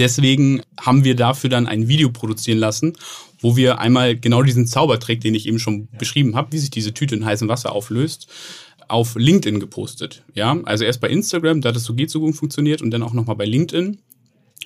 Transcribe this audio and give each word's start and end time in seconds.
Deswegen 0.00 0.62
haben 0.80 1.04
wir 1.04 1.14
dafür 1.14 1.50
dann 1.50 1.66
ein 1.66 1.86
Video 1.86 2.10
produzieren 2.10 2.58
lassen, 2.58 2.94
wo 3.38 3.56
wir 3.56 3.80
einmal 3.80 4.16
genau 4.16 4.42
diesen 4.42 4.66
Zaubertrick, 4.66 5.20
den 5.20 5.34
ich 5.34 5.46
eben 5.46 5.58
schon 5.58 5.88
ja. 5.92 5.98
beschrieben 5.98 6.34
habe, 6.36 6.52
wie 6.52 6.58
sich 6.58 6.70
diese 6.70 6.94
Tüte 6.94 7.14
in 7.14 7.24
heißem 7.24 7.48
Wasser 7.48 7.72
auflöst, 7.72 8.26
auf 8.88 9.14
LinkedIn 9.14 9.60
gepostet. 9.60 10.24
Ja, 10.34 10.58
also 10.64 10.84
erst 10.84 11.02
bei 11.02 11.10
Instagram, 11.10 11.60
da 11.60 11.68
hat 11.68 11.76
es 11.76 11.84
so 11.84 11.94
geht 11.94 12.10
so 12.10 12.20
gut 12.20 12.34
funktioniert 12.34 12.80
und 12.80 12.90
dann 12.90 13.02
auch 13.02 13.12
nochmal 13.12 13.36
bei 13.36 13.44
LinkedIn 13.44 13.98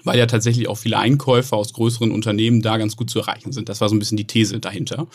weil 0.04 0.18
ja 0.18 0.26
tatsächlich 0.26 0.68
auch 0.68 0.76
viele 0.76 0.98
Einkäufer 0.98 1.56
aus 1.56 1.72
größeren 1.72 2.10
Unternehmen 2.10 2.60
da 2.60 2.76
ganz 2.76 2.94
gut 2.94 3.08
zu 3.08 3.20
erreichen 3.20 3.52
sind. 3.52 3.70
Das 3.70 3.80
war 3.80 3.88
so 3.88 3.94
ein 3.94 3.98
bisschen 3.98 4.18
die 4.18 4.26
These 4.26 4.60
dahinter. 4.60 5.06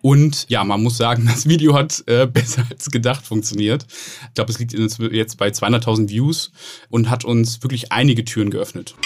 Und 0.00 0.46
ja, 0.48 0.64
man 0.64 0.82
muss 0.82 0.96
sagen, 0.96 1.26
das 1.30 1.48
Video 1.48 1.74
hat 1.74 2.02
äh, 2.06 2.26
besser 2.26 2.66
als 2.68 2.90
gedacht 2.90 3.24
funktioniert. 3.24 3.86
Ich 4.28 4.34
glaube, 4.34 4.50
es 4.50 4.58
liegt 4.58 4.72
jetzt 4.72 5.38
bei 5.38 5.48
200.000 5.48 6.08
Views 6.08 6.50
und 6.90 7.08
hat 7.08 7.24
uns 7.24 7.62
wirklich 7.62 7.92
einige 7.92 8.24
Türen 8.24 8.50
geöffnet. 8.50 8.96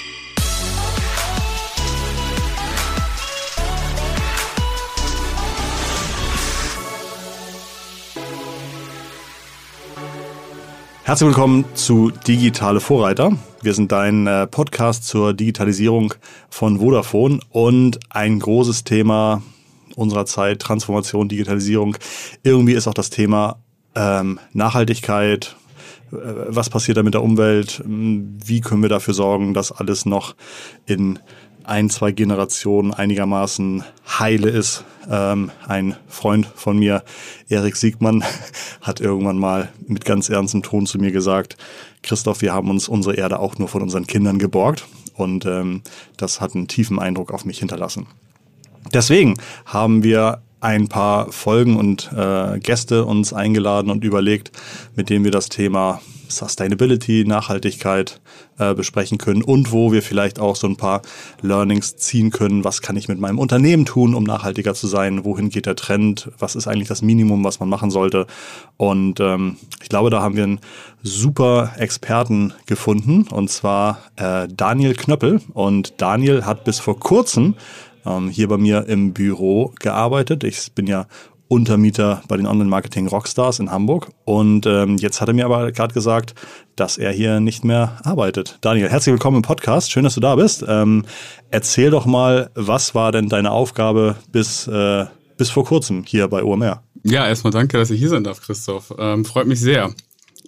Herzlich 11.06 11.28
willkommen 11.28 11.64
zu 11.74 12.10
Digitale 12.10 12.80
Vorreiter. 12.80 13.30
Wir 13.62 13.74
sind 13.74 13.92
dein 13.92 14.26
äh, 14.26 14.48
Podcast 14.48 15.06
zur 15.06 15.34
Digitalisierung 15.34 16.14
von 16.50 16.80
Vodafone 16.80 17.38
und 17.50 18.00
ein 18.10 18.40
großes 18.40 18.82
Thema 18.82 19.40
unserer 19.94 20.26
Zeit, 20.26 20.58
Transformation, 20.58 21.28
Digitalisierung. 21.28 21.96
Irgendwie 22.42 22.72
ist 22.72 22.88
auch 22.88 22.92
das 22.92 23.10
Thema 23.10 23.60
ähm, 23.94 24.40
Nachhaltigkeit, 24.52 25.54
äh, 26.10 26.16
was 26.48 26.70
passiert 26.70 26.96
da 26.96 27.04
mit 27.04 27.14
der 27.14 27.22
Umwelt, 27.22 27.84
wie 27.86 28.60
können 28.60 28.82
wir 28.82 28.88
dafür 28.88 29.14
sorgen, 29.14 29.54
dass 29.54 29.70
alles 29.70 30.06
noch 30.06 30.34
in 30.86 31.20
ein, 31.66 31.90
zwei 31.90 32.12
Generationen 32.12 32.94
einigermaßen 32.94 33.84
heile 34.18 34.48
ist. 34.48 34.84
Ähm, 35.10 35.50
ein 35.66 35.96
Freund 36.08 36.46
von 36.54 36.78
mir, 36.78 37.02
Erik 37.48 37.76
Siegmann, 37.76 38.24
hat 38.80 39.00
irgendwann 39.00 39.38
mal 39.38 39.68
mit 39.86 40.04
ganz 40.04 40.28
ernstem 40.28 40.62
Ton 40.62 40.86
zu 40.86 40.98
mir 40.98 41.12
gesagt, 41.12 41.56
Christoph, 42.02 42.42
wir 42.42 42.54
haben 42.54 42.70
uns 42.70 42.88
unsere 42.88 43.16
Erde 43.16 43.38
auch 43.40 43.58
nur 43.58 43.68
von 43.68 43.82
unseren 43.82 44.06
Kindern 44.06 44.38
geborgt. 44.38 44.86
Und 45.14 45.46
ähm, 45.46 45.82
das 46.16 46.40
hat 46.40 46.54
einen 46.54 46.68
tiefen 46.68 46.98
Eindruck 46.98 47.32
auf 47.32 47.44
mich 47.44 47.58
hinterlassen. 47.58 48.06
Deswegen 48.92 49.34
haben 49.64 50.04
wir 50.04 50.42
ein 50.60 50.88
paar 50.88 51.32
Folgen 51.32 51.76
und 51.76 52.10
äh, 52.12 52.58
Gäste 52.60 53.04
uns 53.04 53.32
eingeladen 53.32 53.90
und 53.90 54.04
überlegt, 54.04 54.52
mit 54.94 55.10
denen 55.10 55.24
wir 55.24 55.32
das 55.32 55.48
Thema 55.48 56.00
Sustainability, 56.28 57.24
Nachhaltigkeit 57.26 58.20
äh, 58.58 58.74
besprechen 58.74 59.18
können 59.18 59.42
und 59.42 59.72
wo 59.72 59.92
wir 59.92 60.02
vielleicht 60.02 60.38
auch 60.38 60.56
so 60.56 60.66
ein 60.66 60.76
paar 60.76 61.02
Learnings 61.42 61.96
ziehen 61.96 62.30
können. 62.30 62.64
Was 62.64 62.82
kann 62.82 62.96
ich 62.96 63.08
mit 63.08 63.18
meinem 63.18 63.38
Unternehmen 63.38 63.84
tun, 63.84 64.14
um 64.14 64.24
nachhaltiger 64.24 64.74
zu 64.74 64.86
sein? 64.86 65.24
Wohin 65.24 65.50
geht 65.50 65.66
der 65.66 65.76
Trend? 65.76 66.30
Was 66.38 66.56
ist 66.56 66.66
eigentlich 66.66 66.88
das 66.88 67.02
Minimum, 67.02 67.44
was 67.44 67.60
man 67.60 67.68
machen 67.68 67.90
sollte? 67.90 68.26
Und 68.76 69.20
ähm, 69.20 69.56
ich 69.82 69.88
glaube, 69.88 70.10
da 70.10 70.22
haben 70.22 70.36
wir 70.36 70.44
einen 70.44 70.60
super 71.02 71.72
Experten 71.78 72.52
gefunden 72.66 73.26
und 73.30 73.50
zwar 73.50 73.98
äh, 74.16 74.48
Daniel 74.48 74.94
Knöppel. 74.94 75.40
Und 75.54 75.94
Daniel 75.98 76.44
hat 76.44 76.64
bis 76.64 76.78
vor 76.78 76.98
kurzem 76.98 77.54
ähm, 78.04 78.28
hier 78.28 78.48
bei 78.48 78.56
mir 78.56 78.86
im 78.88 79.12
Büro 79.12 79.72
gearbeitet. 79.80 80.44
Ich 80.44 80.72
bin 80.72 80.86
ja 80.86 81.06
Untermieter 81.48 82.22
bei 82.28 82.36
den 82.36 82.46
Online-Marketing 82.46 83.06
Rockstars 83.06 83.60
in 83.60 83.70
Hamburg. 83.70 84.10
Und 84.24 84.66
ähm, 84.66 84.96
jetzt 84.96 85.20
hat 85.20 85.28
er 85.28 85.34
mir 85.34 85.44
aber 85.44 85.70
gerade 85.72 85.94
gesagt, 85.94 86.34
dass 86.74 86.98
er 86.98 87.12
hier 87.12 87.40
nicht 87.40 87.64
mehr 87.64 87.98
arbeitet. 88.04 88.58
Daniel, 88.60 88.88
herzlich 88.88 89.12
willkommen 89.12 89.38
im 89.38 89.42
Podcast. 89.42 89.90
Schön, 89.90 90.04
dass 90.04 90.14
du 90.14 90.20
da 90.20 90.36
bist. 90.36 90.64
Ähm, 90.66 91.04
erzähl 91.50 91.90
doch 91.90 92.06
mal, 92.06 92.50
was 92.54 92.94
war 92.94 93.12
denn 93.12 93.28
deine 93.28 93.52
Aufgabe 93.52 94.16
bis, 94.32 94.66
äh, 94.66 95.06
bis 95.36 95.50
vor 95.50 95.64
kurzem 95.64 96.04
hier 96.04 96.28
bei 96.28 96.42
OMR? 96.42 96.82
Ja, 97.04 97.26
erstmal 97.26 97.52
danke, 97.52 97.78
dass 97.78 97.90
ich 97.90 98.00
hier 98.00 98.08
sein 98.08 98.24
darf, 98.24 98.40
Christoph. 98.40 98.92
Ähm, 98.98 99.24
freut 99.24 99.46
mich 99.46 99.60
sehr. 99.60 99.92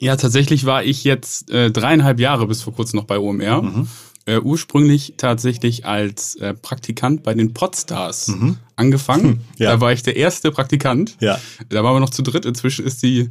Ja, 0.01 0.17
tatsächlich 0.17 0.67
war 0.67 0.85
ich 0.85 1.05
jetzt 1.05 1.51
äh, 1.51 1.71
dreieinhalb 1.71 2.21
Jahre 2.21 2.47
bis 2.47 2.63
vor 2.63 2.73
kurzem 2.73 2.99
noch 2.99 3.07
bei 3.07 3.19
OMR. 3.19 3.63
Mhm 3.63 3.89
äh, 4.29 4.41
ursprünglich 4.41 5.15
tatsächlich 5.17 5.87
als 5.87 6.35
äh, 6.37 6.53
Praktikant 6.53 7.23
bei 7.23 7.33
den 7.33 7.55
Podstars 7.55 8.29
mhm. 8.29 8.57
angefangen. 8.77 9.25
Hm, 9.25 9.41
ja. 9.57 9.73
Da 9.73 9.81
war 9.81 9.93
ich 9.93 10.03
der 10.03 10.17
erste 10.17 10.51
Praktikant. 10.51 11.17
Ja. 11.21 11.41
Da 11.71 11.83
waren 11.83 11.97
wir 11.97 12.01
noch 12.01 12.11
zu 12.11 12.23
dritt. 12.23 12.45
Inzwischen 12.45 12.85
ist 12.85 13.03
die 13.03 13.31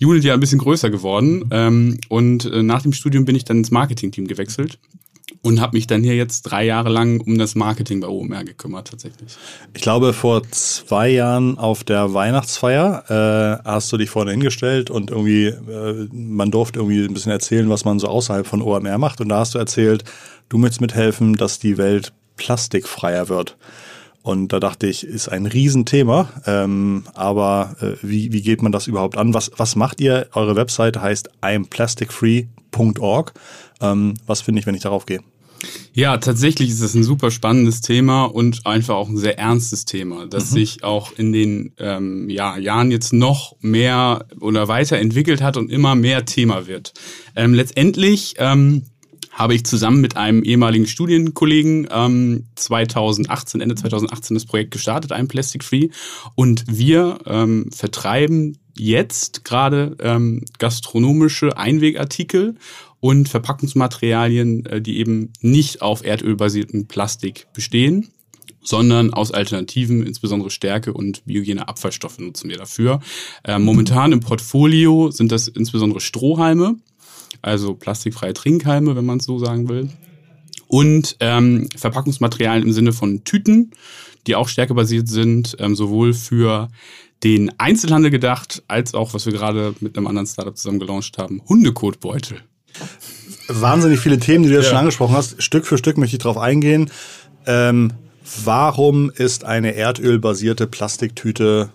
Unit 0.00 0.24
ja 0.24 0.34
ein 0.34 0.40
bisschen 0.40 0.58
größer 0.58 0.90
geworden. 0.90 1.46
Ähm, 1.50 1.98
und 2.10 2.44
äh, 2.44 2.62
nach 2.62 2.82
dem 2.82 2.92
Studium 2.92 3.24
bin 3.24 3.34
ich 3.34 3.44
dann 3.44 3.58
ins 3.58 3.70
Marketing-Team 3.70 4.26
gewechselt 4.26 4.78
und 5.42 5.60
habe 5.60 5.76
mich 5.76 5.86
dann 5.86 6.02
hier 6.02 6.16
jetzt 6.16 6.42
drei 6.42 6.64
Jahre 6.64 6.88
lang 6.88 7.20
um 7.20 7.38
das 7.38 7.54
Marketing 7.54 8.00
bei 8.00 8.08
OMR 8.08 8.44
gekümmert 8.44 8.88
tatsächlich. 8.88 9.36
Ich 9.74 9.82
glaube, 9.82 10.12
vor 10.12 10.42
zwei 10.50 11.08
Jahren 11.08 11.58
auf 11.58 11.84
der 11.84 12.14
Weihnachtsfeier 12.14 13.62
äh, 13.64 13.68
hast 13.68 13.92
du 13.92 13.96
dich 13.96 14.10
vorne 14.10 14.32
hingestellt 14.32 14.90
und 14.90 15.10
irgendwie, 15.10 15.46
äh, 15.46 16.08
man 16.12 16.50
durfte 16.50 16.80
irgendwie 16.80 17.04
ein 17.04 17.14
bisschen 17.14 17.32
erzählen, 17.32 17.68
was 17.68 17.84
man 17.84 17.98
so 17.98 18.08
außerhalb 18.08 18.46
von 18.46 18.62
OMR 18.62 18.98
macht. 18.98 19.20
Und 19.20 19.28
da 19.28 19.38
hast 19.38 19.54
du 19.54 19.58
erzählt, 19.58 20.04
du 20.48 20.58
möchtest 20.58 20.80
mithelfen, 20.80 21.34
dass 21.34 21.58
die 21.58 21.78
Welt 21.78 22.12
plastikfreier 22.36 23.28
wird. 23.28 23.56
Und 24.26 24.52
da 24.52 24.58
dachte 24.58 24.88
ich, 24.88 25.06
ist 25.06 25.28
ein 25.28 25.46
Riesenthema. 25.46 26.28
Ähm, 26.46 27.04
aber 27.14 27.76
äh, 27.80 27.92
wie, 28.02 28.32
wie 28.32 28.42
geht 28.42 28.60
man 28.60 28.72
das 28.72 28.88
überhaupt 28.88 29.16
an? 29.16 29.34
Was, 29.34 29.52
was 29.56 29.76
macht 29.76 30.00
ihr? 30.00 30.26
Eure 30.34 30.56
Webseite 30.56 31.00
heißt 31.00 31.30
implasticfree.org. 31.48 33.34
Ähm, 33.80 34.14
was 34.26 34.40
finde 34.40 34.58
ich, 34.58 34.66
wenn 34.66 34.74
ich 34.74 34.82
darauf 34.82 35.06
gehe? 35.06 35.20
Ja, 35.92 36.18
tatsächlich 36.18 36.70
ist 36.70 36.80
es 36.80 36.94
ein 36.94 37.04
super 37.04 37.30
spannendes 37.30 37.82
Thema 37.82 38.24
und 38.24 38.66
einfach 38.66 38.96
auch 38.96 39.08
ein 39.08 39.16
sehr 39.16 39.38
ernstes 39.38 39.84
Thema, 39.84 40.26
das 40.26 40.50
mhm. 40.50 40.54
sich 40.54 40.82
auch 40.84 41.12
in 41.16 41.32
den 41.32 41.72
ähm, 41.78 42.28
ja, 42.28 42.58
Jahren 42.58 42.90
jetzt 42.90 43.12
noch 43.12 43.56
mehr 43.60 44.26
oder 44.40 44.66
weiterentwickelt 44.66 45.40
hat 45.40 45.56
und 45.56 45.70
immer 45.70 45.94
mehr 45.94 46.24
Thema 46.24 46.66
wird. 46.66 46.94
Ähm, 47.36 47.54
letztendlich 47.54 48.34
ähm, 48.38 48.82
habe 49.36 49.54
ich 49.54 49.64
zusammen 49.64 50.00
mit 50.00 50.16
einem 50.16 50.42
ehemaligen 50.42 50.86
Studienkollegen 50.86 51.86
ähm, 51.90 52.46
2018, 52.54 53.60
Ende 53.60 53.74
2018 53.74 54.34
das 54.34 54.46
Projekt 54.46 54.70
gestartet, 54.70 55.12
ein 55.12 55.28
Plastic 55.28 55.62
Free. 55.62 55.90
Und 56.34 56.64
wir 56.66 57.18
ähm, 57.26 57.70
vertreiben 57.70 58.58
jetzt 58.78 59.44
gerade 59.44 59.94
ähm, 60.00 60.42
gastronomische 60.58 61.56
Einwegartikel 61.58 62.56
und 63.00 63.28
Verpackungsmaterialien, 63.28 64.64
äh, 64.66 64.80
die 64.80 64.98
eben 64.98 65.34
nicht 65.42 65.82
auf 65.82 66.04
erdölbasiertem 66.04 66.88
Plastik 66.88 67.46
bestehen 67.52 68.08
sondern 68.62 69.14
aus 69.14 69.30
Alternativen, 69.30 70.04
insbesondere 70.04 70.50
Stärke 70.50 70.92
und 70.92 71.24
biogene 71.24 71.68
Abfallstoffe 71.68 72.18
nutzen 72.18 72.50
wir 72.50 72.56
dafür. 72.56 72.98
Äh, 73.44 73.60
momentan 73.60 74.10
im 74.10 74.18
Portfolio 74.18 75.12
sind 75.12 75.30
das 75.30 75.46
insbesondere 75.46 76.00
Strohhalme, 76.00 76.74
also 77.42 77.74
plastikfreie 77.74 78.34
Trinkhalme, 78.34 78.96
wenn 78.96 79.04
man 79.04 79.18
es 79.18 79.24
so 79.24 79.38
sagen 79.38 79.68
will. 79.68 79.90
Und 80.68 81.16
ähm, 81.20 81.68
Verpackungsmaterialien 81.76 82.66
im 82.66 82.72
Sinne 82.72 82.92
von 82.92 83.24
Tüten, 83.24 83.70
die 84.26 84.34
auch 84.34 84.48
stärkebasiert 84.48 85.08
sind, 85.08 85.56
ähm, 85.60 85.76
sowohl 85.76 86.12
für 86.12 86.68
den 87.22 87.52
Einzelhandel 87.58 88.10
gedacht, 88.10 88.62
als 88.68 88.94
auch, 88.94 89.14
was 89.14 89.26
wir 89.26 89.32
gerade 89.32 89.74
mit 89.80 89.96
einem 89.96 90.06
anderen 90.06 90.26
Startup 90.26 90.56
zusammen 90.56 90.80
gelauncht 90.80 91.18
haben, 91.18 91.40
Hundekotbeutel. 91.48 92.40
Wahnsinnig 93.48 94.00
viele 94.00 94.18
Themen, 94.18 94.44
die 94.44 94.50
du 94.50 94.56
jetzt 94.56 94.64
ja. 94.64 94.70
schon 94.70 94.78
angesprochen 94.80 95.14
hast. 95.14 95.42
Stück 95.42 95.66
für 95.66 95.78
Stück 95.78 95.98
möchte 95.98 96.16
ich 96.16 96.22
darauf 96.22 96.36
eingehen. 96.36 96.90
Ähm, 97.46 97.92
warum 98.44 99.10
ist 99.10 99.44
eine 99.44 99.74
erdölbasierte 99.74 100.66
Plastiktüte 100.66 101.70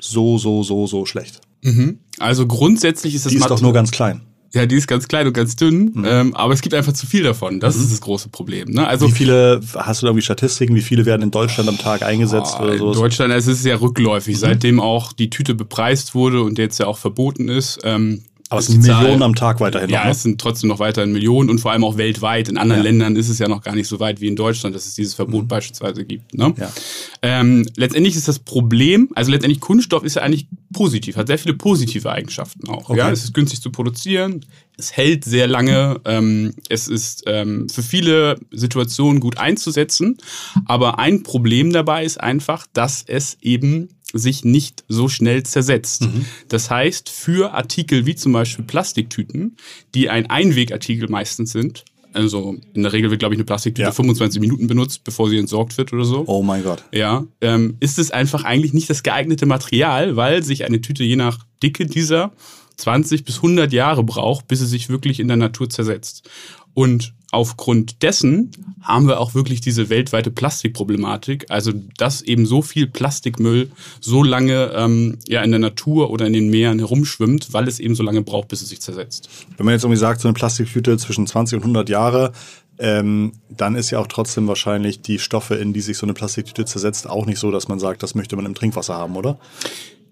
so, 0.00 0.38
so, 0.38 0.62
so, 0.62 0.86
so 0.86 1.06
schlecht? 1.06 1.40
Mhm. 1.62 1.98
Also 2.18 2.46
grundsätzlich 2.46 3.14
ist 3.14 3.26
das. 3.26 3.32
Die 3.32 3.38
ist 3.38 3.50
doch 3.50 3.60
nur 3.60 3.72
ganz 3.72 3.90
klein. 3.90 4.22
Ja, 4.54 4.66
die 4.66 4.76
ist 4.76 4.86
ganz 4.86 5.08
klein 5.08 5.26
und 5.26 5.32
ganz 5.32 5.56
dünn, 5.56 5.90
mhm. 5.94 6.04
ähm, 6.06 6.36
aber 6.36 6.54
es 6.54 6.60
gibt 6.60 6.74
einfach 6.74 6.92
zu 6.92 7.06
viel 7.06 7.24
davon. 7.24 7.58
Das 7.58 7.76
mhm. 7.76 7.82
ist 7.82 7.92
das 7.92 8.00
große 8.00 8.28
Problem. 8.28 8.70
Ne? 8.70 8.86
Also 8.86 9.08
wie 9.08 9.12
viele 9.12 9.60
hast 9.74 10.00
du 10.00 10.06
da 10.06 10.10
irgendwie 10.10 10.22
Statistiken? 10.22 10.76
Wie 10.76 10.80
viele 10.80 11.04
werden 11.06 11.22
in 11.22 11.32
Deutschland 11.32 11.68
am 11.68 11.76
Tag 11.76 12.02
eingesetzt 12.02 12.56
oh, 12.58 12.62
oder 12.62 12.78
so? 12.78 12.92
In 12.92 12.98
Deutschland 12.98 13.32
es 13.34 13.48
ist 13.48 13.58
es 13.58 13.64
ja 13.64 13.76
rückläufig, 13.76 14.36
mhm. 14.36 14.40
seitdem 14.40 14.80
auch 14.80 15.12
die 15.12 15.28
Tüte 15.28 15.54
bepreist 15.54 16.14
wurde 16.14 16.42
und 16.42 16.58
jetzt 16.58 16.78
ja 16.78 16.86
auch 16.86 16.98
verboten 16.98 17.48
ist. 17.48 17.80
Ähm, 17.82 18.22
aber 18.50 18.60
es 18.60 18.66
sind 18.66 18.82
Millionen 18.82 19.22
am 19.22 19.34
Tag 19.34 19.60
weiterhin. 19.60 19.88
Ja, 19.88 20.00
noch, 20.00 20.04
ne? 20.06 20.10
es 20.12 20.22
sind 20.22 20.40
trotzdem 20.40 20.68
noch 20.68 20.78
weiterhin 20.78 21.12
Millionen 21.12 21.48
und 21.48 21.60
vor 21.60 21.72
allem 21.72 21.82
auch 21.82 21.96
weltweit. 21.96 22.48
In 22.48 22.58
anderen 22.58 22.82
ja. 22.82 22.90
Ländern 22.90 23.16
ist 23.16 23.28
es 23.28 23.38
ja 23.38 23.48
noch 23.48 23.62
gar 23.62 23.74
nicht 23.74 23.88
so 23.88 24.00
weit 24.00 24.20
wie 24.20 24.28
in 24.28 24.36
Deutschland, 24.36 24.76
dass 24.76 24.86
es 24.86 24.94
dieses 24.94 25.14
Verbot 25.14 25.44
mhm. 25.44 25.48
beispielsweise 25.48 26.04
gibt. 26.04 26.34
Ne? 26.34 26.52
Ja. 26.58 26.70
Ähm, 27.22 27.66
letztendlich 27.76 28.16
ist 28.16 28.28
das 28.28 28.38
Problem, 28.38 29.08
also 29.14 29.30
letztendlich 29.30 29.60
Kunststoff 29.60 30.04
ist 30.04 30.16
ja 30.16 30.22
eigentlich 30.22 30.46
positiv, 30.72 31.16
hat 31.16 31.28
sehr 31.28 31.38
viele 31.38 31.54
positive 31.54 32.10
Eigenschaften 32.10 32.68
auch. 32.68 32.90
Okay. 32.90 32.98
Ja, 32.98 33.10
es 33.10 33.24
ist 33.24 33.32
günstig 33.32 33.62
zu 33.62 33.70
produzieren, 33.70 34.44
es 34.76 34.96
hält 34.96 35.24
sehr 35.24 35.46
lange, 35.46 36.00
ähm, 36.04 36.52
es 36.68 36.88
ist 36.88 37.22
ähm, 37.26 37.68
für 37.68 37.82
viele 37.82 38.38
Situationen 38.50 39.20
gut 39.20 39.38
einzusetzen. 39.38 40.18
Aber 40.66 40.98
ein 40.98 41.22
Problem 41.22 41.72
dabei 41.72 42.04
ist 42.04 42.20
einfach, 42.20 42.66
dass 42.72 43.04
es 43.06 43.38
eben 43.40 43.88
sich 44.14 44.44
nicht 44.44 44.84
so 44.88 45.08
schnell 45.08 45.42
zersetzt. 45.42 46.02
Mhm. 46.02 46.24
Das 46.48 46.70
heißt, 46.70 47.08
für 47.10 47.52
Artikel 47.52 48.06
wie 48.06 48.14
zum 48.14 48.32
Beispiel 48.32 48.64
Plastiktüten, 48.64 49.56
die 49.94 50.08
ein 50.08 50.30
Einwegartikel 50.30 51.08
meistens 51.08 51.52
sind, 51.52 51.84
Also 52.12 52.56
in 52.74 52.84
der 52.84 52.92
Regel 52.92 53.10
wird, 53.10 53.18
glaube 53.18 53.34
ich, 53.34 53.38
eine 53.38 53.44
Plastiktüte 53.44 53.88
ja. 53.88 53.92
25 53.92 54.40
Minuten 54.40 54.68
benutzt, 54.68 55.02
bevor 55.02 55.28
sie 55.28 55.36
entsorgt 55.36 55.76
wird 55.76 55.92
oder 55.92 56.04
so. 56.04 56.22
Oh 56.26 56.42
mein 56.42 56.62
Gott. 56.62 56.84
Ja, 56.92 57.24
ähm, 57.40 57.76
ist 57.80 57.98
es 57.98 58.12
einfach 58.12 58.44
eigentlich 58.44 58.72
nicht 58.72 58.88
das 58.88 59.02
geeignete 59.02 59.46
Material, 59.46 60.14
weil 60.14 60.44
sich 60.44 60.64
eine 60.64 60.80
Tüte 60.80 61.02
je 61.02 61.16
nach 61.16 61.44
Dicke 61.62 61.86
dieser 61.86 62.32
20 62.76 63.24
bis 63.24 63.36
100 63.36 63.72
Jahre 63.72 64.04
braucht, 64.04 64.46
bis 64.46 64.60
sie 64.60 64.66
sich 64.66 64.88
wirklich 64.88 65.18
in 65.18 65.28
der 65.28 65.36
Natur 65.36 65.68
zersetzt. 65.68 66.28
Und 66.72 67.14
aufgrund 67.34 68.02
dessen 68.02 68.50
haben 68.80 69.08
wir 69.08 69.18
auch 69.18 69.34
wirklich 69.34 69.60
diese 69.60 69.90
weltweite 69.90 70.30
Plastikproblematik. 70.30 71.46
Also, 71.48 71.72
dass 71.96 72.22
eben 72.22 72.46
so 72.46 72.62
viel 72.62 72.86
Plastikmüll 72.86 73.70
so 74.00 74.22
lange 74.22 74.72
ähm, 74.74 75.18
ja, 75.26 75.42
in 75.42 75.50
der 75.50 75.60
Natur 75.60 76.10
oder 76.10 76.26
in 76.26 76.32
den 76.32 76.48
Meeren 76.48 76.78
herumschwimmt, 76.78 77.52
weil 77.52 77.66
es 77.66 77.80
eben 77.80 77.94
so 77.94 78.02
lange 78.02 78.22
braucht, 78.22 78.48
bis 78.48 78.62
es 78.62 78.68
sich 78.68 78.80
zersetzt. 78.80 79.28
Wenn 79.56 79.66
man 79.66 79.74
jetzt 79.74 79.84
irgendwie 79.84 79.98
sagt, 79.98 80.20
so 80.20 80.28
eine 80.28 80.34
Plastiktüte 80.34 80.96
zwischen 80.96 81.26
20 81.26 81.56
und 81.56 81.62
100 81.62 81.88
Jahre, 81.88 82.32
ähm, 82.78 83.32
dann 83.48 83.76
ist 83.76 83.90
ja 83.90 83.98
auch 83.98 84.06
trotzdem 84.06 84.48
wahrscheinlich 84.48 85.00
die 85.00 85.18
Stoffe, 85.18 85.54
in 85.54 85.72
die 85.72 85.80
sich 85.80 85.96
so 85.96 86.06
eine 86.06 86.14
Plastiktüte 86.14 86.64
zersetzt, 86.64 87.08
auch 87.08 87.26
nicht 87.26 87.38
so, 87.38 87.50
dass 87.50 87.68
man 87.68 87.78
sagt, 87.78 88.02
das 88.02 88.14
möchte 88.14 88.36
man 88.36 88.46
im 88.46 88.54
Trinkwasser 88.54 88.94
haben, 88.94 89.16
oder? 89.16 89.38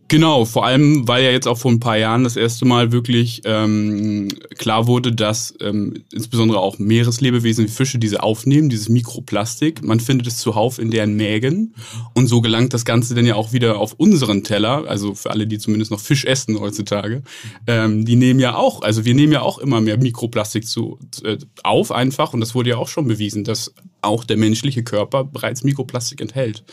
Genau, 0.09 0.45
vor 0.45 0.67
allem, 0.67 1.09
weil 1.09 1.25
ja 1.25 1.31
jetzt 1.31 1.49
auch 1.49 1.57
vor 1.57 1.71
ein 1.71 1.81
paar 1.81 1.97
Jahren 1.97 2.23
das 2.23 2.37
erste 2.37 2.67
Mal 2.67 2.93
wirklich 2.93 3.41
ähm, 3.47 4.29
klar 4.59 4.87
wurde, 4.87 5.11
dass 5.11 5.55
ähm, 5.61 6.05
insbesondere 6.13 6.61
auch 6.61 6.79
Meereslebewesen 6.79 7.65
wie 7.65 7.71
Fische 7.71 7.99
diese 7.99 8.23
aufnehmen, 8.23 8.69
dieses 8.69 8.91
Mikroplastik. 8.91 9.83
Man 9.83 10.01
findet 10.01 10.27
es 10.27 10.37
zuhauf 10.37 10.79
in 10.79 10.91
deren 10.91 11.15
Mägen 11.15 11.75
und 12.13 12.27
so 12.27 12.43
gelangt 12.43 12.75
das 12.75 12.85
Ganze 12.85 13.15
dann 13.15 13.25
ja 13.25 13.37
auch 13.37 13.55
wieder 13.55 13.79
auf 13.79 13.95
unseren 13.95 14.45
Teller. 14.45 14.85
Also 14.87 15.15
für 15.15 15.31
alle, 15.31 15.47
die 15.47 15.57
zumindest 15.57 15.91
noch 15.91 16.01
Fisch 16.01 16.27
essen 16.27 16.61
heutzutage, 16.61 17.23
ähm, 17.67 18.05
die 18.05 18.17
nehmen 18.17 18.39
ja 18.39 18.55
auch, 18.55 18.83
also 18.83 19.07
wir 19.07 19.15
nehmen 19.15 19.33
ja 19.33 19.41
auch 19.41 19.59
immer 19.59 19.81
mehr 19.81 19.97
Mikroplastik 19.97 20.67
zu, 20.67 20.99
äh, 21.25 21.39
auf 21.63 21.91
einfach 21.91 22.35
und 22.35 22.41
das 22.41 22.55
wurde 22.55 22.71
ja 22.71 22.77
auch 22.77 22.89
schon 22.89 23.09
bewiesen, 23.09 23.45
dass 23.45 23.75
auch 24.03 24.25
der 24.25 24.37
menschliche 24.37 24.83
Körper 24.83 25.25
bereits 25.25 25.65
Mikroplastik 25.65 26.21
enthält. 26.21 26.65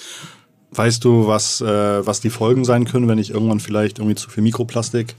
Weißt 0.72 1.04
du, 1.04 1.28
was, 1.28 1.62
äh, 1.62 2.06
was 2.06 2.22
die 2.22 2.30
Folgen 2.30 2.66
sein 2.66 2.86
können, 2.86 3.08
wenn 3.08 3.18
ich 3.18 3.32
irgendwann 3.32 3.60
vielleicht 3.60 4.00
irgendwie 4.00 4.16
zu 4.16 4.30
viel 4.30 4.44
Mikroplastik 4.44 5.16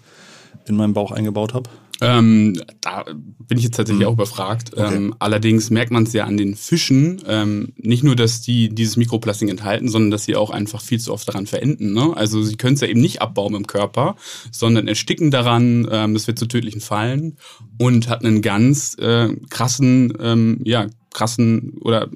in 0.66 0.76
meinem 0.76 0.92
Bauch 0.92 1.10
eingebaut 1.10 1.54
habe? 1.54 1.68
Ähm, 2.02 2.58
da 2.80 3.04
bin 3.04 3.58
ich 3.58 3.64
jetzt 3.64 3.76
tatsächlich 3.76 4.06
hm. 4.06 4.08
auch 4.08 4.14
überfragt. 4.14 4.72
Okay. 4.72 4.94
Ähm, 4.94 5.14
allerdings 5.18 5.70
merkt 5.70 5.90
man 5.90 6.04
es 6.04 6.12
ja 6.12 6.24
an 6.24 6.36
den 6.36 6.56
Fischen, 6.56 7.20
ähm, 7.26 7.72
nicht 7.76 8.02
nur, 8.02 8.16
dass 8.16 8.40
die 8.40 8.70
dieses 8.70 8.96
Mikroplastik 8.96 9.50
enthalten, 9.50 9.88
sondern 9.88 10.10
dass 10.10 10.24
sie 10.24 10.36
auch 10.36 10.50
einfach 10.50 10.80
viel 10.80 10.98
zu 10.98 11.12
oft 11.12 11.28
daran 11.28 11.46
verenden. 11.46 11.92
Ne? 11.92 12.16
Also 12.16 12.42
sie 12.42 12.56
können 12.56 12.74
es 12.74 12.80
ja 12.80 12.88
eben 12.88 13.00
nicht 13.00 13.20
abbauen 13.20 13.54
im 13.54 13.66
Körper, 13.66 14.16
sondern 14.50 14.88
ersticken 14.88 15.30
daran, 15.30 15.86
ähm, 15.90 16.14
das 16.14 16.26
wird 16.26 16.38
zu 16.38 16.46
tödlichen 16.46 16.80
Fallen 16.80 17.36
und 17.78 18.08
hat 18.08 18.24
einen 18.24 18.40
ganz 18.40 18.96
äh, 18.98 19.28
krassen, 19.50 20.14
ähm, 20.20 20.60
ja, 20.64 20.86
krassen 21.12 21.76
oder 21.80 22.08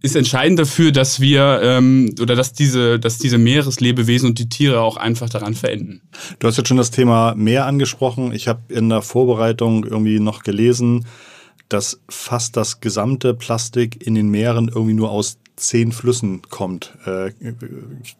ist 0.00 0.14
entscheidend 0.14 0.58
dafür, 0.58 0.92
dass 0.92 1.20
wir 1.20 1.60
ähm, 1.62 2.14
oder 2.20 2.36
dass 2.36 2.52
diese, 2.52 3.00
dass 3.00 3.18
diese 3.18 3.38
Meereslebewesen 3.38 4.28
und 4.28 4.38
die 4.38 4.48
Tiere 4.48 4.80
auch 4.80 4.96
einfach 4.96 5.28
daran 5.28 5.54
verenden. 5.54 6.02
Du 6.38 6.46
hast 6.46 6.56
jetzt 6.56 6.68
schon 6.68 6.76
das 6.76 6.92
Thema 6.92 7.34
Meer 7.34 7.66
angesprochen. 7.66 8.32
Ich 8.32 8.46
habe 8.46 8.72
in 8.72 8.88
der 8.88 9.02
Vorbereitung 9.02 9.84
irgendwie 9.84 10.20
noch 10.20 10.44
gelesen, 10.44 11.06
dass 11.68 12.00
fast 12.08 12.56
das 12.56 12.80
gesamte 12.80 13.34
Plastik 13.34 14.06
in 14.06 14.14
den 14.14 14.28
Meeren 14.28 14.68
irgendwie 14.68 14.94
nur 14.94 15.10
aus 15.10 15.38
zehn 15.58 15.92
Flüssen 15.92 16.42
kommt. 16.48 16.92
Äh, 17.04 17.32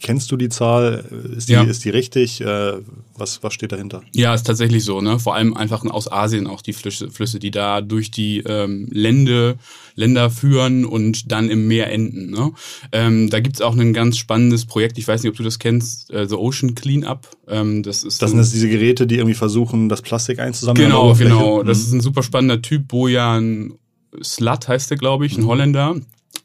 kennst 0.03 0.31
du 0.31 0.37
die 0.37 0.49
Zahl? 0.49 1.05
Ist 1.37 1.49
die, 1.49 1.53
ja. 1.53 1.63
ist 1.63 1.85
die 1.85 1.91
richtig? 1.91 2.41
Äh, 2.41 2.75
was, 3.17 3.43
was 3.43 3.55
steht 3.55 3.73
dahinter? 3.73 4.03
Ja, 4.15 4.35
ist 4.35 4.47
tatsächlich 4.47 4.85
so. 4.85 5.01
Ne? 5.01 5.19
Vor 5.19 5.35
allem 5.35 5.57
einfach 5.57 5.85
aus 5.85 6.11
Asien 6.11 6.47
auch 6.47 6.63
die 6.63 6.73
Flüsse, 6.73 7.11
Flüsse 7.11 7.39
die 7.39 7.51
da 7.51 7.81
durch 7.81 8.11
die 8.11 8.39
ähm, 8.41 8.89
Länder, 8.91 9.55
Länder 9.95 10.31
führen 10.31 10.85
und 10.85 11.31
dann 11.33 11.49
im 11.49 11.67
Meer 11.69 11.91
enden. 11.91 12.31
Ne? 12.31 12.53
Ähm, 12.93 13.31
da 13.31 13.41
gibt's 13.41 13.61
auch 13.61 13.77
ein 13.77 13.93
ganz 13.93 14.19
spannendes 14.19 14.67
Projekt, 14.67 14.99
ich 14.99 15.07
weiß 15.07 15.23
nicht, 15.23 15.31
ob 15.31 15.37
du 15.37 15.43
das 15.43 15.59
kennst, 15.59 16.11
äh, 16.11 16.29
The 16.29 16.37
Ocean 16.37 16.75
Cleanup. 16.75 17.29
Ähm, 17.47 17.83
das 17.83 18.05
ist 18.05 18.21
das 18.23 18.31
sind 18.31 18.39
das 18.39 18.51
diese 18.51 18.69
Geräte, 18.69 19.07
die 19.07 19.17
irgendwie 19.17 19.35
versuchen, 19.35 19.89
das 19.89 20.03
Plastik 20.03 20.39
einzusammeln? 20.39 20.89
Genau, 20.89 21.15
genau. 21.15 21.63
Das 21.63 21.79
mhm. 21.79 21.85
ist 21.85 21.93
ein 21.93 22.01
super 22.01 22.23
spannender 22.23 22.63
Typ, 22.63 22.89
Bojan 22.89 23.75
Slut 24.23 24.69
heißt 24.69 24.91
der, 24.91 24.97
glaube 24.97 25.27
ich, 25.27 25.37
ein 25.37 25.43
mhm. 25.43 25.49
Holländer 25.49 25.97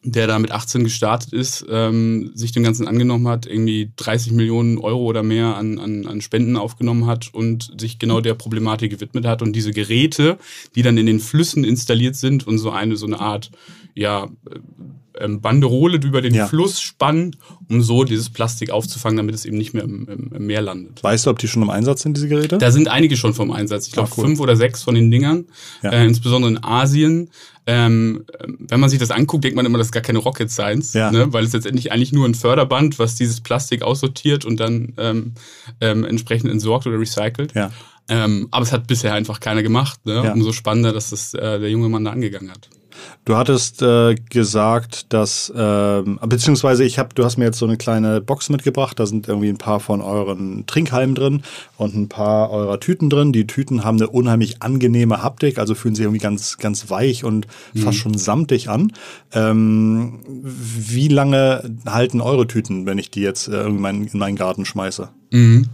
der 0.03 0.27
da 0.27 0.37
mit 0.37 0.51
18 0.51 0.83
gestartet 0.83 1.31
ist, 1.31 1.65
ähm, 1.69 2.31
sich 2.35 2.51
dem 2.51 2.63
Ganzen 2.63 2.87
angenommen 2.87 3.27
hat, 3.27 3.45
irgendwie 3.45 3.91
30 3.95 4.33
Millionen 4.33 4.77
Euro 4.77 5.03
oder 5.03 5.23
mehr 5.23 5.55
an, 5.55 5.79
an, 5.79 6.05
an 6.05 6.21
Spenden 6.21 6.57
aufgenommen 6.57 7.05
hat 7.05 7.33
und 7.33 7.79
sich 7.79 7.99
genau 7.99 8.19
der 8.19 8.33
Problematik 8.33 8.91
gewidmet 8.91 9.25
hat. 9.25 9.41
Und 9.41 9.53
diese 9.53 9.71
Geräte, 9.71 10.37
die 10.75 10.81
dann 10.81 10.97
in 10.97 11.05
den 11.05 11.19
Flüssen 11.19 11.63
installiert 11.63 12.17
sind 12.17 12.45
und 12.45 12.57
so 12.57 12.71
eine, 12.71 12.97
so 12.97 13.05
eine 13.05 13.19
Art, 13.19 13.51
ja, 13.95 14.29
ähm, 15.19 15.41
Banderole 15.41 15.97
über 15.97 16.21
den 16.21 16.33
ja. 16.33 16.47
Fluss 16.47 16.81
spannen, 16.81 17.35
um 17.69 17.81
so 17.81 18.03
dieses 18.03 18.29
Plastik 18.29 18.71
aufzufangen, 18.71 19.17
damit 19.17 19.35
es 19.35 19.45
eben 19.45 19.57
nicht 19.57 19.73
mehr 19.73 19.83
im, 19.83 20.07
im, 20.07 20.31
im, 20.33 20.45
Meer 20.47 20.61
landet. 20.61 21.03
Weißt 21.03 21.25
du, 21.25 21.29
ob 21.29 21.39
die 21.39 21.47
schon 21.47 21.61
im 21.61 21.69
Einsatz 21.69 22.01
sind, 22.01 22.17
diese 22.17 22.27
Geräte? 22.27 22.57
Da 22.57 22.71
sind 22.71 22.87
einige 22.87 23.15
schon 23.15 23.33
vom 23.33 23.51
Einsatz. 23.51 23.87
Ich 23.87 23.93
glaube, 23.93 24.09
cool. 24.17 24.25
fünf 24.25 24.39
oder 24.39 24.55
sechs 24.55 24.83
von 24.83 24.95
den 24.95 25.11
Dingern, 25.11 25.45
ja. 25.81 25.91
äh, 25.91 26.05
insbesondere 26.05 26.51
in 26.51 26.63
Asien. 26.63 27.29
Ähm, 27.65 28.25
wenn 28.59 28.79
man 28.79 28.89
sich 28.89 28.99
das 28.99 29.11
anguckt, 29.11 29.43
denkt 29.43 29.55
man 29.55 29.65
immer, 29.65 29.77
das 29.77 29.87
ist 29.87 29.93
gar 29.93 30.03
keine 30.03 30.19
Rocket 30.19 30.51
Science, 30.51 30.93
ja. 30.93 31.11
ne? 31.11 31.31
weil 31.31 31.45
es 31.45 31.53
letztendlich 31.53 31.91
eigentlich 31.91 32.11
nur 32.11 32.27
ein 32.27 32.35
Förderband, 32.35 32.99
was 32.99 33.15
dieses 33.15 33.39
Plastik 33.39 33.83
aussortiert 33.83 34.43
und 34.43 34.59
dann 34.59 34.93
ähm, 34.97 35.33
ähm, 35.79 36.03
entsprechend 36.03 36.51
entsorgt 36.51 36.87
oder 36.87 36.99
recycelt. 36.99 37.53
Ja. 37.53 37.71
Ähm, 38.09 38.49
aber 38.51 38.63
es 38.63 38.73
hat 38.73 38.87
bisher 38.87 39.13
einfach 39.13 39.39
keiner 39.39 39.63
gemacht. 39.63 40.05
Ne? 40.05 40.15
Ja. 40.15 40.33
Umso 40.33 40.51
spannender, 40.51 40.91
dass 40.91 41.11
das 41.11 41.33
äh, 41.33 41.59
der 41.59 41.69
junge 41.69 41.87
Mann 41.87 42.03
da 42.03 42.11
angegangen 42.11 42.51
hat. 42.51 42.69
Du 43.25 43.37
hattest 43.37 43.81
äh, 43.81 44.15
gesagt, 44.29 45.13
dass, 45.13 45.49
äh, 45.49 46.03
beziehungsweise 46.25 46.83
ich 46.83 46.99
habe, 46.99 47.09
du 47.15 47.23
hast 47.23 47.37
mir 47.37 47.45
jetzt 47.45 47.59
so 47.59 47.65
eine 47.65 47.77
kleine 47.77 48.19
Box 48.19 48.49
mitgebracht, 48.49 48.99
da 48.99 49.05
sind 49.05 49.27
irgendwie 49.27 49.49
ein 49.49 49.57
paar 49.57 49.79
von 49.79 50.01
euren 50.01 50.65
Trinkhalmen 50.65 51.15
drin 51.15 51.43
und 51.77 51.95
ein 51.95 52.09
paar 52.09 52.51
eurer 52.51 52.79
Tüten 52.79 53.09
drin. 53.09 53.31
Die 53.31 53.47
Tüten 53.47 53.83
haben 53.83 53.97
eine 53.97 54.09
unheimlich 54.09 54.61
angenehme 54.61 55.23
Haptik, 55.23 55.57
also 55.57 55.73
fühlen 55.75 55.95
sich 55.95 56.03
irgendwie 56.03 56.19
ganz, 56.19 56.57
ganz 56.57 56.89
weich 56.89 57.23
und 57.23 57.47
mhm. 57.73 57.79
fast 57.79 57.97
schon 57.97 58.17
samtig 58.17 58.69
an. 58.69 58.91
Ähm, 59.31 60.19
wie 60.43 61.07
lange 61.07 61.77
halten 61.85 62.19
eure 62.21 62.47
Tüten, 62.47 62.85
wenn 62.85 62.97
ich 62.97 63.09
die 63.09 63.21
jetzt 63.21 63.47
äh, 63.47 63.65
in, 63.65 63.79
meinen, 63.79 64.07
in 64.07 64.19
meinen 64.19 64.35
Garten 64.35 64.65
schmeiße? 64.65 65.09
Mhm. 65.31 65.69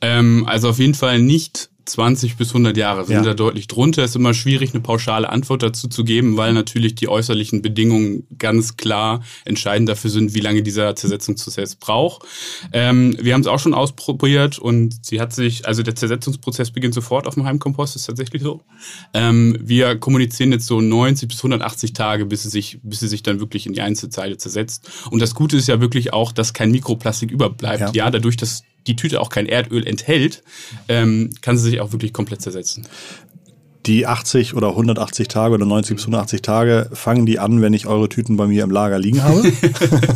Ähm, 0.00 0.44
also 0.46 0.70
auf 0.70 0.78
jeden 0.78 0.94
Fall 0.94 1.20
nicht 1.20 1.70
20 1.84 2.36
bis 2.36 2.48
100 2.48 2.76
Jahre 2.76 3.04
sind 3.04 3.16
ja. 3.16 3.22
da 3.22 3.34
deutlich 3.34 3.66
drunter. 3.66 4.04
Ist 4.04 4.16
immer 4.16 4.34
schwierig, 4.34 4.72
eine 4.72 4.80
pauschale 4.80 5.28
Antwort 5.28 5.62
dazu 5.62 5.88
zu 5.88 6.04
geben, 6.04 6.36
weil 6.36 6.52
natürlich 6.52 6.94
die 6.94 7.08
äußerlichen 7.08 7.62
Bedingungen 7.62 8.26
ganz 8.38 8.76
klar 8.76 9.22
entscheidend 9.44 9.88
dafür 9.88 10.10
sind, 10.10 10.34
wie 10.34 10.40
lange 10.40 10.62
dieser 10.62 10.96
Zersetzungsprozess 10.96 11.76
braucht. 11.76 12.26
Ähm, 12.72 13.16
wir 13.20 13.34
haben 13.34 13.40
es 13.40 13.46
auch 13.46 13.58
schon 13.58 13.74
ausprobiert 13.74 14.58
und 14.58 15.04
sie 15.04 15.20
hat 15.20 15.32
sich, 15.32 15.66
also 15.66 15.82
der 15.82 15.94
Zersetzungsprozess 15.94 16.70
beginnt 16.70 16.94
sofort 16.94 17.26
auf 17.26 17.34
dem 17.34 17.44
Heimkompost, 17.44 17.96
ist 17.96 18.06
tatsächlich 18.06 18.42
so. 18.42 18.62
Ähm, 19.12 19.58
wir 19.60 19.96
kommunizieren 19.96 20.52
jetzt 20.52 20.66
so 20.66 20.80
90 20.80 21.28
bis 21.28 21.38
180 21.38 21.92
Tage, 21.92 22.26
bis 22.26 22.44
sie 22.44 22.50
sich, 22.50 22.78
bis 22.82 23.00
sie 23.00 23.08
sich 23.08 23.22
dann 23.22 23.40
wirklich 23.40 23.66
in 23.66 23.72
die 23.72 23.80
Einzelzeile 23.80 24.36
zersetzt. 24.36 24.90
Und 25.10 25.20
das 25.20 25.34
Gute 25.34 25.56
ist 25.56 25.68
ja 25.68 25.80
wirklich 25.80 26.12
auch, 26.12 26.32
dass 26.32 26.52
kein 26.52 26.70
Mikroplastik 26.70 27.30
überbleibt. 27.30 27.80
Ja, 27.80 27.92
ja 27.92 28.10
dadurch, 28.10 28.36
dass 28.36 28.64
die 28.86 28.96
Tüte 28.96 29.20
auch 29.20 29.28
kein 29.28 29.46
Erdöl 29.46 29.86
enthält, 29.86 30.42
ähm, 30.88 31.30
kann 31.40 31.56
sie 31.56 31.70
sich 31.70 31.80
auch 31.80 31.92
wirklich 31.92 32.12
komplett 32.12 32.42
zersetzen 32.42 32.86
die 33.86 34.06
80 34.06 34.54
oder 34.54 34.70
180 34.70 35.28
Tage 35.28 35.54
oder 35.54 35.66
90 35.66 35.96
bis 35.96 36.04
180 36.04 36.40
Tage 36.40 36.88
fangen 36.92 37.26
die 37.26 37.38
an, 37.38 37.60
wenn 37.60 37.74
ich 37.74 37.86
eure 37.86 38.08
Tüten 38.08 38.36
bei 38.36 38.46
mir 38.46 38.64
im 38.64 38.70
Lager 38.70 38.98
liegen 38.98 39.22
habe? 39.22 39.42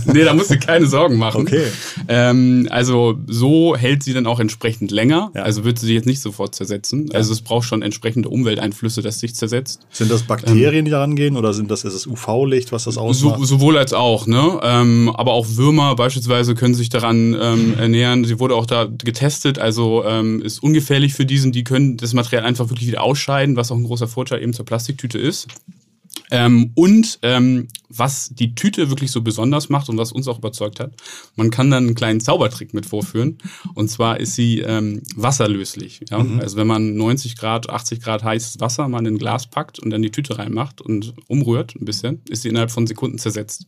nee, 0.06 0.24
da 0.24 0.32
musst 0.32 0.50
du 0.50 0.58
keine 0.58 0.86
Sorgen 0.86 1.16
machen. 1.16 1.42
Okay. 1.42 1.64
Ähm, 2.08 2.66
also 2.70 3.18
so 3.26 3.76
hält 3.76 4.02
sie 4.02 4.14
dann 4.14 4.26
auch 4.26 4.40
entsprechend 4.40 4.90
länger. 4.90 5.30
Ja. 5.34 5.42
Also 5.42 5.64
wird 5.64 5.78
sie 5.78 5.86
sich 5.86 5.96
jetzt 5.96 6.06
nicht 6.06 6.20
sofort 6.20 6.54
zersetzen. 6.54 7.08
Ja. 7.08 7.16
Also 7.16 7.32
es 7.32 7.42
braucht 7.42 7.66
schon 7.66 7.82
entsprechende 7.82 8.30
Umwelteinflüsse, 8.30 9.02
dass 9.02 9.20
sich 9.20 9.34
zersetzt. 9.34 9.80
Sind 9.90 10.10
das 10.10 10.22
Bakterien, 10.22 10.86
die 10.86 10.90
daran 10.90 11.14
gehen 11.14 11.36
oder 11.36 11.52
sind 11.52 11.70
das, 11.70 11.84
ist 11.84 11.94
es 11.94 12.06
UV-Licht, 12.06 12.72
was 12.72 12.84
das 12.84 12.96
ausmacht? 12.96 13.38
So, 13.40 13.44
sowohl 13.44 13.76
als 13.76 13.92
auch, 13.92 14.26
ne? 14.26 14.60
Ähm, 14.62 15.10
aber 15.14 15.32
auch 15.32 15.46
Würmer 15.50 15.94
beispielsweise 15.94 16.54
können 16.54 16.74
sich 16.74 16.88
daran 16.88 17.36
ähm, 17.38 17.74
ernähren. 17.78 18.24
Sie 18.24 18.40
wurde 18.40 18.54
auch 18.54 18.66
da 18.66 18.86
getestet, 18.86 19.58
also 19.58 20.04
ähm, 20.06 20.40
ist 20.40 20.62
ungefährlich 20.62 21.12
für 21.12 21.26
diesen, 21.26 21.52
die 21.52 21.64
können 21.64 21.98
das 21.98 22.14
Material 22.14 22.46
einfach 22.46 22.70
wirklich 22.70 22.88
wieder 22.88 23.02
ausscheiden 23.02 23.57
was 23.58 23.70
auch 23.70 23.76
ein 23.76 23.84
großer 23.84 24.08
Vorteil 24.08 24.42
eben 24.42 24.54
zur 24.54 24.64
Plastiktüte 24.64 25.18
ist. 25.18 25.48
Ähm, 26.30 26.72
und 26.74 27.18
ähm, 27.22 27.68
was 27.88 28.30
die 28.30 28.54
Tüte 28.54 28.90
wirklich 28.90 29.10
so 29.10 29.22
besonders 29.22 29.68
macht 29.68 29.88
und 29.88 29.96
was 29.96 30.12
uns 30.12 30.28
auch 30.28 30.38
überzeugt 30.38 30.78
hat, 30.78 30.92
man 31.36 31.50
kann 31.50 31.70
dann 31.70 31.86
einen 31.86 31.94
kleinen 31.94 32.20
Zaubertrick 32.20 32.74
mit 32.74 32.86
vorführen. 32.86 33.38
Und 33.74 33.88
zwar 33.88 34.20
ist 34.20 34.34
sie 34.34 34.60
ähm, 34.60 35.02
wasserlöslich. 35.16 36.00
Ja? 36.10 36.18
Mhm. 36.18 36.40
Also 36.40 36.56
wenn 36.56 36.66
man 36.66 36.96
90 36.96 37.36
Grad, 37.36 37.70
80 37.70 38.02
Grad 38.02 38.24
heißes 38.24 38.60
Wasser 38.60 38.88
mal 38.88 39.00
in 39.00 39.14
ein 39.14 39.18
Glas 39.18 39.46
packt 39.48 39.78
und 39.78 39.90
dann 39.90 40.02
die 40.02 40.10
Tüte 40.10 40.38
reinmacht 40.38 40.80
und 40.82 41.14
umrührt 41.28 41.74
ein 41.76 41.84
bisschen, 41.84 42.20
ist 42.28 42.42
sie 42.42 42.50
innerhalb 42.50 42.70
von 42.70 42.86
Sekunden 42.86 43.18
zersetzt. 43.18 43.66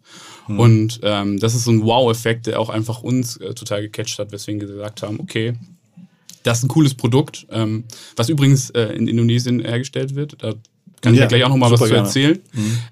Mhm. 0.48 0.58
Und 0.58 1.00
ähm, 1.02 1.38
das 1.38 1.54
ist 1.54 1.64
so 1.64 1.70
ein 1.70 1.82
Wow-Effekt, 1.82 2.46
der 2.46 2.60
auch 2.60 2.68
einfach 2.68 3.02
uns 3.02 3.38
äh, 3.38 3.54
total 3.54 3.82
gecatcht 3.82 4.18
hat, 4.18 4.32
weswegen 4.32 4.60
wir 4.60 4.68
gesagt 4.68 5.02
haben, 5.02 5.18
okay, 5.20 5.54
das 6.42 6.58
ist 6.58 6.64
ein 6.64 6.68
cooles 6.68 6.94
Produkt, 6.94 7.46
ähm, 7.50 7.84
was 8.16 8.28
übrigens 8.28 8.70
äh, 8.70 8.84
in 8.94 9.08
Indonesien 9.08 9.60
hergestellt 9.60 10.14
wird. 10.14 10.36
Da 10.42 10.54
Kann 11.02 11.14
Ja, 11.14 11.18
ich 11.18 11.20
ja 11.20 11.26
gleich 11.28 11.44
auch 11.44 11.48
nochmal 11.48 11.70
was 11.70 11.80
zu 11.80 11.86
gerne. 11.86 12.00
erzählen. 12.06 12.38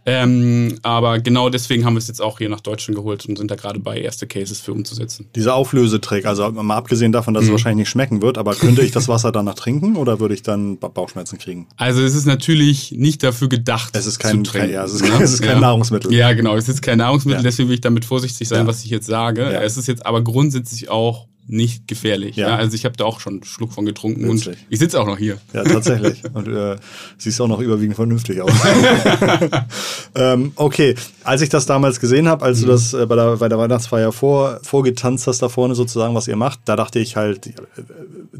Ähm, 0.06 0.78
aber 0.82 1.18
genau 1.20 1.50
deswegen 1.50 1.84
haben 1.84 1.94
wir 1.94 1.98
es 1.98 2.08
jetzt 2.08 2.22
auch 2.22 2.38
hier 2.38 2.48
nach 2.48 2.60
Deutschland 2.62 2.96
geholt 2.96 3.26
und 3.26 3.36
sind 3.36 3.50
da 3.50 3.54
gerade 3.54 3.80
bei 3.80 4.00
erste 4.00 4.26
Cases 4.26 4.60
für 4.60 4.72
umzusetzen. 4.72 5.26
Dieser 5.34 5.54
Auflösetrick, 5.54 6.24
also 6.24 6.50
mal 6.50 6.76
abgesehen 6.76 7.12
davon, 7.12 7.34
dass 7.34 7.44
es 7.44 7.50
wahrscheinlich 7.50 7.80
nicht 7.84 7.90
schmecken 7.90 8.22
wird, 8.22 8.38
aber 8.38 8.54
könnte 8.54 8.82
ich 8.82 8.92
das 8.92 9.08
Wasser 9.08 9.30
danach 9.32 9.54
trinken 9.54 9.96
oder 9.96 10.20
würde 10.20 10.34
ich 10.34 10.42
dann 10.42 10.78
Ba- 10.78 10.88
Bauchschmerzen 10.88 11.38
kriegen? 11.38 11.66
Also 11.76 12.02
es 12.02 12.14
ist 12.14 12.24
natürlich 12.26 12.92
nicht 12.92 13.22
dafür 13.22 13.48
gedacht. 13.48 13.94
Es 13.94 14.06
ist 14.06 14.18
kein- 14.18 14.44
zu 14.44 14.52
trinken, 14.52 14.72
ja, 14.72 14.84
es 14.84 14.94
ist 14.94 15.02
ne? 15.02 15.08
kein- 15.10 15.22
es 15.22 15.32
ist 15.34 15.42
kein 15.42 15.60
Nahrungsmittel. 15.60 16.12
Ja, 16.14 16.32
genau, 16.32 16.56
es 16.56 16.68
ist 16.68 16.80
kein 16.80 16.98
Nahrungsmittel, 16.98 17.40
Ja. 17.40 17.42
deswegen 17.50 17.68
will 17.68 17.74
ich 17.74 17.80
damit 17.82 18.04
vorsichtig 18.06 18.48
sein, 18.48 18.60
Ja. 18.60 18.66
was 18.66 18.84
ich 18.84 18.90
jetzt 18.90 19.06
sage. 19.06 19.42
Ja. 19.42 19.60
Es 19.62 19.76
ist 19.76 19.86
jetzt 19.86 20.06
aber 20.06 20.22
grundsätzlich 20.22 20.88
auch 20.88 21.26
nicht 21.48 21.88
gefährlich. 21.88 22.36
Ja. 22.36 22.48
Ja. 22.48 22.56
Also 22.56 22.74
ich 22.74 22.84
habe 22.84 22.96
da 22.96 23.04
auch 23.04 23.20
schon 23.20 23.34
einen 23.34 23.44
Schluck 23.44 23.72
von 23.72 23.86
getrunken 23.86 24.28
Witzig. 24.28 24.48
und 24.48 24.58
ich 24.68 24.78
sitze 24.78 25.00
auch 25.00 25.06
noch 25.06 25.18
hier. 25.18 25.38
Ja, 25.52 25.64
tatsächlich. 25.64 26.22
Und 26.34 26.46
äh, 26.48 26.76
siehst 27.16 27.40
auch 27.40 27.48
noch 27.48 27.60
überwiegend 27.60 27.96
vernünftig 27.96 28.40
aus. 28.42 28.52
ähm, 30.14 30.52
okay, 30.56 30.94
als 31.24 31.40
ich 31.40 31.48
das 31.48 31.66
damals 31.66 32.00
gesehen 32.00 32.28
habe, 32.28 32.44
als 32.44 32.60
du 32.60 32.66
das 32.66 32.92
äh, 32.92 33.06
bei, 33.06 33.16
der, 33.16 33.36
bei 33.36 33.48
der 33.48 33.58
Weihnachtsfeier 33.58 34.12
vor, 34.12 34.60
vorgetanzt 34.62 35.26
hast 35.26 35.40
da 35.40 35.48
vorne 35.48 35.74
sozusagen, 35.74 36.14
was 36.14 36.28
ihr 36.28 36.36
macht, 36.36 36.60
da 36.66 36.76
dachte 36.76 36.98
ich 36.98 37.16
halt, 37.16 37.46
äh, 37.46 37.52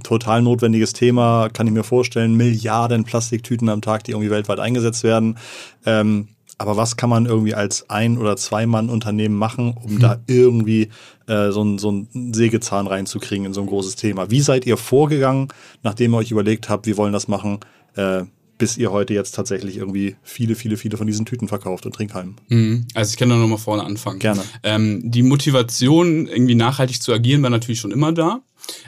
total 0.02 0.42
notwendiges 0.42 0.92
Thema, 0.92 1.48
kann 1.48 1.66
ich 1.66 1.72
mir 1.72 1.84
vorstellen, 1.84 2.34
Milliarden 2.34 3.04
Plastiktüten 3.04 3.68
am 3.68 3.80
Tag, 3.80 4.04
die 4.04 4.12
irgendwie 4.12 4.30
weltweit 4.30 4.60
eingesetzt 4.60 5.02
werden. 5.02 5.38
Ähm, 5.86 6.28
aber 6.58 6.76
was 6.76 6.96
kann 6.96 7.08
man 7.08 7.26
irgendwie 7.26 7.54
als 7.54 7.88
Ein- 7.88 8.18
oder 8.18 8.36
Zwei-Mann-Unternehmen 8.36 9.36
machen, 9.36 9.76
um 9.80 10.00
da 10.00 10.20
irgendwie 10.26 10.88
äh, 11.28 11.50
so, 11.50 11.60
einen, 11.60 11.78
so 11.78 11.88
einen 11.88 12.34
Sägezahn 12.34 12.88
reinzukriegen 12.88 13.46
in 13.46 13.54
so 13.54 13.60
ein 13.60 13.68
großes 13.68 13.94
Thema? 13.94 14.30
Wie 14.30 14.40
seid 14.40 14.66
ihr 14.66 14.76
vorgegangen, 14.76 15.48
nachdem 15.84 16.12
ihr 16.14 16.18
euch 16.18 16.32
überlegt 16.32 16.68
habt, 16.68 16.86
wir 16.86 16.96
wollen 16.96 17.12
das 17.12 17.28
machen, 17.28 17.60
äh, 17.94 18.24
bis 18.58 18.76
ihr 18.76 18.90
heute 18.90 19.14
jetzt 19.14 19.36
tatsächlich 19.36 19.76
irgendwie 19.76 20.16
viele, 20.24 20.56
viele, 20.56 20.76
viele 20.76 20.96
von 20.96 21.06
diesen 21.06 21.24
Tüten 21.24 21.46
verkauft 21.46 21.86
und 21.86 21.94
Trinkhalmen? 21.94 22.34
Mhm. 22.48 22.86
Also 22.92 23.12
ich 23.12 23.16
kann 23.16 23.28
da 23.28 23.36
nochmal 23.36 23.58
vorne 23.58 23.84
anfangen. 23.84 24.18
Gerne. 24.18 24.42
Ähm, 24.64 25.00
die 25.04 25.22
Motivation, 25.22 26.26
irgendwie 26.26 26.56
nachhaltig 26.56 27.00
zu 27.00 27.12
agieren, 27.12 27.42
war 27.42 27.50
natürlich 27.50 27.78
schon 27.78 27.92
immer 27.92 28.10
da. 28.12 28.40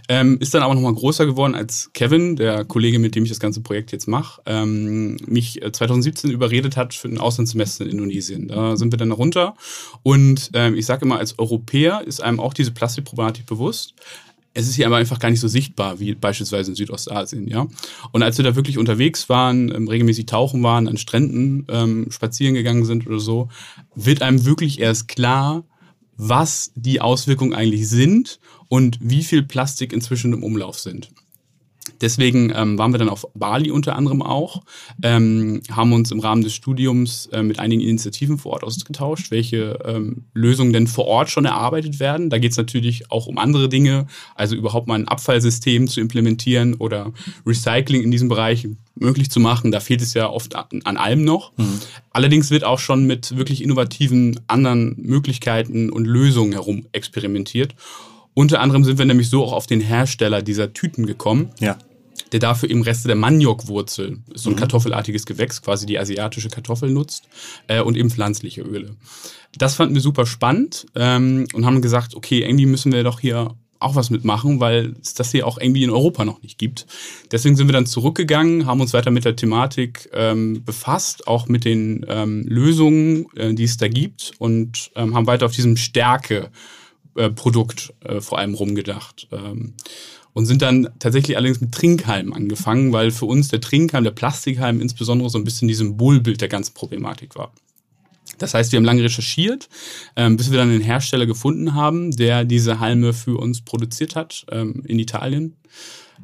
Ähm, 0.09 0.39
ist 0.41 0.55
dann 0.55 0.63
aber 0.63 0.75
nochmal 0.75 0.95
größer 0.95 1.27
geworden, 1.27 1.55
als 1.55 1.91
Kevin, 1.95 2.37
der 2.37 2.65
Kollege, 2.65 2.99
mit 2.99 3.15
dem 3.15 3.25
ich 3.25 3.31
das 3.31 3.41
ganze 3.41 3.61
Projekt 3.61 3.93
jetzt 3.93 4.09
mache, 4.09 4.43
ähm, 4.47 5.17
mich 5.27 5.63
äh, 5.63 5.73
2017 5.73 6.31
überredet 6.31 6.77
hat 6.77 6.95
für 6.95 7.09
ein 7.09 7.19
Auslandssemester 7.19 7.85
in 7.85 7.93
Indonesien. 7.93 8.49
Da 8.49 8.77
sind 8.77 8.93
wir 8.93 8.99
dann 8.99 9.13
runter. 9.13 9.55
Und 10.03 10.51
ähm, 10.55 10.75
ich 10.75 10.87
sage 10.87 11.05
immer, 11.05 11.19
als 11.19 11.39
Europäer 11.39 12.03
ist 12.07 12.21
einem 12.21 12.41
auch 12.41 12.55
diese 12.55 12.73
Plastikproblematik 12.73 13.47
bewusst. 13.47 13.95
Es 14.53 14.67
ist 14.67 14.75
hier 14.75 14.87
aber 14.87 14.97
einfach 14.97 15.21
gar 15.21 15.31
nicht 15.31 15.39
so 15.39 15.47
sichtbar 15.47 16.01
wie 16.01 16.15
beispielsweise 16.15 16.73
in 16.73 16.75
Südostasien, 16.75 17.47
ja. 17.47 17.69
Und 18.11 18.25
als 18.25 18.37
wir 18.37 18.45
da 18.45 18.57
wirklich 18.57 18.79
unterwegs 18.79 19.29
waren, 19.29 19.73
ähm, 19.73 19.87
regelmäßig 19.87 20.27
tauchen 20.27 20.63
waren, 20.65 20.89
an 20.89 20.97
Stränden 20.97 21.67
ähm, 21.71 22.11
spazieren 22.11 22.55
gegangen 22.55 22.85
sind 22.85 23.07
oder 23.07 23.21
so, 23.21 23.49
wird 23.95 24.23
einem 24.23 24.45
wirklich 24.45 24.81
erst 24.81 25.07
klar, 25.07 25.63
was 26.23 26.71
die 26.75 27.01
Auswirkungen 27.01 27.55
eigentlich 27.55 27.89
sind 27.89 28.41
und 28.69 28.99
wie 29.01 29.25
viel 29.25 29.43
Plastik 29.43 29.95
inzwischen 29.95 30.35
im 30.35 30.45
Umlauf 30.45 30.79
sind. 30.79 31.11
Deswegen 32.01 32.53
ähm, 32.55 32.79
waren 32.79 32.93
wir 32.93 32.99
dann 32.99 33.09
auf 33.09 33.27
Bali 33.35 33.71
unter 33.71 33.97
anderem 33.97 34.23
auch, 34.23 34.63
ähm, 35.03 35.61
haben 35.71 35.93
uns 35.93 36.11
im 36.11 36.21
Rahmen 36.21 36.43
des 36.43 36.55
Studiums 36.55 37.27
äh, 37.33 37.43
mit 37.43 37.59
einigen 37.59 37.83
Initiativen 37.83 38.39
vor 38.39 38.53
Ort 38.53 38.65
ausgetauscht, 38.65 39.31
welche 39.31 39.79
ähm, 39.85 40.25
Lösungen 40.33 40.73
denn 40.73 40.87
vor 40.87 41.07
Ort 41.07 41.31
schon 41.31 41.45
erarbeitet 41.45 42.01
werden. 42.01 42.31
Da 42.31 42.39
geht 42.39 42.53
es 42.53 42.57
natürlich 42.57 43.11
auch 43.11 43.27
um 43.27 43.39
andere 43.39 43.69
Dinge, 43.69 44.07
also 44.35 44.57
überhaupt 44.57 44.89
mal 44.89 44.95
ein 44.95 45.09
Abfallsystem 45.09 45.89
zu 45.89 46.01
implementieren 46.01 46.75
oder 46.75 47.13
Recycling 47.47 48.03
in 48.03 48.11
diesem 48.11 48.29
Bereich 48.29 48.67
möglich 48.95 49.31
zu 49.31 49.41
machen. 49.41 49.71
Da 49.71 49.81
fehlt 49.81 50.03
es 50.03 50.15
ja 50.15 50.29
oft 50.29 50.55
an, 50.55 50.81
an 50.85 50.97
allem 50.97 51.25
noch. 51.25 51.53
Allerdings 52.11 52.51
wird 52.51 52.65
auch 52.65 52.79
schon 52.79 53.07
mit 53.07 53.37
wirklich 53.37 53.63
innovativen 53.63 54.41
anderen 54.47 54.97
Möglichkeiten 54.99 55.91
und 55.91 56.05
Lösungen 56.05 56.53
herum 56.53 56.87
experimentiert. 56.93 57.75
Unter 58.35 58.61
anderem 58.61 58.85
sind 58.85 58.99
wir 58.99 59.05
nämlich 59.05 59.29
so 59.29 59.45
auch 59.45 59.53
auf 59.53 59.67
den 59.67 59.81
Hersteller 59.81 60.43
dieser 60.43 60.73
Tüten 60.73 61.07
gekommen, 61.07 61.51
Ja. 61.61 61.77
der 62.33 62.41
dafür 62.41 62.71
eben 62.71 62.83
Reste 62.83 63.09
der 63.09 63.17
Maniokwurzel, 63.17 64.19
ist 64.33 64.45
so 64.45 64.51
ein 64.51 64.57
kartoffelartiges 64.57 65.27
Gewächs, 65.27 65.63
quasi 65.63 65.87
die 65.87 65.99
asiatische 65.99 66.49
Kartoffel 66.49 66.91
nutzt, 66.91 67.25
äh, 67.67 67.81
und 67.81 67.97
eben 67.97 68.11
pflanzliche 68.11 68.63
Öle. 68.63 68.97
Das 69.59 69.75
fanden 69.75 69.95
wir 69.95 70.03
super 70.03 70.27
spannend 70.27 70.87
ähm, 70.95 71.47
und 71.55 71.67
haben 71.67 71.83
gesagt, 71.83 72.15
okay, 72.15 72.43
irgendwie 72.43 72.67
müssen 72.67 72.93
wir 72.93 73.03
doch 73.03 73.19
hier 73.21 73.55
auch 73.81 73.95
was 73.95 74.11
mitmachen, 74.11 74.61
weil 74.61 74.95
es 75.03 75.15
das 75.15 75.33
hier 75.33 75.47
auch 75.47 75.59
irgendwie 75.59 75.83
in 75.83 75.91
Europa 75.91 76.25
noch 76.27 76.43
nicht 76.43 76.59
gibt. 76.59 76.87
Deswegen 77.33 77.57
sind 77.57 77.67
wir 77.67 77.73
dann 77.73 77.87
zurückgegangen, 77.87 78.67
haben 78.67 78.81
uns 78.83 78.93
weiter 78.93 79.11
mit 79.11 79.25
der 79.25 79.37
Thematik 79.37 80.11
ähm, 80.13 80.63
befasst, 80.65 81.27
auch 81.27 81.49
mit 81.49 81.65
den 81.65 82.05
ähm, 82.07 82.45
Lösungen, 82.47 83.27
äh, 83.37 83.55
die 83.55 83.65
es 83.65 83.79
da 83.79 83.89
gibt 83.89 84.33
und 84.39 84.91
ähm, 84.97 85.15
haben 85.15 85.27
weiter 85.27 85.47
auf 85.47 85.53
diesem 85.53 85.79
Stärke 85.79 86.51
äh, 87.17 87.31
Produkt 87.31 87.93
äh, 88.05 88.21
vor 88.21 88.39
allem 88.39 88.55
rumgedacht. 88.55 89.29
Ähm, 89.33 89.75
und 90.33 90.47
sind 90.47 90.63
dann 90.63 90.89
tatsächlich 91.01 91.37
allerdings 91.37 91.61
mit 91.61 91.73
Trinkhalmen 91.73 92.33
angefangen, 92.33 92.93
weil 92.93 93.11
für 93.11 93.27
uns 93.27 93.49
der 93.49 93.61
Trinkhalm, 93.61 94.05
der 94.05 94.13
Plastikhalm 94.13 94.81
insbesondere 94.81 95.29
so 95.29 95.39
ein 95.39 95.45
bisschen 95.45 95.67
die 95.67 95.75
Symbolbild 95.75 96.41
der 96.41 96.49
ganzen 96.49 96.75
Problematik 96.75 97.35
war. 97.35 97.53
Das 98.39 98.55
heißt, 98.55 98.71
wir 98.73 98.79
haben 98.79 98.85
lange 98.85 99.03
recherchiert, 99.03 99.69
ähm, 100.17 100.37
bis 100.37 100.51
wir 100.51 100.59
dann 100.59 100.71
einen 100.71 100.81
Hersteller 100.81 101.27
gefunden 101.27 101.75
haben, 101.75 102.13
der 102.13 102.45
diese 102.45 102.79
Halme 102.81 103.13
für 103.13 103.37
uns 103.39 103.63
produziert 103.63 104.15
hat 104.17 104.47
ähm, 104.51 104.83
in 104.87 104.99
Italien. 104.99 105.57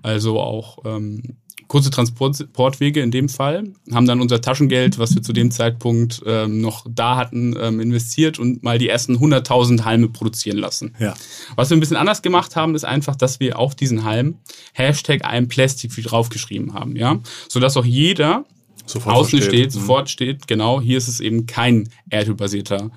Also 0.02 0.40
auch 0.40 0.78
ähm, 0.84 1.36
kurze 1.68 1.90
Transportwege 1.90 3.00
in 3.00 3.10
dem 3.10 3.28
Fall. 3.28 3.64
Haben 3.92 4.06
dann 4.06 4.20
unser 4.20 4.40
Taschengeld, 4.40 4.98
was 4.98 5.14
wir 5.14 5.22
zu 5.22 5.32
dem 5.32 5.50
Zeitpunkt 5.50 6.22
ähm, 6.26 6.60
noch 6.60 6.86
da 6.88 7.16
hatten, 7.16 7.56
ähm, 7.60 7.80
investiert 7.80 8.38
und 8.38 8.62
mal 8.62 8.78
die 8.78 8.88
ersten 8.88 9.16
100.000 9.16 9.84
Halme 9.84 10.08
produzieren 10.08 10.58
lassen. 10.58 10.94
Ja. 10.98 11.14
Was 11.56 11.70
wir 11.70 11.76
ein 11.76 11.80
bisschen 11.80 11.96
anders 11.96 12.22
gemacht 12.22 12.56
haben, 12.56 12.74
ist 12.74 12.84
einfach, 12.84 13.16
dass 13.16 13.40
wir 13.40 13.58
auf 13.58 13.74
diesen 13.74 14.04
Halm 14.04 14.36
Hashtag 14.72 15.24
I'm 15.24 15.48
Plastic 15.48 15.90
draufgeschrieben 16.04 16.74
haben, 16.74 16.96
ja, 16.96 17.18
sodass 17.48 17.76
auch 17.76 17.84
jeder 17.84 18.44
Sofort 18.86 19.16
außen 19.16 19.38
versteht. 19.40 19.72
steht, 19.72 19.74
Mhm. 19.74 19.80
sofort 19.80 20.10
steht, 20.10 20.46
genau, 20.46 20.80
hier 20.80 20.98
ist 20.98 21.08
es 21.08 21.20
eben 21.20 21.46
kein 21.46 21.88
erdölbasierter 22.10 22.90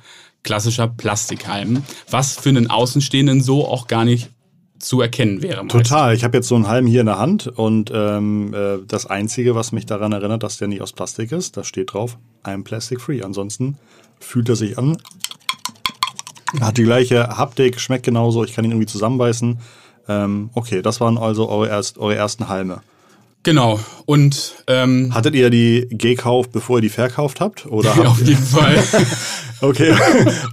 klassischer 0.44 0.88
Plastikhalm, 0.88 1.84
was 2.10 2.36
für 2.38 2.50
einen 2.50 2.70
Außenstehenden 2.70 3.42
so 3.42 3.68
auch 3.68 3.88
gar 3.88 4.06
nicht 4.06 4.30
zu 4.80 5.02
erkennen 5.02 5.42
wäre. 5.42 5.64
meist. 5.64 5.72
Total. 5.72 6.16
Ich 6.16 6.24
habe 6.24 6.38
jetzt 6.38 6.48
so 6.48 6.56
einen 6.56 6.68
Halm 6.68 6.88
hier 6.88 7.02
in 7.02 7.06
der 7.06 7.20
Hand 7.20 7.48
und 7.48 7.92
ähm, 7.94 8.54
äh, 8.54 8.78
das 8.88 9.06
Einzige, 9.06 9.56
was 9.56 9.72
mich 9.72 9.86
daran 9.86 10.12
erinnert, 10.12 10.44
dass 10.44 10.58
der 10.58 10.68
nicht 10.68 10.82
aus 10.82 10.94
Plastik 10.94 11.32
ist, 11.32 11.58
da 11.58 11.64
steht 11.64 11.94
drauf, 11.94 12.18
I'm 12.44 12.64
plastic 12.64 13.02
free. 13.02 13.22
Ansonsten 13.22 13.78
fühlt 14.20 14.50
er 14.50 14.56
sich 14.56 14.78
an, 14.78 14.98
hat 16.60 16.78
die 16.78 16.84
gleiche 16.84 17.38
Haptik, 17.38 17.80
schmeckt 17.80 18.06
genauso, 18.06 18.44
ich 18.44 18.54
kann 18.54 18.66
ihn 18.66 18.72
irgendwie 18.72 18.88
zusammenbeißen. 18.88 19.60
Ähm, 20.08 20.50
okay, 20.56 20.82
das 20.82 21.00
waren 21.00 21.18
also 21.18 21.50
eure, 21.50 21.68
erst, 21.68 21.98
eure 21.98 22.16
ersten 22.16 22.50
Halme. 22.50 22.82
Genau. 23.50 23.79
Und 24.06 24.63
ähm, 24.68 25.12
Hattet 25.12 25.34
ihr 25.34 25.50
die 25.50 25.88
gekauft, 25.89 26.51
bevor 26.51 26.77
ihr 26.77 26.82
die 26.84 26.89
verkauft 26.89 27.39
habt? 27.41 27.65
Oder 27.65 27.96
habt 27.96 28.06
auf 28.06 28.22
jeden 28.22 28.44
Fall. 28.44 28.77
Okay. 29.62 29.94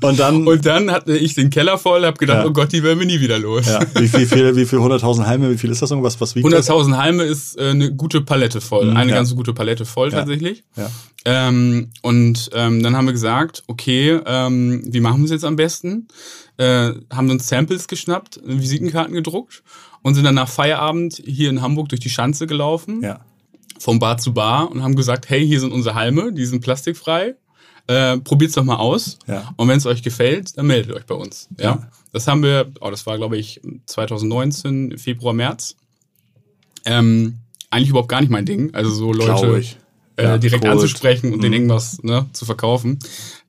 Und 0.02 0.18
dann, 0.18 0.48
Und 0.48 0.66
dann 0.66 0.90
hatte 0.90 1.16
ich 1.16 1.34
den 1.34 1.48
Keller 1.50 1.78
voll, 1.78 2.04
habe 2.04 2.16
gedacht, 2.18 2.38
Ja. 2.38 2.46
oh 2.46 2.50
Gott, 2.52 2.72
die 2.72 2.82
werden 2.82 2.98
wir 2.98 3.06
nie 3.06 3.20
wieder 3.20 3.38
los. 3.38 3.64
ja, 3.66 3.78
wie 3.94 4.08
viel, 4.08 4.26
viel, 4.26 4.56
wie 4.56 4.66
viel 4.66 4.80
100.000 4.80 5.26
Halme, 5.26 5.48
wie 5.52 5.56
viel 5.58 5.70
ist 5.70 5.80
das 5.80 5.92
irgendwas? 5.92 6.20
Was 6.20 6.34
wiegt 6.34 6.52
das? 6.52 6.68
100.000 6.68 6.96
Halme 6.96 7.22
ist 7.22 7.56
äh, 7.56 7.68
eine 7.70 7.94
gute 7.94 8.20
Palette 8.20 8.60
voll, 8.60 8.86
Mhm, 8.90 8.96
eine 8.96 9.10
ja. 9.12 9.16
ganz 9.18 9.32
gute 9.36 9.52
Palette 9.54 9.84
voll 9.84 10.10
tatsächlich. 10.10 10.64
Ja. 10.76 10.90
Ähm, 11.24 11.90
und 12.02 12.50
ähm, 12.52 12.82
dann 12.82 12.96
haben 12.96 13.06
wir 13.06 13.12
gesagt, 13.12 13.62
okay, 13.68 14.18
ähm, 14.26 14.82
wie 14.86 14.98
machen 14.98 15.18
wir 15.20 15.26
es 15.26 15.30
jetzt 15.30 15.44
am 15.44 15.54
besten? 15.54 16.08
Äh, 16.56 16.90
haben 17.12 17.30
uns 17.30 17.46
Samples 17.48 17.86
geschnappt, 17.86 18.40
Visitenkarten 18.44 19.14
gedruckt 19.14 19.62
und 20.06 20.14
sind 20.14 20.22
dann 20.22 20.36
nach 20.36 20.48
Feierabend 20.48 21.20
hier 21.26 21.50
in 21.50 21.62
Hamburg 21.62 21.88
durch 21.88 21.98
die 22.00 22.10
Schanze 22.10 22.46
gelaufen, 22.46 23.02
Ja. 23.02 23.18
vom 23.80 23.98
Bar 23.98 24.18
zu 24.18 24.32
Bar 24.32 24.70
und 24.70 24.80
haben 24.84 24.94
gesagt, 24.94 25.28
hey, 25.28 25.44
hier 25.44 25.58
sind 25.58 25.72
unsere 25.72 25.96
Halme, 25.96 26.32
die 26.32 26.46
sind 26.46 26.60
plastikfrei. 26.60 27.34
Äh, 27.88 28.18
probiert's 28.18 28.54
doch 28.54 28.62
mal 28.62 28.76
aus. 28.76 29.18
Ja. 29.26 29.52
Und 29.56 29.66
wenn 29.66 29.78
es 29.78 29.84
euch 29.86 30.04
gefällt, 30.04 30.56
dann 30.56 30.68
meldet 30.68 30.94
euch 30.94 31.06
bei 31.06 31.16
uns. 31.16 31.48
Ja. 31.58 31.64
Ja. 31.64 31.88
Das 32.12 32.28
haben 32.28 32.44
wir, 32.44 32.70
oh, 32.80 32.88
das 32.90 33.04
war, 33.06 33.16
glaube 33.16 33.36
ich, 33.36 33.60
2019, 33.86 34.96
Februar, 34.96 35.34
März. 35.34 35.74
Ähm, 36.84 37.38
eigentlich 37.70 37.88
überhaupt 37.90 38.08
gar 38.08 38.20
nicht 38.20 38.30
mein 38.30 38.46
Ding. 38.46 38.72
Also 38.74 38.90
so 38.90 39.12
Leute. 39.12 39.76
Äh, 40.16 40.22
Ja, 40.24 40.38
direkt 40.38 40.62
Kult. 40.62 40.72
anzusprechen 40.74 41.32
und 41.32 41.38
Mhm. 41.38 41.42
denen 41.42 41.54
irgendwas 41.54 42.02
ne, 42.02 42.26
zu 42.32 42.44
verkaufen. 42.44 42.98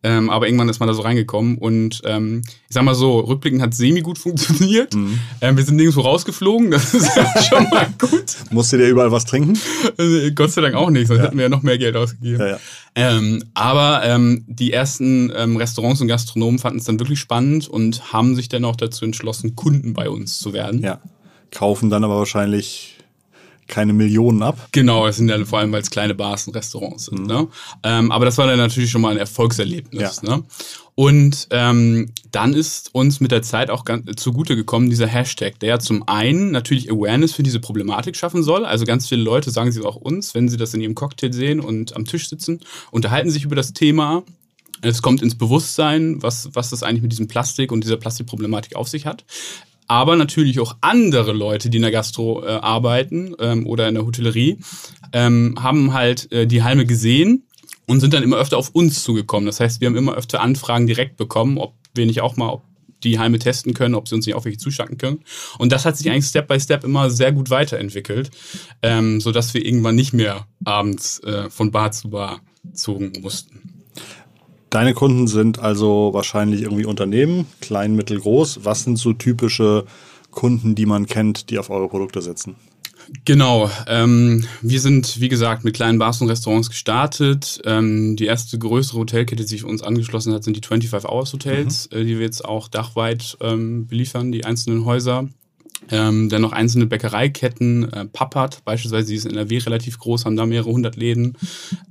Ähm, 0.04 0.30
aber 0.30 0.46
irgendwann 0.48 0.70
ist 0.70 0.80
man 0.80 0.88
da 0.88 0.94
so 0.94 1.02
reingekommen 1.02 1.58
und 1.58 2.02
ähm, 2.06 2.44
ich 2.46 2.74
sag 2.74 2.84
mal 2.84 2.94
so, 2.94 3.20
rückblickend 3.20 3.62
hat 3.62 3.74
semi 3.74 4.02
gut 4.02 4.18
funktioniert. 4.20 4.94
Mhm. 4.94 5.20
Ähm, 5.42 5.58
wir 5.58 5.64
sind 5.64 5.76
nirgendwo 5.78 6.02
rausgeflogen, 6.02 6.70
das 6.72 6.94
ist 6.94 7.16
ja 7.16 7.42
schon 7.50 7.68
mal 7.70 7.88
gut. 8.00 8.36
Musstet 8.52 8.80
ihr 8.82 8.90
überall 8.90 9.12
was 9.12 9.26
trinken? 9.26 9.58
Also, 9.98 10.32
Gott 10.36 10.52
sei 10.52 10.62
Dank 10.62 10.76
auch 10.76 10.90
nicht, 10.92 11.08
sonst 11.08 11.20
Ja. 11.20 11.26
hätten 11.26 11.38
wir 11.38 11.44
ja 11.46 11.50
noch 11.50 11.64
mehr 11.64 11.78
Geld 11.80 11.96
ausgegeben. 11.96 12.40
Ja. 12.48 12.60
Ähm, 12.96 13.44
aber 13.56 14.02
ähm, 14.06 14.44
die 14.48 14.72
ersten 14.72 15.32
ähm, 15.36 15.58
Restaurants 15.58 16.00
und 16.02 16.08
Gastronomen 16.08 16.60
fanden 16.60 16.80
es 16.80 16.86
dann 16.86 17.00
wirklich 17.00 17.20
spannend 17.20 17.68
und 17.68 18.14
haben 18.14 18.36
sich 18.36 18.50
dann 18.50 18.66
auch 18.66 18.76
dazu 18.76 19.04
entschlossen, 19.04 19.56
Kunden 19.56 19.94
bei 19.94 20.10
uns 20.10 20.38
zu 20.40 20.54
werden. 20.54 20.82
Ja. 20.82 21.00
Kaufen 21.52 21.90
dann 21.90 22.04
aber 22.04 22.18
wahrscheinlich 22.20 22.97
keine 23.68 23.94
Millionen 23.94 24.42
ab. 24.44 24.70
Genau, 24.72 25.08
es 25.08 25.18
sind 25.18 25.30
ja 25.30 25.44
vor 25.46 25.60
allem, 25.60 25.72
weil 25.72 25.82
es 25.82 25.90
kleine 25.90 26.16
Bars 26.16 26.48
und 26.48 26.56
Restaurants 26.56 27.06
sind. 27.06 27.22
Mhm. 27.22 27.28
Ne? 27.28 27.48
Ähm, 27.84 28.12
aber 28.12 28.26
das 28.26 28.38
war 28.38 28.48
dann 28.48 28.58
natürlich 28.58 28.90
schon 28.90 29.02
mal 29.02 29.12
ein 29.12 29.18
Erfolgserlebnis. 29.18 30.22
Ja. 30.24 30.38
Ne? 30.38 30.44
Und 30.96 31.48
ähm, 31.52 32.12
dann 32.32 32.54
ist 32.54 32.96
uns 32.96 33.20
mit 33.20 33.32
der 33.32 33.44
Zeit 33.44 33.70
auch 33.70 33.86
ganz, 33.86 34.04
zugute 34.16 34.56
gekommen 34.56 34.90
dieser 34.90 35.06
Hashtag, 35.06 35.60
der 35.60 35.80
zum 35.80 36.08
einen 36.08 36.50
natürlich 36.52 36.92
Awareness 36.92 37.34
für 37.34 37.44
diese 37.44 37.60
Problematik 37.60 38.16
schaffen 38.16 38.42
soll. 38.42 38.66
Also 38.66 38.86
ganz 38.86 39.08
viele 39.08 39.22
Leute 39.22 39.52
sagen 39.52 39.72
sie 39.72 39.84
auch 39.84 39.96
uns, 39.96 40.34
wenn 40.34 40.50
sie 40.50 40.58
das 40.58 40.74
in 40.74 40.82
ihrem 40.82 40.96
Cocktail 40.96 41.34
sehen 41.34 41.60
und 41.60 41.96
am 41.96 42.06
Tisch 42.06 42.28
sitzen, 42.30 42.62
unterhalten 42.90 43.30
sich 43.30 43.44
über 43.44 43.56
das 43.56 43.74
Thema. 43.74 44.24
Es 44.82 45.04
kommt 45.04 45.22
ins 45.22 45.38
Bewusstsein, 45.38 46.22
was, 46.24 46.50
was 46.54 46.72
das 46.72 46.82
eigentlich 46.82 47.04
mit 47.04 47.12
diesem 47.12 47.28
Plastik 47.28 47.72
und 47.72 47.84
dieser 47.84 47.98
Plastikproblematik 47.98 48.76
auf 48.76 48.88
sich 48.88 49.06
hat 49.06 49.24
aber 49.88 50.15
natürlich 50.15 50.60
auch 50.60 50.75
andere 50.82 51.32
Leute, 51.32 51.70
die 51.70 51.77
in 51.77 51.84
der 51.84 51.91
Gastro 51.91 52.44
äh, 52.44 52.50
arbeiten 52.50 53.36
ähm, 53.39 53.65
oder 53.65 53.88
in 53.88 53.96
der 53.96 54.06
Hotellerie, 54.06 54.60
ähm, 55.13 55.56
haben 55.60 55.94
halt 55.94 56.32
äh, 56.32 56.46
die 56.46 56.63
Halme 56.63 56.86
gesehen 56.86 57.48
und 57.86 58.01
sind 58.01 58.13
dann 58.13 58.24
immer 58.24 58.38
öfter 58.38 58.58
auf 58.58 58.70
uns 58.70 59.03
zugekommen. 59.03 59.46
Das 59.46 59.60
heißt, 59.60 59.82
wir 59.82 59.88
haben 59.88 59.96
immer 59.96 60.15
öfter 60.15 60.41
Anfragen 60.41 60.88
direkt 60.88 61.17
bekommen, 61.17 61.58
ob 61.58 61.74
wir 61.96 62.06
nicht 62.06 62.22
auch 62.22 62.36
mal 62.36 62.62
die 63.03 63.20
Halme 63.20 63.39
testen 63.39 63.74
können, 63.74 63.96
ob 63.96 64.08
sie 64.08 64.15
uns 64.15 64.25
nicht 64.25 64.36
auch 64.36 64.46
welche 64.46 64.58
zuschnacken 64.58 64.98
können. 64.98 65.20
Und 65.58 65.72
das 65.72 65.86
hat 65.86 65.98
sich 65.98 66.10
eigentlich 66.10 66.25
Step 66.25 66.48
by 66.48 66.60
Step 66.60 66.84
immer 66.84 67.10
sehr 67.10 67.32
gut 67.32 67.50
weiterentwickelt, 67.50 68.32
ähm, 68.82 69.22
sodass 69.22 69.53
wir 69.53 69.65
irgendwann 69.65 69.96
nicht 69.96 70.13
mehr 70.13 70.48
abends 70.65 71.20
äh, 71.24 71.50
von 71.50 71.72
Bar 71.72 71.91
zu 71.91 72.10
Bar 72.10 72.41
zogen 72.74 73.13
mussten. 73.22 73.77
Deine 74.70 74.94
Kunden 74.94 75.28
sind 75.28 75.60
also 75.60 76.10
wahrscheinlich 76.14 76.62
irgendwie 76.62 76.86
Unternehmen, 76.86 77.46
klein, 77.62 77.96
mittel, 77.96 78.20
groß. 78.20 78.60
Was 78.64 78.84
sind 78.84 78.98
so 78.98 79.14
typische 79.14 79.86
Kunden, 80.32 80.76
die 80.76 80.86
man 80.86 81.06
kennt, 81.06 81.50
die 81.50 81.58
auf 81.58 81.70
eure 81.70 81.88
Produkte 81.88 82.22
setzen? 82.22 82.56
Genau. 83.26 83.72
Ähm, 83.88 84.46
wir 84.62 84.82
sind, 84.82 85.22
wie 85.22 85.30
gesagt, 85.30 85.64
mit 85.64 85.76
kleinen 85.76 85.98
Bars 85.98 86.22
und 86.22 86.30
Restaurants 86.30 86.70
gestartet. 86.70 87.62
Ähm, 87.66 88.16
die 88.18 88.26
erste 88.26 88.58
größere 88.58 89.00
Hotelkette, 89.00 89.44
die 89.44 89.50
sich 89.50 89.64
uns 89.64 89.82
angeschlossen 89.82 90.34
hat, 90.34 90.44
sind 90.44 90.58
die 90.58 90.68
25 90.68 91.10
Hours 91.10 91.34
Hotels, 91.34 91.90
mhm. 91.92 91.98
äh, 91.98 92.04
die 92.04 92.18
wir 92.18 92.26
jetzt 92.26 92.44
auch 92.44 92.68
dachweit 92.68 93.38
ähm, 93.42 93.88
beliefern, 93.88 94.32
die 94.32 94.46
einzelnen 94.46 94.86
Häuser. 94.86 95.30
Ähm, 95.90 96.28
dann 96.30 96.42
noch 96.42 96.52
einzelne 96.52 96.86
Bäckereiketten, 96.86 97.94
äh, 97.94 98.06
Pappert 98.06 98.64
beispielsweise, 98.66 99.10
die 99.10 99.16
ist 99.16 99.26
in 99.26 99.32
NRW 99.32 99.60
relativ 99.60 100.00
groß, 100.00 100.26
haben 100.26 100.36
da 100.36 100.46
mehrere 100.46 100.72
hundert 100.72 100.96
Läden. 100.96 101.38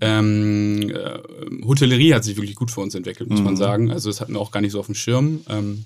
Ähm, 0.00 0.90
äh, 0.90 1.18
Hotellerie 1.64 2.12
hat 2.12 2.24
sich 2.24 2.36
wirklich 2.36 2.56
gut 2.56 2.70
für 2.70 2.80
uns 2.80 2.94
entwickelt, 2.94 3.30
muss 3.30 3.38
mhm. 3.38 3.44
man 3.44 3.56
sagen. 3.56 3.90
Also 3.90 4.10
das 4.10 4.20
hatten 4.20 4.34
wir 4.34 4.40
auch 4.40 4.50
gar 4.50 4.60
nicht 4.60 4.72
so 4.72 4.80
auf 4.80 4.86
dem 4.86 4.94
Schirm. 4.94 5.40
Ähm, 5.48 5.84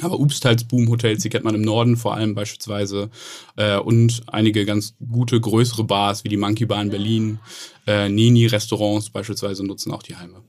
aber 0.00 0.18
Boom 0.18 0.88
Hotels, 0.88 1.22
die 1.22 1.28
kennt 1.28 1.44
man 1.44 1.54
im 1.54 1.62
Norden 1.62 1.96
vor 1.96 2.14
allem 2.14 2.34
beispielsweise. 2.34 3.10
Äh, 3.56 3.78
und 3.78 4.22
einige 4.26 4.64
ganz 4.64 4.94
gute, 5.12 5.40
größere 5.40 5.84
Bars 5.84 6.24
wie 6.24 6.28
die 6.28 6.36
Monkey 6.36 6.66
Bar 6.66 6.82
in 6.82 6.90
Berlin, 6.90 7.38
äh, 7.86 8.08
Nini 8.08 8.46
Restaurants 8.46 9.10
beispielsweise 9.10 9.64
nutzen 9.64 9.92
auch 9.92 10.02
die 10.02 10.16
Heime. 10.16 10.40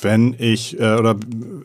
Wenn 0.00 0.34
ich, 0.38 0.78
äh, 0.78 0.96
oder 0.96 1.16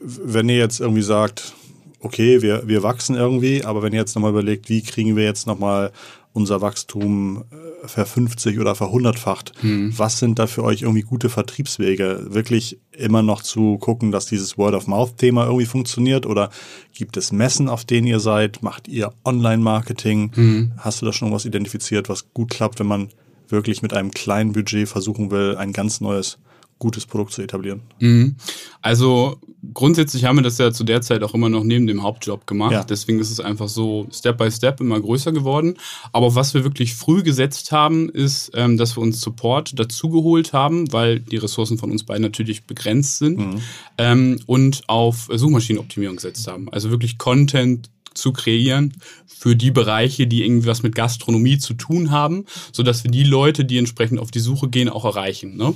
wenn 0.01 0.47
ihr 0.47 0.57
jetzt 0.57 0.79
irgendwie 0.79 1.01
sagt, 1.01 1.53
okay, 2.01 2.41
wir, 2.41 2.67
wir 2.67 2.83
wachsen 2.83 3.15
irgendwie, 3.15 3.63
aber 3.63 3.81
wenn 3.81 3.93
ihr 3.93 3.99
jetzt 3.99 4.15
nochmal 4.15 4.31
überlegt, 4.31 4.69
wie 4.69 4.81
kriegen 4.81 5.15
wir 5.15 5.23
jetzt 5.23 5.47
nochmal 5.47 5.91
unser 6.33 6.61
Wachstum 6.61 7.43
äh, 7.51 7.87
verfünfzig 7.87 8.59
oder 8.59 8.73
verhundertfacht. 8.73 9.51
Hm. 9.61 9.93
Was 9.97 10.19
sind 10.19 10.39
da 10.39 10.47
für 10.47 10.63
euch 10.63 10.81
irgendwie 10.83 11.01
gute 11.01 11.29
Vertriebswege? 11.29 12.27
Wirklich 12.29 12.79
immer 12.91 13.21
noch 13.21 13.41
zu 13.41 13.77
gucken, 13.77 14.11
dass 14.11 14.27
dieses 14.27 14.57
Word-of-Mouth-Thema 14.57 15.45
irgendwie 15.45 15.65
funktioniert? 15.65 16.25
Oder 16.25 16.49
gibt 16.93 17.17
es 17.17 17.33
Messen, 17.33 17.67
auf 17.67 17.83
denen 17.83 18.07
ihr 18.07 18.21
seid? 18.21 18.63
Macht 18.63 18.87
ihr 18.87 19.11
Online-Marketing? 19.25 20.31
Hm. 20.33 20.71
Hast 20.77 21.01
du 21.01 21.05
da 21.05 21.11
schon 21.11 21.33
was 21.33 21.45
identifiziert, 21.45 22.07
was 22.07 22.33
gut 22.33 22.49
klappt, 22.49 22.79
wenn 22.79 22.87
man 22.87 23.09
wirklich 23.49 23.81
mit 23.81 23.93
einem 23.93 24.11
kleinen 24.11 24.53
Budget 24.53 24.87
versuchen 24.87 25.31
will, 25.31 25.57
ein 25.57 25.73
ganz 25.73 25.99
neues 25.99 26.37
gutes 26.81 27.05
Produkt 27.05 27.31
zu 27.31 27.43
etablieren. 27.43 27.81
Mhm. 27.99 28.35
Also 28.81 29.37
grundsätzlich 29.73 30.25
haben 30.25 30.37
wir 30.37 30.41
das 30.41 30.57
ja 30.57 30.71
zu 30.71 30.83
der 30.83 31.01
Zeit 31.01 31.21
auch 31.21 31.35
immer 31.35 31.47
noch 31.47 31.63
neben 31.63 31.85
dem 31.85 32.01
Hauptjob 32.01 32.47
gemacht. 32.47 32.71
Ja. 32.71 32.83
Deswegen 32.83 33.19
ist 33.19 33.29
es 33.29 33.39
einfach 33.39 33.69
so 33.69 34.07
Step 34.11 34.39
by 34.39 34.49
Step 34.51 34.81
immer 34.81 34.99
größer 34.99 35.31
geworden. 35.31 35.77
Aber 36.11 36.33
was 36.33 36.55
wir 36.55 36.63
wirklich 36.63 36.95
früh 36.95 37.21
gesetzt 37.21 37.71
haben, 37.71 38.09
ist, 38.09 38.51
ähm, 38.55 38.77
dass 38.77 38.97
wir 38.97 39.03
uns 39.03 39.21
Support 39.21 39.79
dazugeholt 39.79 40.53
haben, 40.53 40.91
weil 40.91 41.19
die 41.19 41.37
Ressourcen 41.37 41.77
von 41.77 41.91
uns 41.91 42.03
beiden 42.03 42.23
natürlich 42.23 42.65
begrenzt 42.65 43.19
sind 43.19 43.37
mhm. 43.37 43.61
ähm, 43.99 44.39
und 44.47 44.81
auf 44.87 45.29
Suchmaschinenoptimierung 45.31 46.15
gesetzt 46.15 46.47
haben. 46.47 46.67
Also 46.69 46.89
wirklich 46.89 47.19
Content 47.19 47.91
zu 48.13 48.31
kreieren 48.31 48.93
für 49.25 49.55
die 49.55 49.71
Bereiche, 49.71 50.27
die 50.27 50.43
irgendwie 50.43 50.67
was 50.67 50.83
mit 50.83 50.93
Gastronomie 50.93 51.57
zu 51.57 51.73
tun 51.73 52.11
haben, 52.11 52.45
sodass 52.71 53.03
wir 53.03 53.11
die 53.11 53.23
Leute, 53.23 53.65
die 53.65 53.77
entsprechend 53.77 54.19
auf 54.19 54.29
die 54.29 54.39
Suche 54.39 54.69
gehen, 54.69 54.87
auch 54.87 55.03
erreichen. 55.03 55.57
Ne? 55.57 55.73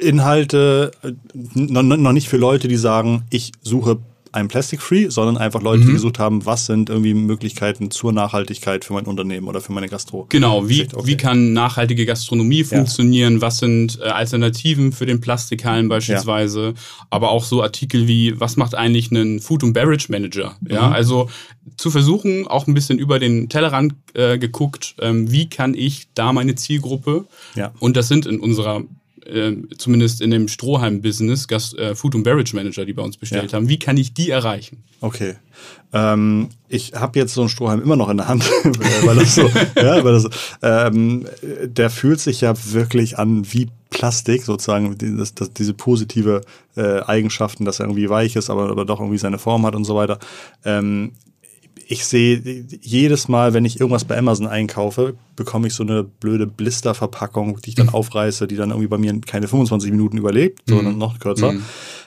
Inhalte 0.00 0.92
noch 1.54 2.12
nicht 2.12 2.28
für 2.28 2.38
Leute, 2.38 2.68
die 2.68 2.76
sagen, 2.76 3.24
ich 3.30 3.52
suche 3.62 3.98
ein 4.36 4.48
Plastic 4.48 4.82
Free, 4.82 5.08
sondern 5.08 5.38
einfach 5.38 5.62
Leute, 5.62 5.82
mhm. 5.82 5.86
die 5.86 5.92
gesucht 5.94 6.18
haben, 6.18 6.44
was 6.44 6.66
sind 6.66 6.90
irgendwie 6.90 7.14
Möglichkeiten 7.14 7.90
zur 7.90 8.12
Nachhaltigkeit 8.12 8.84
für 8.84 8.92
mein 8.92 9.06
Unternehmen 9.06 9.48
oder 9.48 9.62
für 9.62 9.72
meine 9.72 9.88
Gastro. 9.88 10.26
Genau, 10.28 10.68
wie, 10.68 10.82
okay. 10.82 11.06
wie 11.06 11.16
kann 11.16 11.54
nachhaltige 11.54 12.04
Gastronomie 12.04 12.62
funktionieren? 12.62 13.36
Ja. 13.36 13.40
Was 13.40 13.58
sind 13.58 13.98
äh, 14.00 14.08
Alternativen 14.08 14.92
für 14.92 15.06
den 15.06 15.20
Plastikhallen 15.20 15.88
beispielsweise? 15.88 16.66
Ja. 16.66 17.06
Aber 17.08 17.30
auch 17.30 17.44
so 17.44 17.62
Artikel 17.62 18.06
wie, 18.06 18.38
was 18.38 18.56
macht 18.56 18.74
eigentlich 18.74 19.10
ein 19.10 19.40
Food 19.40 19.64
and 19.64 19.72
Beverage 19.72 20.12
Manager? 20.12 20.54
Ja, 20.68 20.88
mhm. 20.88 20.92
also 20.92 21.30
zu 21.78 21.90
versuchen, 21.90 22.46
auch 22.46 22.66
ein 22.66 22.74
bisschen 22.74 22.98
über 22.98 23.18
den 23.18 23.48
Tellerrand 23.48 23.94
äh, 24.14 24.38
geguckt, 24.38 24.96
ähm, 25.00 25.32
wie 25.32 25.48
kann 25.48 25.74
ich 25.74 26.08
da 26.14 26.32
meine 26.32 26.54
Zielgruppe, 26.54 27.24
ja. 27.54 27.72
und 27.80 27.96
das 27.96 28.08
sind 28.08 28.26
in 28.26 28.38
unserer 28.38 28.82
äh, 29.26 29.56
zumindest 29.76 30.20
in 30.20 30.30
dem 30.30 30.48
Strohhalm-Business, 30.48 31.46
äh, 31.74 31.94
Food 31.94 32.14
and 32.14 32.24
Beverage 32.24 32.54
Manager, 32.54 32.84
die 32.84 32.92
bei 32.92 33.02
uns 33.02 33.16
bestellt 33.16 33.52
ja. 33.52 33.56
haben. 33.56 33.68
Wie 33.68 33.78
kann 33.78 33.96
ich 33.96 34.14
die 34.14 34.30
erreichen? 34.30 34.82
Okay. 35.00 35.34
Ähm, 35.92 36.48
ich 36.68 36.94
habe 36.94 37.18
jetzt 37.18 37.34
so 37.34 37.42
einen 37.42 37.50
Strohhalm 37.50 37.82
immer 37.82 37.96
noch 37.96 38.08
in 38.08 38.16
der 38.16 38.28
Hand, 38.28 38.44
weil 39.04 39.16
das 39.16 39.34
so, 39.34 39.42
ja, 39.76 40.02
weil 40.04 40.12
das, 40.12 40.28
ähm, 40.62 41.26
der 41.42 41.90
fühlt 41.90 42.20
sich 42.20 42.40
ja 42.40 42.54
wirklich 42.72 43.18
an 43.18 43.52
wie 43.52 43.68
Plastik, 43.90 44.42
sozusagen, 44.42 44.96
das, 45.16 45.34
das, 45.34 45.52
diese 45.52 45.72
positive 45.72 46.42
äh, 46.76 47.00
Eigenschaften, 47.00 47.64
dass 47.64 47.80
er 47.80 47.86
irgendwie 47.86 48.10
weich 48.10 48.36
ist, 48.36 48.50
aber, 48.50 48.70
aber 48.70 48.84
doch 48.84 49.00
irgendwie 49.00 49.18
seine 49.18 49.38
Form 49.38 49.64
hat 49.64 49.74
und 49.74 49.84
so 49.84 49.94
weiter. 49.94 50.18
Ähm, 50.64 51.12
ich 51.88 52.04
sehe 52.04 52.66
jedes 52.80 53.28
Mal, 53.28 53.54
wenn 53.54 53.64
ich 53.64 53.78
irgendwas 53.78 54.04
bei 54.04 54.18
Amazon 54.18 54.48
einkaufe, 54.48 55.14
bekomme 55.36 55.68
ich 55.68 55.74
so 55.74 55.84
eine 55.84 56.02
blöde 56.02 56.46
Blisterverpackung, 56.46 57.60
die 57.60 57.70
ich 57.70 57.74
dann 57.76 57.86
mhm. 57.86 57.94
aufreiße, 57.94 58.48
die 58.48 58.56
dann 58.56 58.70
irgendwie 58.70 58.88
bei 58.88 58.98
mir 58.98 59.20
keine 59.20 59.46
25 59.46 59.92
Minuten 59.92 60.18
überlebt, 60.18 60.62
sondern 60.66 60.94
mhm. 60.94 60.98
noch 60.98 61.20
kürzer. 61.20 61.52
Mhm. 61.52 61.62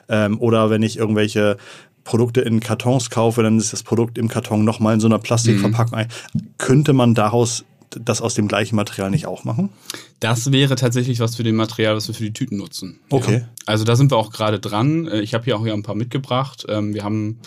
Ähm, 0.09 0.39
oder 0.41 0.69
wenn 0.69 0.83
ich 0.83 0.97
irgendwelche 0.97 1.57
Produkte 2.03 2.41
in 2.41 2.59
Kartons 2.59 3.09
kaufe, 3.09 3.41
dann 3.41 3.57
ist 3.57 3.71
das 3.71 3.83
Produkt 3.83 4.17
im 4.17 4.27
Karton 4.27 4.65
nochmal 4.65 4.95
in 4.95 4.99
so 4.99 5.07
einer 5.07 5.19
Plastikverpackung. 5.19 5.99
Mhm. 5.99 6.41
Könnte 6.57 6.91
man 6.91 7.15
daraus 7.15 7.63
das 7.89 8.21
aus 8.21 8.33
dem 8.33 8.47
gleichen 8.47 8.75
Material 8.75 9.09
nicht 9.09 9.27
auch 9.27 9.45
machen? 9.45 9.69
Das 10.19 10.51
wäre 10.51 10.75
tatsächlich 10.75 11.21
was 11.21 11.37
für 11.37 11.43
den 11.43 11.55
Material, 11.55 11.95
was 11.95 12.07
wir 12.07 12.15
für 12.15 12.23
die 12.23 12.33
Tüten 12.33 12.57
nutzen. 12.57 12.99
Okay. 13.09 13.39
Ja. 13.39 13.49
Also 13.65 13.85
da 13.85 13.95
sind 13.95 14.11
wir 14.11 14.17
auch 14.17 14.31
gerade 14.31 14.59
dran. 14.59 15.07
Äh, 15.07 15.21
ich 15.21 15.33
habe 15.33 15.45
hier 15.45 15.57
auch 15.57 15.63
hier 15.63 15.73
ein 15.73 15.83
paar 15.83 15.95
mitgebracht. 15.95 16.65
Ähm, 16.67 16.93
wir 16.93 17.03
haben 17.03 17.39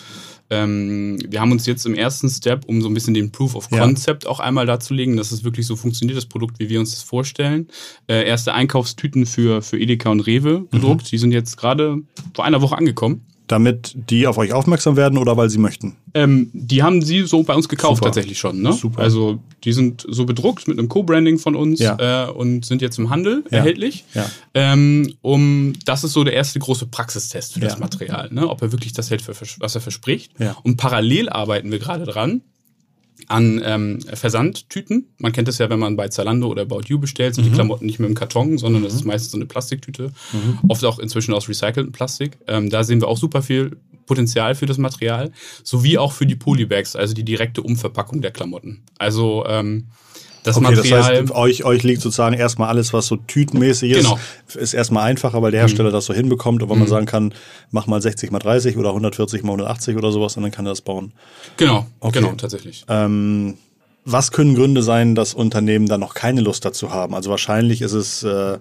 ähm, 0.53 1.19
wir 1.27 1.41
haben 1.41 1.51
uns 1.51 1.65
jetzt 1.65 1.87
im 1.87 1.95
ersten 1.95 2.29
Step, 2.29 2.67
um 2.67 2.83
so 2.83 2.89
ein 2.89 2.95
bisschen 2.95 3.15
den 3.15 3.33
Proof 3.33 3.55
of 3.55 3.71
Concept 3.71 4.25
ja. 4.25 4.31
auch 4.31 4.39
einmal 4.39 4.67
darzulegen, 4.67 5.17
dass 5.17 5.33
es 5.33 5.45
wirklich 5.45 5.67
so 5.67 5.77
funktioniert, 5.77 6.17
das 6.17 6.27
Produkt, 6.27 6.59
wie 6.59 6.69
wir 6.69 6.79
uns 6.79 6.91
das 6.91 7.03
vorstellen. 7.03 7.69
Äh, 8.07 8.27
erste 8.29 8.53
Einkaufstüten 8.53 9.25
für, 9.25 9.63
für 9.63 9.79
Edeka 9.79 10.11
und 10.11 10.21
Rewe 10.21 10.67
gedruckt. 10.71 11.05
Mhm. 11.05 11.09
Die 11.09 11.19
sind 11.19 11.33
jetzt 11.33 11.57
gerade 11.57 12.03
vor 12.35 12.45
einer 12.45 12.61
Woche 12.61 12.77
angekommen 12.77 13.27
damit 13.47 13.93
die 13.95 14.27
auf 14.27 14.39
euch 14.39 14.53
aufmerksam 14.53 14.97
werden 14.97 15.19
oder 15.19 15.37
weil 15.37 15.51
sie 15.51 15.59
möchten? 15.59 15.97
Ähm, 16.15 16.51
die 16.53 16.83
haben 16.83 17.03
sie 17.03 17.23
so 17.23 17.43
bei 17.43 17.55
uns 17.55 17.69
gekauft 17.69 17.97
Super. 17.97 18.09
tatsächlich 18.09 18.39
schon. 18.39 18.61
Ne? 18.61 18.73
Super. 18.73 19.03
Also 19.03 19.39
die 19.65 19.73
sind 19.73 20.05
so 20.09 20.27
bedruckt 20.27 20.69
mit 20.69 20.79
einem 20.79 20.89
Co-Branding 20.89 21.39
von 21.39 21.57
uns 21.57 21.81
ja. 21.81 22.29
äh, 22.29 22.31
und 22.31 22.65
sind 22.65 22.83
jetzt 22.83 22.99
im 22.99 23.11
Handel 23.11 23.45
ja. 23.51 23.59
erhältlich. 23.59 24.05
Ja. 24.15 24.31
Ähm, 24.55 25.15
um, 25.23 25.73
das 25.85 26.05
ist 26.05 26.13
so 26.13 26.25
der 26.25 26.35
erste 26.35 26.59
große 26.59 26.87
Praxistest 26.87 27.55
für 27.55 27.61
das 27.61 27.79
Material, 27.79 28.29
ne? 28.33 28.49
ob 28.49 28.63
er 28.63 28.73
wirklich 28.73 28.93
das 28.93 29.11
hält, 29.11 29.23
für, 29.23 29.35
was 29.59 29.75
er 29.75 29.81
verspricht. 29.81 30.33
Und 30.63 30.77
parallel 30.77 31.29
arbeiten 31.29 31.71
wir 31.71 31.79
gerade 31.79 32.05
dran, 32.05 32.43
an 33.29 33.61
ähm, 33.65 34.01
Versandtüten. 34.01 35.15
Man 35.19 35.33
kennt 35.33 35.49
es 35.49 35.59
ja, 35.59 35.71
wenn 35.71 35.79
man 35.79 35.97
bei 35.97 36.09
Zalando 36.09 36.49
oder 36.49 36.63
About 36.63 36.83
You 36.87 36.99
bestellt, 36.99 37.35
sind 37.35 37.45
mhm. 37.45 37.49
die 37.51 37.55
Klamotten 37.55 37.87
nicht 37.87 37.99
mehr 37.99 38.09
im 38.09 38.15
Karton, 38.15 38.59
sondern 38.59 38.83
das 38.83 38.95
ist 38.95 39.03
mhm. 39.03 39.09
meistens 39.09 39.33
so 39.33 39.39
eine 39.39 39.47
Plastiktüte. 39.47 40.13
Mhm. 40.33 40.59
Oft 40.69 40.85
auch 40.85 40.99
inzwischen 40.99 41.35
aus 41.35 41.49
recyceltem 41.49 41.93
Plastik. 41.93 42.39
Ähm, 42.47 42.71
da 42.71 42.85
sehen 42.85 43.01
wir 43.01 43.09
auch 43.09 43.19
super 43.19 43.43
viel 43.43 43.77
Potenzial 44.07 44.55
für 44.55 44.67
das 44.67 44.79
Material, 44.79 45.33
sowie 45.63 45.99
auch 45.99 46.13
für 46.13 46.27
die 46.27 46.37
Polybags, 46.37 46.97
also 46.97 47.15
die 47.15 47.25
direkte 47.25 47.63
Umverpackung 47.63 48.21
der 48.21 48.31
Klamotten. 48.31 48.83
Also 48.99 49.45
ähm, 49.47 49.87
das 50.43 50.57
okay, 50.57 50.75
Material. 50.75 51.01
Das 51.01 51.21
heißt, 51.21 51.31
euch, 51.33 51.65
euch 51.65 51.83
liegt 51.83 52.03
sozusagen 52.03 52.35
erstmal 52.35 52.69
alles, 52.69 52.93
was 52.93 53.07
so 53.07 53.17
tütenmäßig 53.17 53.93
ist, 53.93 54.05
genau. 54.05 54.19
ist 54.55 54.75
erstmal 54.75 55.05
einfacher, 55.05 55.41
weil 55.41 55.53
der 55.53 55.61
Hersteller 55.61 55.91
mhm. 55.91 55.95
das 55.95 56.07
so 56.07 56.15
hinbekommt 56.15 56.63
und 56.63 56.69
weil 56.69 56.77
mhm. 56.77 56.83
man 56.83 56.89
sagen 56.89 57.07
kann, 57.07 57.35
mach 57.71 57.87
mal 57.87 58.03
60 58.03 58.31
mal 58.31 58.41
30 58.41 58.77
oder 58.77 58.89
140 58.91 59.43
mal 59.43 59.53
180 59.53 59.97
oder 59.97 60.11
sowas 60.11 60.37
und 60.37 60.43
dann 60.43 60.53
kann 60.53 60.67
er 60.67 60.71
das 60.71 60.81
bauen. 60.81 61.13
Genau, 61.57 61.87
okay. 62.01 62.21
genau, 62.21 62.33
tatsächlich. 62.33 62.85
Ähm, 62.89 63.57
Was 64.05 64.33
können 64.33 64.57
Gründe 64.57 64.83
sein, 64.83 65.15
dass 65.15 65.33
Unternehmen 65.33 65.87
da 65.87 65.97
noch 65.97 66.15
keine 66.15 66.41
Lust 66.41 66.65
dazu 66.65 66.93
haben? 66.93 67.15
Also 67.15 67.31
wahrscheinlich 67.31 67.81
ist 67.81 67.93
es, 67.93 68.25
äh, 68.25 68.59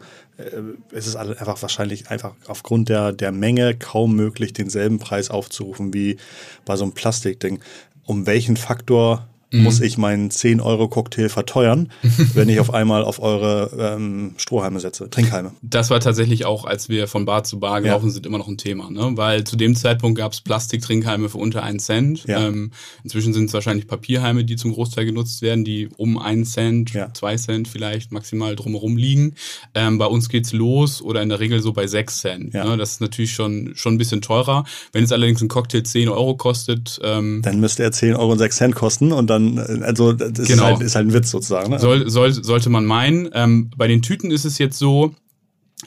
ist 0.91 1.08
es 1.08 1.15
einfach 1.15 1.62
wahrscheinlich 1.63 2.12
einfach 2.12 2.34
aufgrund 2.48 2.89
der, 2.89 3.12
der 3.12 3.32
Menge 3.32 3.76
kaum 3.76 4.15
möglich, 4.15 4.54
denselben 4.54 5.00
Preis 5.00 5.32
aufzurufen 5.32 5.96
wie 5.96 6.17
bei 6.63 6.76
so 6.76 6.84
einem 6.84 6.94
Plastikding. 6.94 7.60
Um 8.06 8.28
welchen 8.28 8.58
Faktor 8.58 9.28
mhm. 9.52 9.64
muss 9.64 9.82
ich 9.82 9.98
meinen 9.98 10.30
10-Euro-Cocktail 10.30 11.30
verteuern, 11.30 11.90
wenn 12.34 12.50
ich 12.50 12.60
auf 12.60 12.74
einmal 12.74 13.04
auf 13.04 13.22
eure 13.22 13.96
ähm, 13.96 14.34
Strohhalme 14.38 14.80
setze, 14.80 15.10
Trinkhalme. 15.10 15.52
Das 15.62 15.90
war 15.90 16.00
tatsächlich 16.00 16.46
auch, 16.46 16.66
als 16.66 16.90
wir 16.90 17.08
von 17.08 17.26
Bar 17.26 17.44
zu 17.44 17.60
Bar 17.60 17.82
gelaufen 17.82 18.08
ja. 18.08 18.12
sind, 18.12 18.26
immer 18.26 18.38
noch 18.38 18.48
ein 18.48 18.58
Thema. 18.58 18.90
Ne? 18.90 19.12
Weil 19.16 19.44
zu 19.44 19.56
dem 19.56 19.76
Zeitpunkt 19.76 20.18
gab 20.18 20.34
es 20.34 20.42
Plastiktrinkhalme 20.42 21.30
für 21.30 21.38
unter 21.38 21.64
einen 21.64 21.80
Cent. 21.80 22.26
Ja. 22.26 22.48
Ähm, 22.48 22.72
inzwischen 23.04 23.34
sind 23.34 23.46
es 23.46 23.54
wahrscheinlich 23.54 23.88
Papierhalme, 23.88 24.44
die 24.46 24.56
zum 24.56 24.74
Großteil 24.74 25.06
genutzt 25.06 25.42
werden, 25.42 25.64
die 25.64 25.90
um 25.98 26.18
einen 26.18 26.46
Cent, 26.46 26.94
ja. 26.94 27.14
zwei 27.14 27.36
Cent 27.36 27.68
vielleicht 27.68 28.12
maximal 28.12 28.56
drumherum 28.56 28.98
liegen. 28.98 29.36
Ähm, 29.76 29.98
bei 29.98 30.06
uns 30.06 30.30
geht's 30.30 30.54
los 30.54 31.02
oder 31.02 31.22
in 31.22 31.30
der 31.30 31.40
Regel 31.40 31.62
so 31.62 31.74
bei 31.74 31.88
sechs 31.88 32.20
Cent. 32.20 32.54
Ne? 32.54 32.78
Das 32.78 32.94
ist 32.94 33.02
natürlich 33.02 33.34
schon, 33.34 33.74
schon 33.76 33.96
ein 33.96 33.98
bisschen 33.98 34.22
teurer. 34.22 34.64
Wenn 34.92 35.04
es 35.04 35.12
allerdings 35.12 35.42
ein 35.42 35.48
Cocktail 35.48 35.84
10 35.84 36.10
Euro 36.10 36.36
kostet. 36.36 37.00
Ähm, 37.04 37.42
dann 37.44 37.60
müsste 37.60 37.84
er 37.84 37.92
10 37.92 38.16
Euro 38.16 38.32
und 38.32 38.38
6 38.38 38.56
Cent 38.56 38.76
kosten 38.76 39.12
und 39.12 39.30
dann 39.30 39.41
dann, 39.42 39.84
also 39.84 40.14
das 40.14 40.48
genau. 40.48 40.52
ist, 40.52 40.62
halt, 40.62 40.82
ist 40.82 40.96
halt 40.96 41.08
ein 41.08 41.14
Witz 41.14 41.32
sozusagen. 41.32 41.72
Ne? 41.72 41.80
Soll, 41.80 42.10
soll, 42.10 42.32
sollte 42.32 42.70
man 42.70 42.86
meinen. 42.86 43.30
Ähm, 43.34 43.72
bei 43.76 43.88
den 43.88 44.02
Tüten 44.02 44.32
ist 44.32 44.46
es 44.46 44.58
jetzt 44.58 44.78
so, 44.78 45.14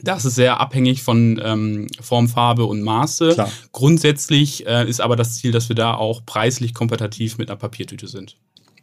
das 0.02 0.24
ist 0.24 0.34
sehr 0.34 0.60
abhängig 0.60 1.02
von 1.02 1.40
ähm, 1.42 1.86
Form, 2.00 2.28
Farbe 2.28 2.64
und 2.64 2.82
Maße. 2.82 3.34
Klar. 3.34 3.50
Grundsätzlich 3.72 4.66
äh, 4.66 4.88
ist 4.88 5.00
aber 5.00 5.16
das 5.16 5.36
Ziel, 5.36 5.52
dass 5.52 5.68
wir 5.68 5.76
da 5.76 5.94
auch 5.94 6.24
preislich 6.26 6.74
kompetitiv 6.74 7.38
mit 7.38 7.50
einer 7.50 7.58
Papiertüte 7.58 8.08
sind. 8.08 8.36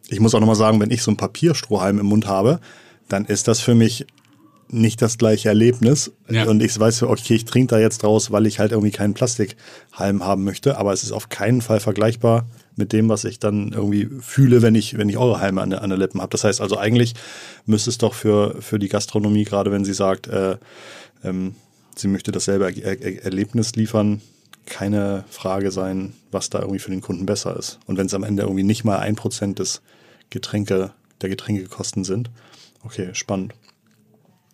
Ich 0.10 0.20
muss 0.20 0.34
auch 0.34 0.40
nochmal 0.40 0.56
sagen, 0.56 0.80
wenn 0.80 0.92
ich 0.92 1.04
so 1.04 1.12
einen 1.12 1.18
Papierstrohhalm 1.18 2.00
im 2.00 2.06
Mund 2.06 2.28
habe, 2.28 2.60
dann 3.08 3.26
ist 3.26 3.48
das 3.48 3.60
für 3.60 3.76
mich 3.76 4.06
nicht 4.70 5.02
das 5.02 5.18
gleiche 5.18 5.50
Erlebnis. 5.50 6.12
Ja. 6.30 6.46
Und 6.46 6.64
ich 6.64 6.78
weiß, 6.78 7.04
okay, 7.04 7.36
ich 7.36 7.46
trinke 7.46 7.76
da 7.76 7.80
jetzt 7.80 8.04
draus, 8.04 8.32
weil 8.32 8.46
ich 8.46 8.60
halt 8.60 8.72
irgendwie 8.72 8.92
keinen 8.92 9.14
Plastikhalm 9.14 10.24
haben 10.24 10.44
möchte, 10.44 10.78
aber 10.78 10.94
es 10.94 11.04
ist 11.04 11.12
auf 11.12 11.30
keinen 11.30 11.62
Fall 11.62 11.80
vergleichbar 11.80 12.48
mit 12.76 12.94
dem, 12.94 13.10
was 13.10 13.26
ich 13.26 13.40
dann 13.40 13.74
irgendwie 13.74 14.10
fühle, 14.22 14.62
wenn 14.62 14.76
ich, 14.76 14.98
wenn 14.98 15.10
ich 15.10 15.18
eure 15.18 15.40
Heime 15.40 15.62
an, 15.62 15.74
an 15.74 15.90
der 15.90 16.00
Lippen 16.00 16.22
habe. 16.22 16.30
Das 16.30 16.44
heißt 16.44 16.62
also, 16.62 16.78
eigentlich 16.78 17.14
müsste 17.66 17.90
es 17.90 17.98
doch 17.98 18.14
für, 18.14 18.62
für 18.62 18.80
die 18.80 18.88
Gastronomie, 18.88 19.44
gerade 19.44 19.72
wenn 19.72 19.86
sie 19.86 19.94
sagt, 19.94 20.28
äh, 20.28 20.58
ähm, 21.24 21.56
sie 21.96 22.08
möchte 22.08 22.32
dasselbe 22.32 22.66
er 22.66 23.02
er 23.02 23.26
Erlebnis 23.26 23.76
liefern, 23.76 24.22
keine 24.66 25.26
Frage 25.30 25.72
sein, 25.72 26.14
was 26.32 26.50
da 26.50 26.60
irgendwie 26.60 26.80
für 26.80 26.92
den 26.92 27.02
Kunden 27.02 27.26
besser 27.26 27.58
ist. 27.58 27.80
Und 27.88 27.98
wenn 27.98 28.06
es 28.06 28.14
am 28.14 28.24
Ende 28.24 28.44
irgendwie 28.44 28.64
nicht 28.64 28.84
mal 28.84 29.00
ein 29.00 29.16
Prozent 29.16 29.60
des 29.60 29.82
Getränke, 30.30 30.92
der 31.22 31.30
Getränkekosten 31.30 32.04
sind. 32.04 32.30
Okay, 32.84 33.10
spannend. 33.14 33.54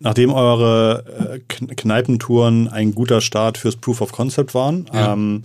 Nachdem 0.00 0.32
eure 0.32 1.40
äh, 1.48 1.74
Kneipentouren 1.74 2.68
ein 2.68 2.94
guter 2.94 3.20
Start 3.20 3.58
fürs 3.58 3.76
Proof 3.76 4.00
of 4.00 4.12
Concept 4.12 4.54
waren, 4.54 4.88
ja. 4.92 5.12
ähm, 5.12 5.44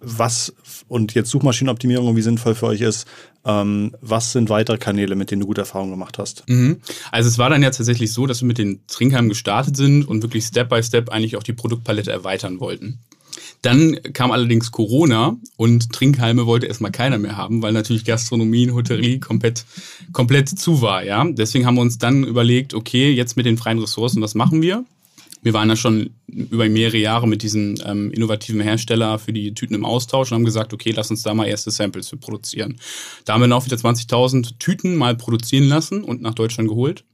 was 0.00 0.54
und 0.88 1.14
jetzt 1.14 1.30
Suchmaschinenoptimierung 1.30 2.16
wie 2.16 2.22
sinnvoll 2.22 2.54
für 2.54 2.66
euch 2.66 2.80
ist, 2.80 3.06
ähm, 3.44 3.94
was 4.00 4.32
sind 4.32 4.48
weitere 4.48 4.78
Kanäle, 4.78 5.14
mit 5.14 5.30
denen 5.30 5.40
du 5.40 5.46
gute 5.46 5.62
Erfahrungen 5.62 5.92
gemacht 5.92 6.18
hast? 6.18 6.44
Mhm. 6.48 6.78
Also 7.12 7.28
es 7.28 7.38
war 7.38 7.50
dann 7.50 7.62
ja 7.62 7.70
tatsächlich 7.70 8.12
so, 8.12 8.26
dass 8.26 8.42
wir 8.42 8.46
mit 8.46 8.58
den 8.58 8.80
Trinkheimen 8.86 9.28
gestartet 9.28 9.76
sind 9.76 10.04
und 10.04 10.22
wirklich 10.22 10.44
Step 10.44 10.68
by 10.68 10.82
Step 10.82 11.10
eigentlich 11.10 11.36
auch 11.36 11.42
die 11.42 11.52
Produktpalette 11.52 12.10
erweitern 12.10 12.60
wollten. 12.60 13.00
Dann 13.62 13.98
kam 14.12 14.30
allerdings 14.30 14.70
Corona 14.70 15.36
und 15.56 15.92
Trinkhalme 15.92 16.46
wollte 16.46 16.66
erstmal 16.66 16.92
keiner 16.92 17.18
mehr 17.18 17.36
haben, 17.36 17.62
weil 17.62 17.72
natürlich 17.72 18.04
Gastronomie 18.04 18.68
und 18.68 18.76
Hotellerie 18.76 19.18
komplett, 19.20 19.64
komplett 20.12 20.48
zu 20.48 20.82
war. 20.82 21.04
Ja? 21.04 21.24
Deswegen 21.28 21.66
haben 21.66 21.76
wir 21.76 21.80
uns 21.82 21.98
dann 21.98 22.24
überlegt, 22.24 22.74
okay, 22.74 23.10
jetzt 23.12 23.36
mit 23.36 23.46
den 23.46 23.58
freien 23.58 23.78
Ressourcen, 23.78 24.22
was 24.22 24.34
machen 24.34 24.62
wir? 24.62 24.84
Wir 25.46 25.52
waren 25.52 25.68
ja 25.68 25.76
schon 25.76 26.10
über 26.26 26.68
mehrere 26.68 26.96
Jahre 26.96 27.28
mit 27.28 27.44
diesen 27.44 27.78
ähm, 27.86 28.10
innovativen 28.10 28.60
Hersteller 28.60 29.20
für 29.20 29.32
die 29.32 29.54
Tüten 29.54 29.76
im 29.76 29.84
Austausch 29.84 30.32
und 30.32 30.38
haben 30.38 30.44
gesagt, 30.44 30.74
okay, 30.74 30.90
lass 30.90 31.08
uns 31.08 31.22
da 31.22 31.34
mal 31.34 31.46
erste 31.46 31.70
Samples 31.70 32.08
für 32.08 32.16
produzieren. 32.16 32.80
Da 33.24 33.32
haben 33.32 33.42
wir 33.42 33.46
dann 33.46 33.56
auch 33.56 33.64
wieder 33.64 33.76
20.000 33.76 34.58
Tüten 34.58 34.96
mal 34.96 35.16
produzieren 35.16 35.68
lassen 35.68 36.02
und 36.02 36.20
nach 36.20 36.34
Deutschland 36.34 36.68
geholt. 36.68 37.04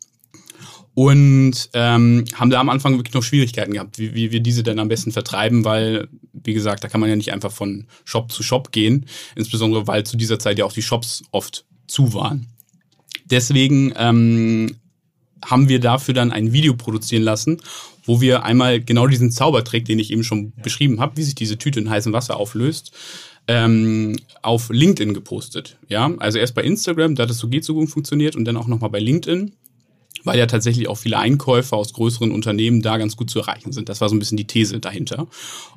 Und 0.95 1.69
ähm, 1.75 2.25
haben 2.33 2.49
da 2.49 2.59
am 2.59 2.71
Anfang 2.71 2.97
wirklich 2.97 3.13
noch 3.13 3.23
Schwierigkeiten 3.23 3.75
gehabt, 3.75 3.99
wie, 3.99 4.15
wie 4.15 4.33
wir 4.33 4.41
diese 4.41 4.63
denn 4.63 4.79
am 4.79 4.89
besten 4.89 5.13
vertreiben, 5.13 5.67
weil, 5.67 6.09
wie 6.33 6.55
gesagt, 6.55 6.85
da 6.85 6.89
kann 6.89 7.03
man 7.03 7.11
ja 7.11 7.17
nicht 7.17 7.35
einfach 7.35 7.53
von 7.53 7.87
Shop 8.07 8.33
zu 8.33 8.43
Shop 8.43 8.73
gehen, 8.73 9.05
insbesondere 9.37 9.87
weil 9.87 10.05
zu 10.05 10.17
dieser 10.17 10.39
Zeit 10.39 10.59
ja 10.59 10.65
auch 10.65 10.73
die 10.73 10.81
Shops 10.81 11.23
oft 11.33 11.67
zu 11.87 12.15
waren. 12.15 12.47
Deswegen 13.27 13.93
ähm, 13.95 14.77
haben 15.45 15.69
wir 15.69 15.81
dafür 15.81 16.15
dann 16.15 16.33
ein 16.33 16.53
Video 16.53 16.75
produzieren 16.75 17.23
lassen, 17.23 17.61
wo 18.05 18.21
wir 18.21 18.45
einmal 18.45 18.81
genau 18.81 19.07
diesen 19.07 19.31
Zaubertrick, 19.31 19.85
den 19.85 19.99
ich 19.99 20.11
eben 20.11 20.25
schon 20.25 20.53
ja. 20.57 20.63
beschrieben 20.63 21.01
habe, 21.01 21.17
wie 21.17 21.23
sich 21.23 21.35
diese 21.35 21.59
Tüte 21.59 21.81
in 21.81 21.91
heißem 21.91 22.13
Wasser 22.13 22.37
auflöst, 22.37 22.93
ähm, 23.49 24.17
auf 24.43 24.71
LinkedIn 24.71 25.15
gepostet. 25.15 25.77
Ja, 25.89 26.13
also 26.19 26.39
erst 26.39 26.55
bei 26.55 26.63
Instagram, 26.63 27.15
da 27.15 27.25
es 27.25 27.39
so 27.39 27.49
geht 27.49 27.65
so 27.65 27.75
gut 27.75 27.91
funktioniert 27.91 28.37
und 28.37 28.45
dann 28.45 28.57
auch 28.57 28.67
nochmal 28.67 28.91
bei 28.91 29.01
LinkedIn 29.01 29.53
weil 30.25 30.39
ja 30.39 30.47
tatsächlich 30.47 30.89
auch 30.89 30.97
viele 30.97 31.19
Einkäufer 31.19 31.77
aus 31.77 31.93
größeren 31.93 32.31
Unternehmen 32.31 32.83
da 32.83 32.99
ganz 32.99 33.17
gut 33.17 33.31
zu 33.31 33.41
erreichen 33.41 33.73
sind. 33.73 33.89
Das 33.89 34.01
war 34.01 34.09
so 34.09 34.15
ein 34.15 34.19
bisschen 34.19 34.37
die 34.37 34.47
These 34.47 34.81
dahinter. 34.81 35.27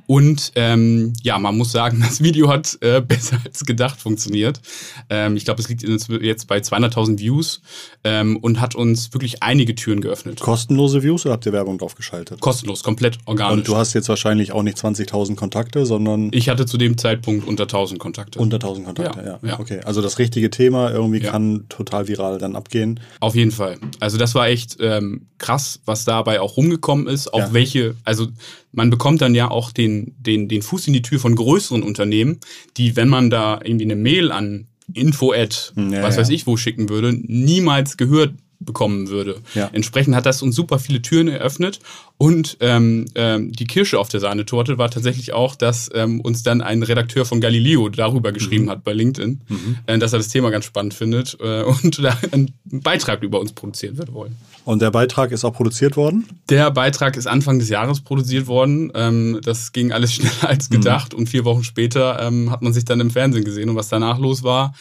Und 0.08 0.52
ähm, 0.56 1.14
ja, 1.24 1.40
man 1.40 1.58
muss 1.58 1.72
sagen, 1.72 2.00
das 2.02 2.22
Video 2.22 2.50
hat 2.50 2.78
äh, 2.82 3.02
besser 3.02 3.40
als 3.44 3.66
gedacht 3.66 4.00
funktioniert. 4.00 4.62
Ähm, 5.10 5.36
ich 5.36 5.46
glaube, 5.46 5.62
es 5.62 5.70
liegt 5.70 5.84
jetzt 5.84 6.48
bei 6.48 6.58
200.000 6.58 7.20
Views 7.20 7.62
ähm, 8.04 8.38
und 8.38 8.62
hat 8.62 8.76
uns 8.76 9.14
wirklich 9.14 9.42
einige 9.42 9.76
Türen 9.76 10.02
geöffnet. 10.02 10.40
Kostenlose 10.40 11.04
Views 11.04 11.26
oder 11.26 11.34
habt 11.34 11.46
ihr 11.46 11.54
Werbung 11.54 11.78
drauf 11.78 11.96
geschaltet? 11.96 12.40
Kostenlos, 12.42 12.84
komplett 12.84 13.18
organisch. 13.26 13.58
Und 13.60 13.68
du 13.68 13.76
hast 13.76 13.94
jetzt 13.94 14.10
wahrscheinlich 14.10 14.52
auch 14.52 14.64
nicht 14.64 14.78
20.000 14.78 15.36
Kontakte, 15.36 15.86
sondern... 15.86 16.30
Ich 16.32 16.50
hatte 16.50 16.66
zu 16.66 16.78
dem 16.78 16.98
Zeitpunkt 16.98 17.48
unter 17.48 17.66
1.000 17.66 17.98
Kontakte. 17.98 18.40
Unter 18.40 18.58
1.000 18.58 18.84
Kontakte, 18.84 19.20
ja, 19.20 19.40
ja. 19.42 19.50
ja. 19.50 19.60
Okay, 19.60 19.80
also 19.84 20.02
das 20.02 20.20
richtige 20.20 20.50
Thema 20.50 20.92
irgendwie 20.92 21.22
ja. 21.22 21.32
kann 21.32 21.66
total 21.70 22.08
viral 22.08 22.38
dann 22.38 22.56
abgehen. 22.56 23.00
Auf 23.20 23.36
jeden 23.36 23.52
Fall. 23.52 23.78
Also 24.00 24.18
das 24.18 24.35
war 24.36 24.48
echt 24.48 24.78
ähm, 24.80 25.28
krass, 25.38 25.80
was 25.86 26.06
dabei 26.06 26.42
auch 26.42 26.58
rumgekommen 26.58 27.08
ist, 27.08 27.34
auch 27.34 27.40
ja. 27.40 27.54
welche, 27.54 27.96
also 28.04 28.28
man 28.72 28.90
bekommt 28.90 29.22
dann 29.22 29.34
ja 29.34 29.50
auch 29.50 29.72
den, 29.72 30.16
den, 30.20 30.48
den 30.48 30.62
Fuß 30.62 30.88
in 30.88 30.94
die 30.94 31.02
Tür 31.02 31.20
von 31.20 31.36
größeren 31.36 31.82
Unternehmen, 31.82 32.40
die, 32.78 32.96
wenn 32.96 33.10
man 33.10 33.30
da 33.30 33.60
irgendwie 33.64 33.86
eine 33.86 33.96
Mail 33.96 34.32
an 34.32 34.68
info-ad, 34.94 35.56
ja, 35.76 36.04
was 36.04 36.18
weiß 36.18 36.30
ich 36.30 36.46
wo 36.46 36.58
schicken 36.58 36.90
würde, 36.90 37.14
niemals 37.14 37.98
gehört 37.98 38.34
bekommen 38.60 39.10
würde. 39.10 39.42
Ja. 39.54 39.70
Entsprechend 39.74 40.16
hat 40.16 40.26
das 40.26 40.42
uns 40.42 40.56
super 40.56 40.80
viele 40.80 41.02
Türen 41.02 41.28
eröffnet 41.28 41.80
und 42.18 42.58
ähm, 42.62 43.06
ähm, 43.16 43.52
die 43.52 43.66
Kirsche 43.66 44.00
auf 44.00 44.08
der 44.08 44.22
Sahnetorte 44.22 44.78
war 44.78 44.90
tatsächlich 44.90 45.34
auch, 45.34 45.56
dass 45.56 45.90
ähm, 45.94 46.22
uns 46.22 46.44
dann 46.44 46.62
ein 46.62 46.82
Redakteur 46.82 47.26
von 47.26 47.42
Galileo 47.42 47.90
darüber 47.90 48.32
geschrieben 48.32 48.66
mhm. 48.66 48.70
hat 48.70 48.84
bei 48.84 48.94
LinkedIn, 48.94 49.42
mhm. 49.48 49.78
äh, 49.86 49.98
dass 49.98 50.14
er 50.14 50.20
das 50.20 50.30
Thema 50.30 50.50
ganz 50.50 50.66
spannend 50.66 50.94
findet 50.94 51.38
äh, 51.42 51.64
und 51.84 52.04
da 52.04 52.18
einen 52.32 52.54
Beitrag 52.64 53.22
über 53.22 53.40
uns 53.40 53.52
produzieren 53.52 53.98
wird 53.98 54.14
wollen. 54.14 54.36
Und 54.64 54.82
der 54.82 54.92
Beitrag 54.92 55.32
ist 55.32 55.44
auch 55.44 55.54
produziert 55.54 55.98
worden? 55.98 56.28
Der 56.50 56.72
Beitrag 56.72 57.18
ist 57.18 57.28
Anfang 57.28 57.60
des 57.60 57.70
Jahres 57.70 58.02
produziert 58.02 58.48
worden. 58.48 58.92
Ähm, 58.96 59.40
das 59.44 59.74
ging 59.74 59.92
alles 59.92 60.14
schneller 60.16 60.50
als 60.50 60.70
mhm. 60.70 60.76
gedacht 60.76 61.14
und 61.14 61.28
vier 61.28 61.44
Wochen 61.44 61.64
später 61.64 62.22
ähm, 62.22 62.50
hat 62.50 62.62
man 62.62 62.74
sich 62.74 62.86
dann 62.86 63.00
im 63.02 63.12
Fernsehen 63.12 63.44
gesehen 63.44 63.70
und 63.70 63.76
was 63.76 63.90
danach 63.90 64.20
los 64.20 64.42
war, 64.44 64.74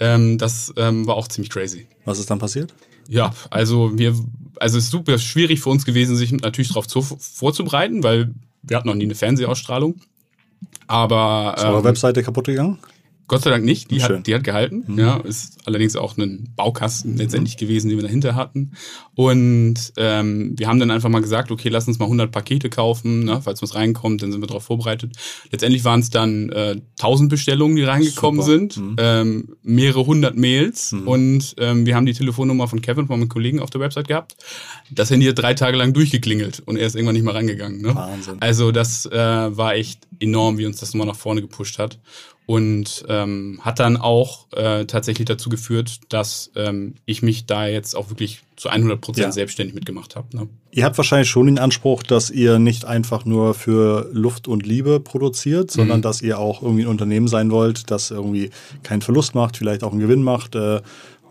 ähm, 0.00 0.38
das 0.38 0.72
ähm, 0.76 1.06
war 1.06 1.14
auch 1.14 1.28
ziemlich 1.28 1.50
crazy. 1.50 1.86
Was 2.04 2.18
ist 2.18 2.30
dann 2.30 2.38
passiert? 2.38 2.72
Ja, 3.10 3.32
also 3.50 3.98
wir, 3.98 4.14
also 4.60 4.78
es 4.78 4.84
ist 4.84 4.90
super 4.90 5.18
schwierig 5.18 5.60
für 5.60 5.68
uns 5.68 5.84
gewesen, 5.84 6.14
sich 6.14 6.30
natürlich 6.30 6.68
darauf 6.68 6.86
zu, 6.86 7.02
vorzubereiten, 7.02 8.04
weil 8.04 8.32
wir 8.62 8.76
hatten 8.76 8.88
noch 8.88 8.94
nie 8.94 9.04
eine 9.04 9.16
Fernsehausstrahlung. 9.16 9.96
Aber. 10.86 11.54
Ist 11.56 11.64
ähm, 11.64 11.70
eure 11.70 11.84
Webseite 11.84 12.22
kaputt 12.22 12.46
gegangen? 12.46 12.78
Gott 13.30 13.42
sei 13.42 13.50
Dank 13.50 13.64
nicht, 13.64 13.92
die, 13.92 14.02
hat, 14.02 14.26
die 14.26 14.34
hat 14.34 14.42
gehalten. 14.42 14.82
Mhm. 14.88 14.98
Ja, 14.98 15.18
ist 15.18 15.58
allerdings 15.64 15.94
auch 15.94 16.18
ein 16.18 16.52
Baukasten 16.56 17.16
letztendlich 17.16 17.54
mhm. 17.54 17.60
gewesen, 17.60 17.88
den 17.88 17.96
wir 17.96 18.02
dahinter 18.02 18.34
hatten. 18.34 18.72
Und 19.14 19.92
ähm, 19.98 20.54
wir 20.58 20.66
haben 20.66 20.80
dann 20.80 20.90
einfach 20.90 21.08
mal 21.08 21.22
gesagt, 21.22 21.52
okay, 21.52 21.68
lass 21.68 21.86
uns 21.86 22.00
mal 22.00 22.06
100 22.06 22.32
Pakete 22.32 22.68
kaufen, 22.70 23.26
ne, 23.26 23.40
falls 23.40 23.62
was 23.62 23.76
reinkommt, 23.76 24.20
dann 24.20 24.32
sind 24.32 24.40
wir 24.40 24.48
darauf 24.48 24.64
vorbereitet. 24.64 25.12
Letztendlich 25.52 25.84
waren 25.84 26.00
es 26.00 26.10
dann 26.10 26.48
äh, 26.50 26.80
1000 26.98 27.30
Bestellungen, 27.30 27.76
die 27.76 27.84
reingekommen 27.84 28.42
Super. 28.42 28.52
sind, 28.52 28.76
mhm. 28.76 28.96
ähm, 28.98 29.56
mehrere 29.62 30.04
hundert 30.04 30.36
Mails 30.36 30.90
mhm. 30.90 31.06
und 31.06 31.54
ähm, 31.58 31.86
wir 31.86 31.94
haben 31.94 32.06
die 32.06 32.14
Telefonnummer 32.14 32.66
von 32.66 32.82
Kevin, 32.82 33.06
von 33.06 33.20
meinem 33.20 33.28
Kollegen 33.28 33.60
auf 33.60 33.70
der 33.70 33.80
Website 33.80 34.08
gehabt. 34.08 34.34
Das 34.90 35.08
Handy 35.08 35.26
hat 35.26 35.38
drei 35.38 35.54
Tage 35.54 35.76
lang 35.76 35.92
durchgeklingelt 35.92 36.64
und 36.66 36.78
er 36.78 36.86
ist 36.88 36.96
irgendwann 36.96 37.14
nicht 37.14 37.24
mehr 37.24 37.34
reingegangen. 37.34 37.80
Ne? 37.80 37.94
Wahnsinn. 37.94 38.38
Also 38.40 38.72
das 38.72 39.06
äh, 39.06 39.16
war 39.16 39.74
echt 39.74 40.08
enorm, 40.18 40.58
wie 40.58 40.66
uns 40.66 40.80
das 40.80 40.94
nochmal 40.94 41.06
nach 41.06 41.16
vorne 41.16 41.42
gepusht 41.42 41.78
hat 41.78 42.00
und 42.50 43.04
ähm, 43.08 43.60
hat 43.62 43.78
dann 43.78 43.96
auch 43.96 44.48
äh, 44.54 44.84
tatsächlich 44.84 45.24
dazu 45.24 45.50
geführt, 45.50 46.00
dass 46.08 46.50
ähm, 46.56 46.96
ich 47.06 47.22
mich 47.22 47.46
da 47.46 47.68
jetzt 47.68 47.94
auch 47.94 48.10
wirklich 48.10 48.40
zu 48.56 48.68
100 48.68 49.00
Prozent 49.00 49.26
ja. 49.26 49.30
selbstständig 49.30 49.72
mitgemacht 49.72 50.16
habe. 50.16 50.36
Ne? 50.36 50.48
Ihr 50.72 50.84
habt 50.84 50.98
wahrscheinlich 50.98 51.30
schon 51.30 51.46
den 51.46 51.60
Anspruch, 51.60 52.02
dass 52.02 52.28
ihr 52.28 52.58
nicht 52.58 52.84
einfach 52.84 53.24
nur 53.24 53.54
für 53.54 54.10
Luft 54.12 54.48
und 54.48 54.66
Liebe 54.66 54.98
produziert, 54.98 55.70
sondern 55.70 55.98
mhm. 55.98 56.02
dass 56.02 56.22
ihr 56.22 56.40
auch 56.40 56.60
irgendwie 56.60 56.82
ein 56.82 56.88
Unternehmen 56.88 57.28
sein 57.28 57.52
wollt, 57.52 57.88
das 57.92 58.10
irgendwie 58.10 58.50
keinen 58.82 59.02
Verlust 59.02 59.36
macht, 59.36 59.56
vielleicht 59.56 59.84
auch 59.84 59.92
einen 59.92 60.00
Gewinn 60.00 60.24
macht. 60.24 60.56
Äh, 60.56 60.80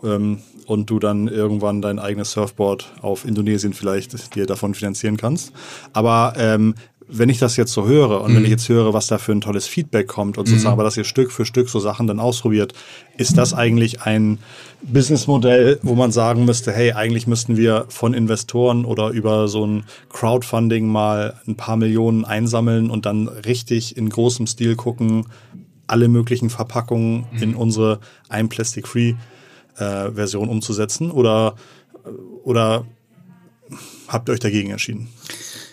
ähm, 0.02 0.38
und 0.64 0.88
du 0.88 1.00
dann 1.00 1.28
irgendwann 1.28 1.82
dein 1.82 1.98
eigenes 1.98 2.32
Surfboard 2.32 2.92
auf 3.02 3.26
Indonesien 3.26 3.74
vielleicht 3.74 4.34
dir 4.36 4.46
davon 4.46 4.72
finanzieren 4.72 5.18
kannst. 5.18 5.52
Aber 5.92 6.32
ähm, 6.38 6.76
wenn 7.12 7.28
ich 7.28 7.38
das 7.38 7.56
jetzt 7.56 7.72
so 7.72 7.86
höre 7.86 8.22
und 8.22 8.32
mhm. 8.32 8.36
wenn 8.36 8.44
ich 8.44 8.50
jetzt 8.50 8.68
höre, 8.68 8.92
was 8.92 9.06
da 9.06 9.18
für 9.18 9.32
ein 9.32 9.40
tolles 9.40 9.66
Feedback 9.66 10.06
kommt 10.06 10.38
und 10.38 10.46
sozusagen, 10.46 10.78
mhm. 10.78 10.84
dass 10.84 10.96
ihr 10.96 11.04
Stück 11.04 11.32
für 11.32 11.44
Stück 11.44 11.68
so 11.68 11.80
Sachen 11.80 12.06
dann 12.06 12.20
ausprobiert, 12.20 12.72
ist 13.16 13.36
das 13.36 13.52
eigentlich 13.54 14.02
ein 14.02 14.38
Businessmodell, 14.82 15.78
wo 15.82 15.94
man 15.94 16.12
sagen 16.12 16.44
müsste, 16.44 16.72
hey, 16.72 16.92
eigentlich 16.92 17.26
müssten 17.26 17.56
wir 17.56 17.86
von 17.88 18.14
Investoren 18.14 18.84
oder 18.84 19.10
über 19.10 19.48
so 19.48 19.66
ein 19.66 19.84
Crowdfunding 20.10 20.86
mal 20.86 21.40
ein 21.46 21.56
paar 21.56 21.76
Millionen 21.76 22.24
einsammeln 22.24 22.90
und 22.90 23.06
dann 23.06 23.28
richtig 23.28 23.96
in 23.96 24.08
großem 24.08 24.46
Stil 24.46 24.76
gucken, 24.76 25.26
alle 25.86 26.08
möglichen 26.08 26.50
Verpackungen 26.50 27.26
mhm. 27.32 27.42
in 27.42 27.54
unsere 27.54 27.98
ein 28.28 28.48
Plastic-Free 28.48 29.14
äh, 29.76 30.10
Version 30.12 30.48
umzusetzen 30.48 31.10
oder, 31.10 31.56
oder 32.44 32.84
habt 34.06 34.28
ihr 34.28 34.32
euch 34.32 34.40
dagegen 34.40 34.70
entschieden? 34.70 35.08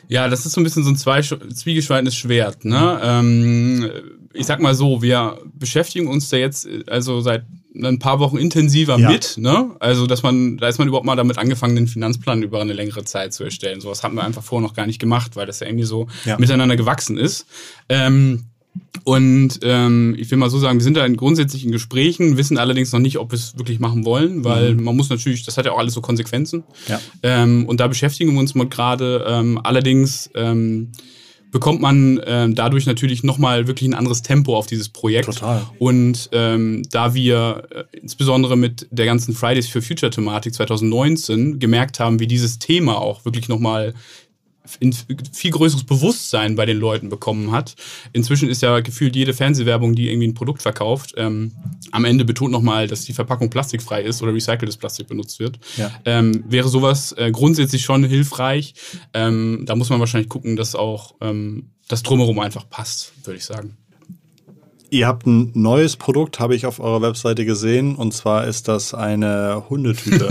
Ja, 0.07 0.27
das 0.29 0.45
ist 0.45 0.53
so 0.53 0.61
ein 0.61 0.63
bisschen 0.63 0.83
so 0.83 0.89
ein 0.89 1.23
zwiegespaltenes 1.55 2.15
Schwert. 2.15 2.65
Ne? 2.65 2.99
Ähm, 3.03 3.89
ich 4.33 4.45
sag 4.45 4.61
mal 4.61 4.75
so, 4.75 5.01
wir 5.01 5.39
beschäftigen 5.53 6.07
uns 6.07 6.29
da 6.29 6.37
jetzt 6.37 6.67
also 6.87 7.21
seit 7.21 7.43
ein 7.75 7.99
paar 7.99 8.19
Wochen 8.19 8.37
intensiver 8.37 8.97
ja. 8.97 9.09
mit. 9.09 9.37
Ne? 9.37 9.75
Also, 9.79 10.07
dass 10.07 10.23
man, 10.23 10.57
da 10.57 10.67
ist 10.67 10.79
man 10.79 10.87
überhaupt 10.87 11.05
mal 11.05 11.15
damit 11.15 11.37
angefangen, 11.37 11.75
den 11.75 11.87
Finanzplan 11.87 12.41
über 12.43 12.61
eine 12.61 12.73
längere 12.73 13.03
Zeit 13.03 13.33
zu 13.33 13.43
erstellen. 13.43 13.81
Sowas 13.81 14.03
haben 14.03 14.15
wir 14.15 14.23
einfach 14.23 14.43
vorher 14.43 14.67
noch 14.67 14.75
gar 14.75 14.87
nicht 14.87 14.99
gemacht, 14.99 15.35
weil 15.35 15.45
das 15.45 15.59
ja 15.59 15.67
irgendwie 15.67 15.85
so 15.85 16.07
ja. 16.25 16.37
miteinander 16.37 16.75
gewachsen 16.75 17.17
ist. 17.17 17.45
Ähm, 17.89 18.45
und 19.03 19.59
ähm, 19.63 20.15
ich 20.17 20.29
will 20.31 20.37
mal 20.37 20.49
so 20.49 20.59
sagen, 20.59 20.79
wir 20.79 20.83
sind 20.83 20.97
da 20.97 21.05
in 21.05 21.15
grundsätzlichen 21.15 21.71
Gesprächen, 21.71 22.35
wissen 22.35 22.57
allerdings 22.57 22.91
noch 22.91 22.99
nicht, 22.99 23.17
ob 23.19 23.31
wir 23.31 23.37
es 23.37 23.57
wirklich 23.57 23.79
machen 23.79 24.03
wollen, 24.03 24.43
weil 24.43 24.73
mhm. 24.73 24.83
man 24.83 24.97
muss 24.97 25.09
natürlich, 25.09 25.45
das 25.45 25.57
hat 25.57 25.65
ja 25.65 25.71
auch 25.71 25.77
alles 25.77 25.93
so 25.93 26.01
Konsequenzen. 26.01 26.63
Ja. 26.87 26.99
Ähm, 27.23 27.65
und 27.67 27.79
da 27.79 27.87
beschäftigen 27.87 28.33
wir 28.33 28.39
uns 28.39 28.53
mal 28.53 28.67
gerade. 28.67 29.25
Ähm, 29.27 29.61
allerdings 29.63 30.29
ähm, 30.35 30.91
bekommt 31.51 31.81
man 31.81 32.19
ähm, 32.25 32.55
dadurch 32.55 32.85
natürlich 32.85 33.23
nochmal 33.23 33.67
wirklich 33.67 33.89
ein 33.89 33.93
anderes 33.93 34.21
Tempo 34.21 34.57
auf 34.57 34.67
dieses 34.67 34.89
Projekt. 34.89 35.25
Total. 35.25 35.65
Und 35.79 36.29
ähm, 36.33 36.83
da 36.91 37.13
wir 37.13 37.63
äh, 37.71 37.97
insbesondere 37.97 38.57
mit 38.57 38.87
der 38.91 39.05
ganzen 39.05 39.33
Fridays 39.33 39.69
for 39.69 39.81
Future 39.81 40.09
Thematik 40.09 40.53
2019 40.53 41.59
gemerkt 41.59 41.99
haben, 41.99 42.19
wie 42.19 42.27
dieses 42.27 42.59
Thema 42.59 42.97
auch 42.97 43.23
wirklich 43.25 43.47
nochmal 43.47 43.93
ein 44.81 44.93
viel 45.31 45.51
größeres 45.51 45.85
Bewusstsein 45.85 46.55
bei 46.55 46.65
den 46.65 46.77
Leuten 46.77 47.09
bekommen 47.09 47.51
hat. 47.51 47.75
Inzwischen 48.13 48.49
ist 48.49 48.61
ja 48.61 48.79
gefühlt 48.79 49.15
jede 49.15 49.33
Fernsehwerbung, 49.33 49.95
die 49.95 50.09
irgendwie 50.09 50.27
ein 50.27 50.33
Produkt 50.33 50.61
verkauft, 50.61 51.13
ähm, 51.17 51.53
am 51.91 52.05
Ende 52.05 52.25
betont 52.25 52.51
nochmal, 52.51 52.87
dass 52.87 53.05
die 53.05 53.13
Verpackung 53.13 53.49
plastikfrei 53.49 54.03
ist 54.03 54.21
oder 54.21 54.33
recyceltes 54.33 54.77
Plastik 54.77 55.07
benutzt 55.07 55.39
wird. 55.39 55.59
Ja. 55.77 55.91
Ähm, 56.05 56.43
wäre 56.47 56.69
sowas 56.69 57.13
äh, 57.13 57.31
grundsätzlich 57.31 57.83
schon 57.83 58.03
hilfreich. 58.03 58.73
Ähm, 59.13 59.63
da 59.65 59.75
muss 59.75 59.89
man 59.89 59.99
wahrscheinlich 59.99 60.29
gucken, 60.29 60.55
dass 60.55 60.75
auch 60.75 61.15
ähm, 61.21 61.71
das 61.87 62.03
Drumherum 62.03 62.39
einfach 62.39 62.69
passt, 62.69 63.13
würde 63.23 63.37
ich 63.37 63.45
sagen. 63.45 63.77
Ihr 64.89 65.07
habt 65.07 65.25
ein 65.25 65.51
neues 65.53 65.97
Produkt, 65.97 66.39
habe 66.39 66.55
ich 66.55 66.65
auf 66.65 66.79
eurer 66.79 67.01
Webseite 67.01 67.45
gesehen, 67.45 67.95
und 67.95 68.13
zwar 68.13 68.47
ist 68.47 68.67
das 68.67 68.93
eine 68.93 69.63
Hundetüte. 69.69 70.29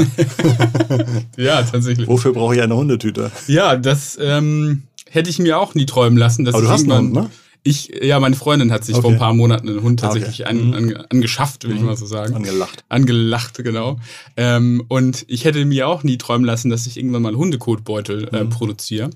ja, 1.36 1.62
tatsächlich. 1.62 2.08
Wofür 2.08 2.32
brauche 2.32 2.54
ich 2.54 2.62
eine 2.62 2.74
Hundetüte? 2.74 3.30
Ja, 3.48 3.76
das 3.76 4.18
ähm, 4.20 4.84
hätte 5.10 5.28
ich 5.28 5.38
mir 5.38 5.58
auch 5.58 5.74
nie 5.74 5.84
träumen 5.84 6.18
lassen. 6.18 6.44
Dass 6.44 6.54
Aber 6.54 6.64
du 6.64 6.70
hast 6.70 6.84
einen 6.84 6.92
Hund, 6.92 7.12
ne? 7.12 7.30
Ich, 7.64 7.90
ja, 8.00 8.20
meine 8.20 8.36
Freundin 8.36 8.70
hat 8.70 8.84
sich 8.84 8.94
okay. 8.94 9.02
vor 9.02 9.10
ein 9.10 9.18
paar 9.18 9.34
Monaten 9.34 9.68
einen 9.68 9.82
Hund 9.82 9.98
tatsächlich 9.98 10.42
okay. 10.42 10.50
an, 10.50 10.68
mhm. 10.68 10.74
an, 10.74 10.96
angeschafft, 11.10 11.64
will 11.64 11.72
mhm. 11.72 11.76
ich 11.78 11.82
mal 11.82 11.96
so 11.96 12.06
sagen. 12.06 12.34
Angelacht. 12.36 12.84
Angelacht, 12.88 13.62
genau. 13.62 13.98
Ähm, 14.36 14.84
und 14.86 15.24
ich 15.26 15.44
hätte 15.44 15.64
mir 15.64 15.88
auch 15.88 16.04
nie 16.04 16.16
träumen 16.16 16.46
lassen, 16.46 16.70
dass 16.70 16.86
ich 16.86 16.96
irgendwann 16.96 17.22
mal 17.22 17.34
Hundekotbeutel 17.34 18.28
äh, 18.32 18.44
mhm. 18.44 18.50
produziere. 18.50 19.10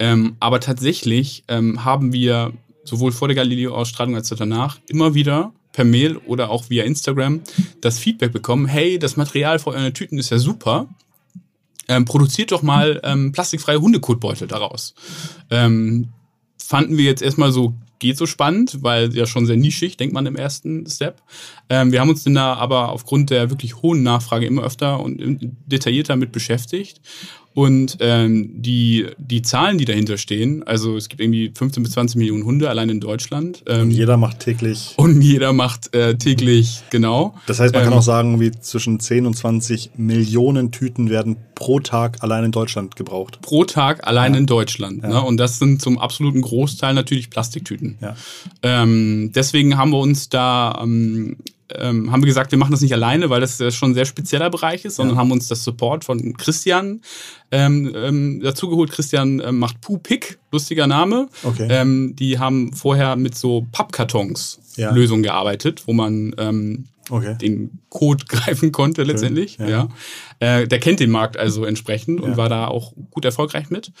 Ähm, 0.00 0.34
aber 0.40 0.58
tatsächlich 0.58 1.44
ähm, 1.46 1.84
haben 1.84 2.12
wir 2.12 2.52
sowohl 2.84 3.12
vor 3.12 3.28
der 3.28 3.34
Galileo-Ausstrahlung 3.34 4.14
als 4.14 4.32
auch 4.32 4.36
danach, 4.36 4.78
immer 4.88 5.14
wieder 5.14 5.52
per 5.72 5.84
Mail 5.84 6.16
oder 6.18 6.50
auch 6.50 6.70
via 6.70 6.84
Instagram 6.84 7.40
das 7.80 7.98
Feedback 7.98 8.32
bekommen, 8.32 8.66
hey, 8.66 8.98
das 8.98 9.16
Material 9.16 9.58
für 9.58 9.70
eure 9.70 9.92
Tüten 9.92 10.18
ist 10.18 10.30
ja 10.30 10.38
super. 10.38 10.88
Ähm, 11.88 12.04
produziert 12.04 12.52
doch 12.52 12.62
mal 12.62 13.00
ähm, 13.02 13.32
plastikfreie 13.32 13.80
Hundekotbeutel 13.80 14.46
daraus. 14.46 14.94
Ähm, 15.50 16.10
fanden 16.58 16.96
wir 16.96 17.04
jetzt 17.04 17.22
erstmal 17.22 17.50
so, 17.50 17.74
geht 17.98 18.16
so 18.16 18.26
spannend, 18.26 18.78
weil 18.82 19.14
ja 19.16 19.26
schon 19.26 19.46
sehr 19.46 19.56
nischig, 19.56 19.96
denkt 19.96 20.14
man 20.14 20.26
im 20.26 20.36
ersten 20.36 20.86
Step. 20.88 21.20
Ähm, 21.68 21.90
wir 21.90 22.00
haben 22.00 22.08
uns 22.08 22.22
dann 22.22 22.34
da 22.34 22.54
aber 22.54 22.90
aufgrund 22.90 23.30
der 23.30 23.50
wirklich 23.50 23.82
hohen 23.82 24.02
Nachfrage 24.02 24.46
immer 24.46 24.62
öfter 24.62 25.00
und 25.00 25.40
detaillierter 25.66 26.16
mit 26.16 26.30
beschäftigt 26.30 27.00
und 27.54 27.98
ähm, 28.00 28.50
die, 28.62 29.06
die 29.18 29.42
Zahlen, 29.42 29.78
die 29.78 29.84
dahinter 29.84 30.16
stehen, 30.16 30.62
also 30.62 30.96
es 30.96 31.08
gibt 31.08 31.20
irgendwie 31.20 31.52
15 31.54 31.82
bis 31.82 31.92
20 31.92 32.16
Millionen 32.16 32.44
Hunde 32.44 32.70
allein 32.70 32.88
in 32.88 33.00
Deutschland. 33.00 33.62
Ähm, 33.66 33.82
und 33.82 33.90
jeder 33.90 34.16
macht 34.16 34.40
täglich. 34.40 34.94
Und 34.96 35.20
jeder 35.20 35.52
macht 35.52 35.94
äh, 35.94 36.16
täglich, 36.16 36.82
genau. 36.90 37.34
Das 37.46 37.60
heißt, 37.60 37.74
man 37.74 37.82
ähm, 37.82 37.90
kann 37.90 37.98
auch 37.98 38.02
sagen, 38.02 38.40
wie 38.40 38.52
zwischen 38.52 39.00
10 39.00 39.26
und 39.26 39.34
20 39.34 39.90
Millionen 39.96 40.72
Tüten 40.72 41.10
werden 41.10 41.36
pro 41.54 41.80
Tag 41.80 42.22
allein 42.22 42.44
in 42.44 42.52
Deutschland 42.52 42.96
gebraucht. 42.96 43.40
Pro 43.42 43.64
Tag 43.64 44.06
allein 44.06 44.32
ja. 44.32 44.40
in 44.40 44.46
Deutschland. 44.46 45.02
Ja. 45.02 45.08
Ne? 45.08 45.22
Und 45.22 45.36
das 45.36 45.58
sind 45.58 45.82
zum 45.82 45.98
absoluten 45.98 46.40
Großteil 46.40 46.94
natürlich 46.94 47.30
Plastiktüten. 47.30 47.98
Ja. 48.00 48.16
Ähm, 48.62 49.32
deswegen 49.34 49.76
haben 49.76 49.90
wir 49.90 49.98
uns 49.98 50.28
da 50.28 50.82
ähm, 51.78 52.12
haben 52.12 52.22
wir 52.22 52.26
gesagt, 52.26 52.52
wir 52.52 52.58
machen 52.58 52.72
das 52.72 52.80
nicht 52.80 52.92
alleine, 52.92 53.30
weil 53.30 53.40
das 53.40 53.62
schon 53.74 53.90
ein 53.90 53.94
sehr 53.94 54.04
spezieller 54.04 54.50
Bereich 54.50 54.84
ist, 54.84 54.96
sondern 54.96 55.16
ja. 55.16 55.20
haben 55.20 55.32
uns 55.32 55.48
das 55.48 55.64
Support 55.64 56.04
von 56.04 56.36
Christian 56.36 57.00
ähm, 57.50 57.92
ähm, 57.94 58.40
dazugeholt. 58.42 58.90
Christian 58.90 59.40
ähm, 59.44 59.58
macht 59.58 59.80
Pupik, 59.80 60.38
lustiger 60.50 60.86
Name. 60.86 61.28
Okay. 61.42 61.68
Ähm, 61.70 62.14
die 62.16 62.38
haben 62.38 62.72
vorher 62.72 63.16
mit 63.16 63.36
so 63.36 63.66
Pappkartons 63.72 64.60
ja. 64.76 64.90
Lösungen 64.90 65.22
gearbeitet, 65.22 65.82
wo 65.86 65.92
man 65.92 66.34
ähm, 66.38 66.86
okay. 67.10 67.36
den 67.40 67.78
Code 67.88 68.24
greifen 68.28 68.72
konnte 68.72 69.02
letztendlich. 69.02 69.58
Ja. 69.58 69.68
ja. 69.68 69.88
Äh, 70.38 70.66
der 70.66 70.80
kennt 70.80 71.00
den 71.00 71.10
Markt 71.10 71.36
also 71.36 71.64
entsprechend 71.64 72.20
und 72.20 72.36
war 72.36 72.48
da 72.48 72.66
auch 72.66 72.92
gut 73.10 73.24
erfolgreich 73.24 73.70
mit. 73.70 73.92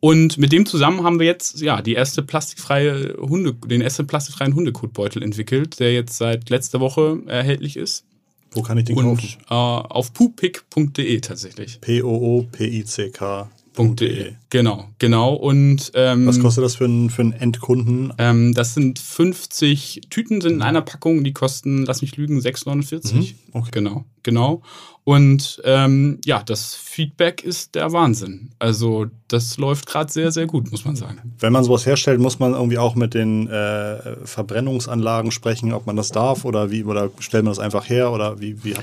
Und 0.00 0.38
mit 0.38 0.52
dem 0.52 0.66
zusammen 0.66 1.02
haben 1.02 1.18
wir 1.18 1.26
jetzt 1.26 1.60
ja 1.60 1.80
die 1.82 1.94
erste 1.94 2.22
plastikfreie 2.22 3.16
Hunde, 3.18 3.54
den 3.54 3.80
ersten 3.80 4.06
plastikfreien 4.06 4.54
Hundekotbeutel 4.54 5.22
entwickelt, 5.22 5.80
der 5.80 5.92
jetzt 5.92 6.18
seit 6.18 6.50
letzter 6.50 6.80
Woche 6.80 7.20
erhältlich 7.26 7.76
ist. 7.76 8.04
Wo 8.52 8.62
kann 8.62 8.78
ich 8.78 8.84
den 8.84 8.96
und, 8.96 9.04
kaufen? 9.04 9.28
Äh, 9.48 9.54
auf 9.54 10.12
pupick.de 10.12 11.20
tatsächlich. 11.20 11.80
P-O-O-P-I-C-K. 11.80 13.50
.de. 13.78 14.32
Genau, 14.48 14.88
genau. 14.98 15.34
Und 15.34 15.92
ähm, 15.94 16.26
was 16.26 16.40
kostet 16.40 16.64
das 16.64 16.76
für 16.76 16.86
einen, 16.86 17.10
für 17.10 17.22
einen 17.22 17.32
Endkunden? 17.32 18.12
Ähm, 18.16 18.54
das 18.54 18.72
sind 18.74 18.98
50 18.98 20.02
Tüten 20.08 20.40
sind 20.40 20.54
in 20.54 20.62
einer 20.62 20.80
Packung, 20.80 21.24
die 21.24 21.34
kosten, 21.34 21.84
lass 21.84 22.00
mich 22.00 22.16
lügen, 22.16 22.38
6,49. 22.38 23.14
Mhm. 23.14 23.26
Okay. 23.52 23.70
Genau, 23.72 24.04
genau. 24.22 24.62
Und 25.08 25.62
ähm, 25.62 26.18
ja, 26.24 26.42
das 26.42 26.74
Feedback 26.74 27.44
ist 27.44 27.76
der 27.76 27.92
Wahnsinn. 27.92 28.50
Also 28.58 29.06
das 29.28 29.56
läuft 29.56 29.86
gerade 29.86 30.10
sehr, 30.10 30.32
sehr 30.32 30.46
gut, 30.46 30.72
muss 30.72 30.84
man 30.84 30.96
sagen. 30.96 31.34
Wenn 31.38 31.52
man 31.52 31.62
sowas 31.62 31.86
herstellt, 31.86 32.20
muss 32.20 32.40
man 32.40 32.54
irgendwie 32.54 32.78
auch 32.78 32.96
mit 32.96 33.14
den 33.14 33.48
äh, 33.48 34.16
Verbrennungsanlagen 34.24 35.30
sprechen, 35.30 35.72
ob 35.72 35.86
man 35.86 35.94
das 35.94 36.08
darf 36.08 36.44
oder 36.44 36.72
wie, 36.72 36.82
oder 36.82 37.10
stellt 37.20 37.44
man 37.44 37.52
das 37.52 37.60
einfach 37.60 37.88
her 37.88 38.10
oder 38.12 38.40
wie, 38.40 38.64
wie 38.64 38.74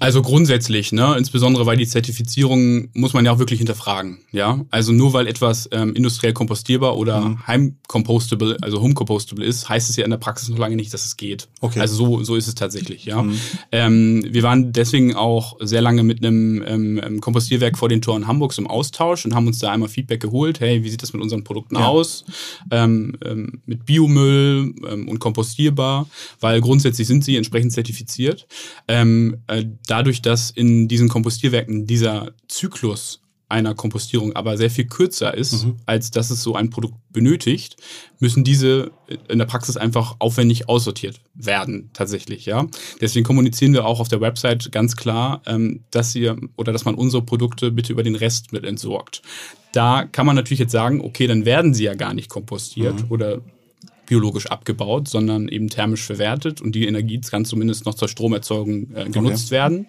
Also 0.00 0.20
grundsätzlich, 0.20 0.92
ne, 0.92 1.14
insbesondere 1.16 1.64
weil 1.64 1.78
die 1.78 1.86
Zertifizierung 1.86 2.88
muss 2.92 3.14
man 3.14 3.24
ja 3.24 3.32
auch 3.32 3.38
wirklich 3.38 3.58
hinterfragen. 3.58 4.18
Ja, 4.32 4.60
also 4.70 4.92
nur 4.92 5.14
weil 5.14 5.26
etwas 5.26 5.66
ähm, 5.72 5.94
industriell 5.94 6.34
kompostierbar 6.34 6.98
oder 6.98 7.20
mhm. 7.20 7.46
heimcompostable, 7.46 8.58
also 8.60 8.82
homecompostable 8.82 9.44
ist, 9.44 9.68
heißt 9.68 9.88
es 9.88 9.96
ja 9.96 10.04
in 10.04 10.10
der 10.10 10.18
Praxis 10.18 10.50
noch 10.50 10.58
lange 10.58 10.76
nicht, 10.76 10.92
dass 10.92 11.06
es 11.06 11.16
geht. 11.16 11.48
Okay. 11.60 11.80
Also 11.80 11.94
so, 11.94 12.22
so 12.22 12.36
ist 12.36 12.48
es 12.48 12.54
tatsächlich, 12.54 13.06
ja. 13.06 13.22
Mhm. 13.22 13.38
Ähm, 13.72 14.26
wir 14.28 14.42
waren 14.42 14.72
deswegen 14.72 15.14
auch 15.14 15.58
sehr 15.70 15.80
lange 15.80 16.02
mit 16.02 16.24
einem 16.24 16.62
ähm, 16.66 17.20
Kompostierwerk 17.20 17.78
vor 17.78 17.88
den 17.88 18.02
Toren 18.02 18.26
Hamburgs 18.26 18.58
im 18.58 18.66
Austausch 18.66 19.24
und 19.24 19.34
haben 19.34 19.46
uns 19.46 19.58
da 19.58 19.70
einmal 19.70 19.88
Feedback 19.88 20.20
geholt. 20.20 20.60
Hey, 20.60 20.84
wie 20.84 20.90
sieht 20.90 21.02
das 21.02 21.14
mit 21.14 21.22
unseren 21.22 21.44
Produkten 21.44 21.76
ja. 21.76 21.86
aus? 21.86 22.24
Ähm, 22.70 23.16
ähm, 23.24 23.62
mit 23.64 23.86
Biomüll 23.86 24.74
ähm, 24.86 25.08
und 25.08 25.18
kompostierbar, 25.18 26.08
weil 26.40 26.60
grundsätzlich 26.60 27.06
sind 27.06 27.24
sie 27.24 27.36
entsprechend 27.36 27.72
zertifiziert. 27.72 28.46
Ähm, 28.88 29.38
äh, 29.46 29.64
dadurch, 29.86 30.20
dass 30.20 30.50
in 30.50 30.88
diesen 30.88 31.08
Kompostierwerken 31.08 31.86
dieser 31.86 32.32
Zyklus 32.48 33.19
einer 33.50 33.74
Kompostierung 33.74 34.34
aber 34.36 34.56
sehr 34.56 34.70
viel 34.70 34.86
kürzer 34.86 35.34
ist, 35.34 35.64
mhm. 35.64 35.76
als 35.86 36.10
dass 36.10 36.30
es 36.30 36.42
so 36.42 36.54
ein 36.54 36.70
Produkt 36.70 36.94
benötigt, 37.10 37.76
müssen 38.18 38.44
diese 38.44 38.92
in 39.28 39.38
der 39.38 39.46
Praxis 39.46 39.76
einfach 39.76 40.16
aufwendig 40.18 40.68
aussortiert 40.68 41.20
werden, 41.34 41.90
tatsächlich, 41.92 42.46
ja. 42.46 42.66
Deswegen 43.00 43.24
kommunizieren 43.24 43.72
wir 43.72 43.84
auch 43.84 44.00
auf 44.00 44.08
der 44.08 44.20
Website 44.20 44.70
ganz 44.70 44.96
klar, 44.96 45.42
ähm, 45.46 45.84
dass 45.90 46.14
ihr 46.14 46.36
oder 46.56 46.72
dass 46.72 46.84
man 46.84 46.94
unsere 46.94 47.22
Produkte 47.22 47.70
bitte 47.72 47.92
über 47.92 48.02
den 48.02 48.14
Rest 48.14 48.52
mit 48.52 48.64
entsorgt. 48.64 49.22
Da 49.72 50.04
kann 50.04 50.26
man 50.26 50.36
natürlich 50.36 50.60
jetzt 50.60 50.72
sagen, 50.72 51.00
okay, 51.00 51.26
dann 51.26 51.44
werden 51.44 51.74
sie 51.74 51.84
ja 51.84 51.94
gar 51.94 52.14
nicht 52.14 52.28
kompostiert 52.28 53.04
mhm. 53.04 53.10
oder 53.10 53.40
biologisch 54.10 54.46
abgebaut, 54.48 55.06
sondern 55.06 55.46
eben 55.48 55.68
thermisch 55.68 56.02
verwertet 56.02 56.60
und 56.60 56.74
die 56.74 56.86
Energie 56.86 57.20
kann 57.20 57.44
zumindest 57.44 57.86
noch 57.86 57.94
zur 57.94 58.08
Stromerzeugung 58.08 58.88
äh, 58.92 59.08
genutzt 59.08 59.46
okay. 59.46 59.52
werden. 59.52 59.86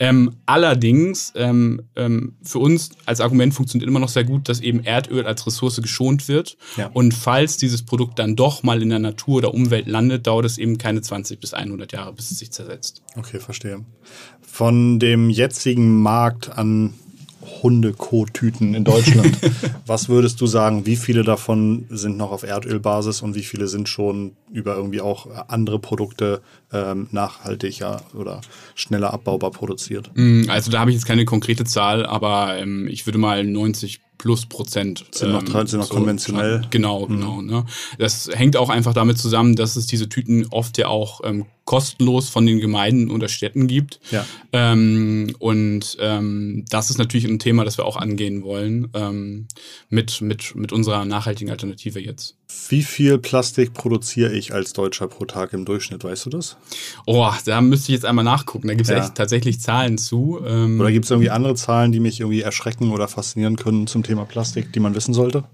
Ähm, 0.00 0.32
allerdings, 0.46 1.32
ähm, 1.36 1.82
ähm, 1.94 2.34
für 2.42 2.58
uns 2.58 2.90
als 3.06 3.20
Argument 3.20 3.54
funktioniert 3.54 3.88
immer 3.88 4.00
noch 4.00 4.08
sehr 4.08 4.24
gut, 4.24 4.48
dass 4.48 4.58
eben 4.58 4.82
Erdöl 4.82 5.26
als 5.26 5.46
Ressource 5.46 5.80
geschont 5.80 6.26
wird. 6.26 6.56
Ja. 6.76 6.90
Und 6.92 7.14
falls 7.14 7.56
dieses 7.56 7.84
Produkt 7.84 8.18
dann 8.18 8.34
doch 8.34 8.64
mal 8.64 8.82
in 8.82 8.88
der 8.88 8.98
Natur 8.98 9.36
oder 9.36 9.54
Umwelt 9.54 9.86
landet, 9.86 10.26
dauert 10.26 10.44
es 10.44 10.58
eben 10.58 10.76
keine 10.76 11.00
20 11.00 11.38
bis 11.38 11.54
100 11.54 11.92
Jahre, 11.92 12.12
bis 12.14 12.32
es 12.32 12.40
sich 12.40 12.50
zersetzt. 12.50 13.02
Okay, 13.16 13.38
verstehe. 13.38 13.84
Von 14.40 14.98
dem 14.98 15.30
jetzigen 15.30 16.02
Markt 16.02 16.50
an 16.58 16.94
Hundekot-Tüten 17.62 18.74
in 18.74 18.84
Deutschland. 18.84 19.38
Was 19.86 20.08
würdest 20.08 20.40
du 20.40 20.46
sagen, 20.46 20.86
wie 20.86 20.96
viele 20.96 21.24
davon 21.24 21.86
sind 21.90 22.16
noch 22.16 22.30
auf 22.32 22.42
Erdölbasis 22.42 23.22
und 23.22 23.34
wie 23.34 23.42
viele 23.42 23.68
sind 23.68 23.88
schon 23.88 24.36
über 24.50 24.76
irgendwie 24.76 25.00
auch 25.00 25.26
andere 25.48 25.78
Produkte 25.78 26.40
ähm, 26.72 27.08
nachhaltiger 27.10 28.02
oder 28.14 28.40
schneller 28.74 29.12
abbaubar 29.12 29.50
produziert? 29.50 30.10
Mm, 30.14 30.44
also 30.48 30.70
da 30.70 30.80
habe 30.80 30.90
ich 30.90 30.96
jetzt 30.96 31.06
keine 31.06 31.24
konkrete 31.24 31.64
Zahl, 31.64 32.06
aber 32.06 32.58
ähm, 32.58 32.88
ich 32.88 33.06
würde 33.06 33.18
mal 33.18 33.44
90 33.44 34.00
plus 34.22 34.46
Prozent. 34.46 35.04
Sind 35.10 35.32
noch, 35.32 35.42
ähm, 35.42 35.66
sind 35.66 35.80
noch 35.80 35.88
so 35.88 35.94
konventionell. 35.94 36.62
Genau, 36.70 37.08
mhm. 37.08 37.16
genau. 37.16 37.42
Ne? 37.42 37.66
Das 37.98 38.30
hängt 38.32 38.56
auch 38.56 38.70
einfach 38.70 38.94
damit 38.94 39.18
zusammen, 39.18 39.56
dass 39.56 39.74
es 39.74 39.88
diese 39.88 40.08
Tüten 40.08 40.46
oft 40.52 40.78
ja 40.78 40.86
auch 40.86 41.22
ähm, 41.24 41.46
kostenlos 41.64 42.28
von 42.28 42.46
den 42.46 42.60
Gemeinden 42.60 43.10
oder 43.10 43.26
Städten 43.26 43.66
gibt. 43.66 43.98
Ja. 44.12 44.24
Ähm, 44.52 45.34
und 45.40 45.96
ähm, 45.98 46.64
das 46.70 46.90
ist 46.90 46.98
natürlich 46.98 47.26
ein 47.26 47.40
Thema, 47.40 47.64
das 47.64 47.78
wir 47.78 47.84
auch 47.84 47.96
angehen 47.96 48.44
wollen 48.44 48.90
ähm, 48.94 49.48
mit, 49.88 50.20
mit, 50.20 50.54
mit 50.54 50.70
unserer 50.70 51.04
nachhaltigen 51.04 51.50
Alternative 51.50 51.98
jetzt. 51.98 52.36
Wie 52.68 52.82
viel 52.82 53.18
Plastik 53.18 53.74
produziere 53.74 54.32
ich 54.32 54.54
als 54.54 54.72
Deutscher 54.72 55.08
pro 55.08 55.24
Tag 55.24 55.52
im 55.52 55.64
Durchschnitt? 55.64 56.04
Weißt 56.04 56.26
du 56.26 56.30
das? 56.30 56.56
Oh, 57.06 57.30
da 57.44 57.60
müsste 57.60 57.92
ich 57.92 57.96
jetzt 57.96 58.06
einmal 58.06 58.24
nachgucken. 58.24 58.68
Da 58.68 58.74
gibt 58.74 58.88
es 58.88 58.90
ja. 58.90 59.02
echt 59.02 59.14
tatsächlich 59.14 59.60
Zahlen 59.60 59.98
zu. 59.98 60.40
Ähm, 60.46 60.80
oder 60.80 60.90
gibt 60.90 61.04
es 61.04 61.10
irgendwie 61.10 61.30
andere 61.30 61.54
Zahlen, 61.54 61.92
die 61.92 62.00
mich 62.00 62.20
irgendwie 62.20 62.42
erschrecken 62.42 62.90
oder 62.90 63.08
faszinieren 63.08 63.56
können 63.56 63.86
zum 63.86 64.02
Thema 64.02 64.24
Plastik, 64.24 64.72
die 64.72 64.80
man 64.80 64.94
wissen 64.94 65.14
sollte? 65.14 65.44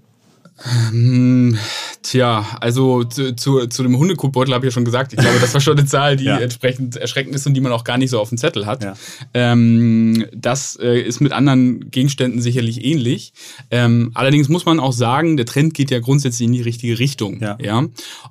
Hm, 0.61 1.57
tja, 2.01 2.45
also 2.59 3.03
zu, 3.03 3.35
zu, 3.35 3.67
zu 3.67 3.83
dem 3.83 3.97
Hundekotbeutel 3.97 4.53
habe 4.53 4.65
ich 4.65 4.71
ja 4.71 4.73
schon 4.73 4.85
gesagt. 4.85 5.13
Ich 5.13 5.19
glaube, 5.19 5.39
das 5.39 5.53
war 5.53 5.61
schon 5.61 5.77
eine 5.77 5.87
Zahl, 5.87 6.17
die 6.17 6.23
ja. 6.25 6.37
entsprechend 6.37 6.97
erschreckend 6.97 7.35
ist 7.35 7.47
und 7.47 7.53
die 7.53 7.61
man 7.61 7.71
auch 7.71 7.83
gar 7.83 7.97
nicht 7.97 8.09
so 8.09 8.19
auf 8.19 8.29
dem 8.29 8.37
Zettel 8.37 8.65
hat. 8.65 8.83
Ja. 8.83 8.93
Ähm, 9.33 10.25
das 10.33 10.75
äh, 10.75 10.99
ist 10.99 11.21
mit 11.21 11.31
anderen 11.31 11.91
Gegenständen 11.91 12.41
sicherlich 12.41 12.83
ähnlich. 12.83 13.33
Ähm, 13.71 14.11
allerdings 14.13 14.49
muss 14.49 14.65
man 14.65 14.79
auch 14.79 14.93
sagen, 14.93 15.37
der 15.37 15.45
Trend 15.45 15.73
geht 15.73 15.91
ja 15.91 15.99
grundsätzlich 15.99 16.45
in 16.45 16.53
die 16.53 16.61
richtige 16.61 16.99
Richtung. 16.99 17.39
Ja. 17.41 17.57
ja? 17.61 17.85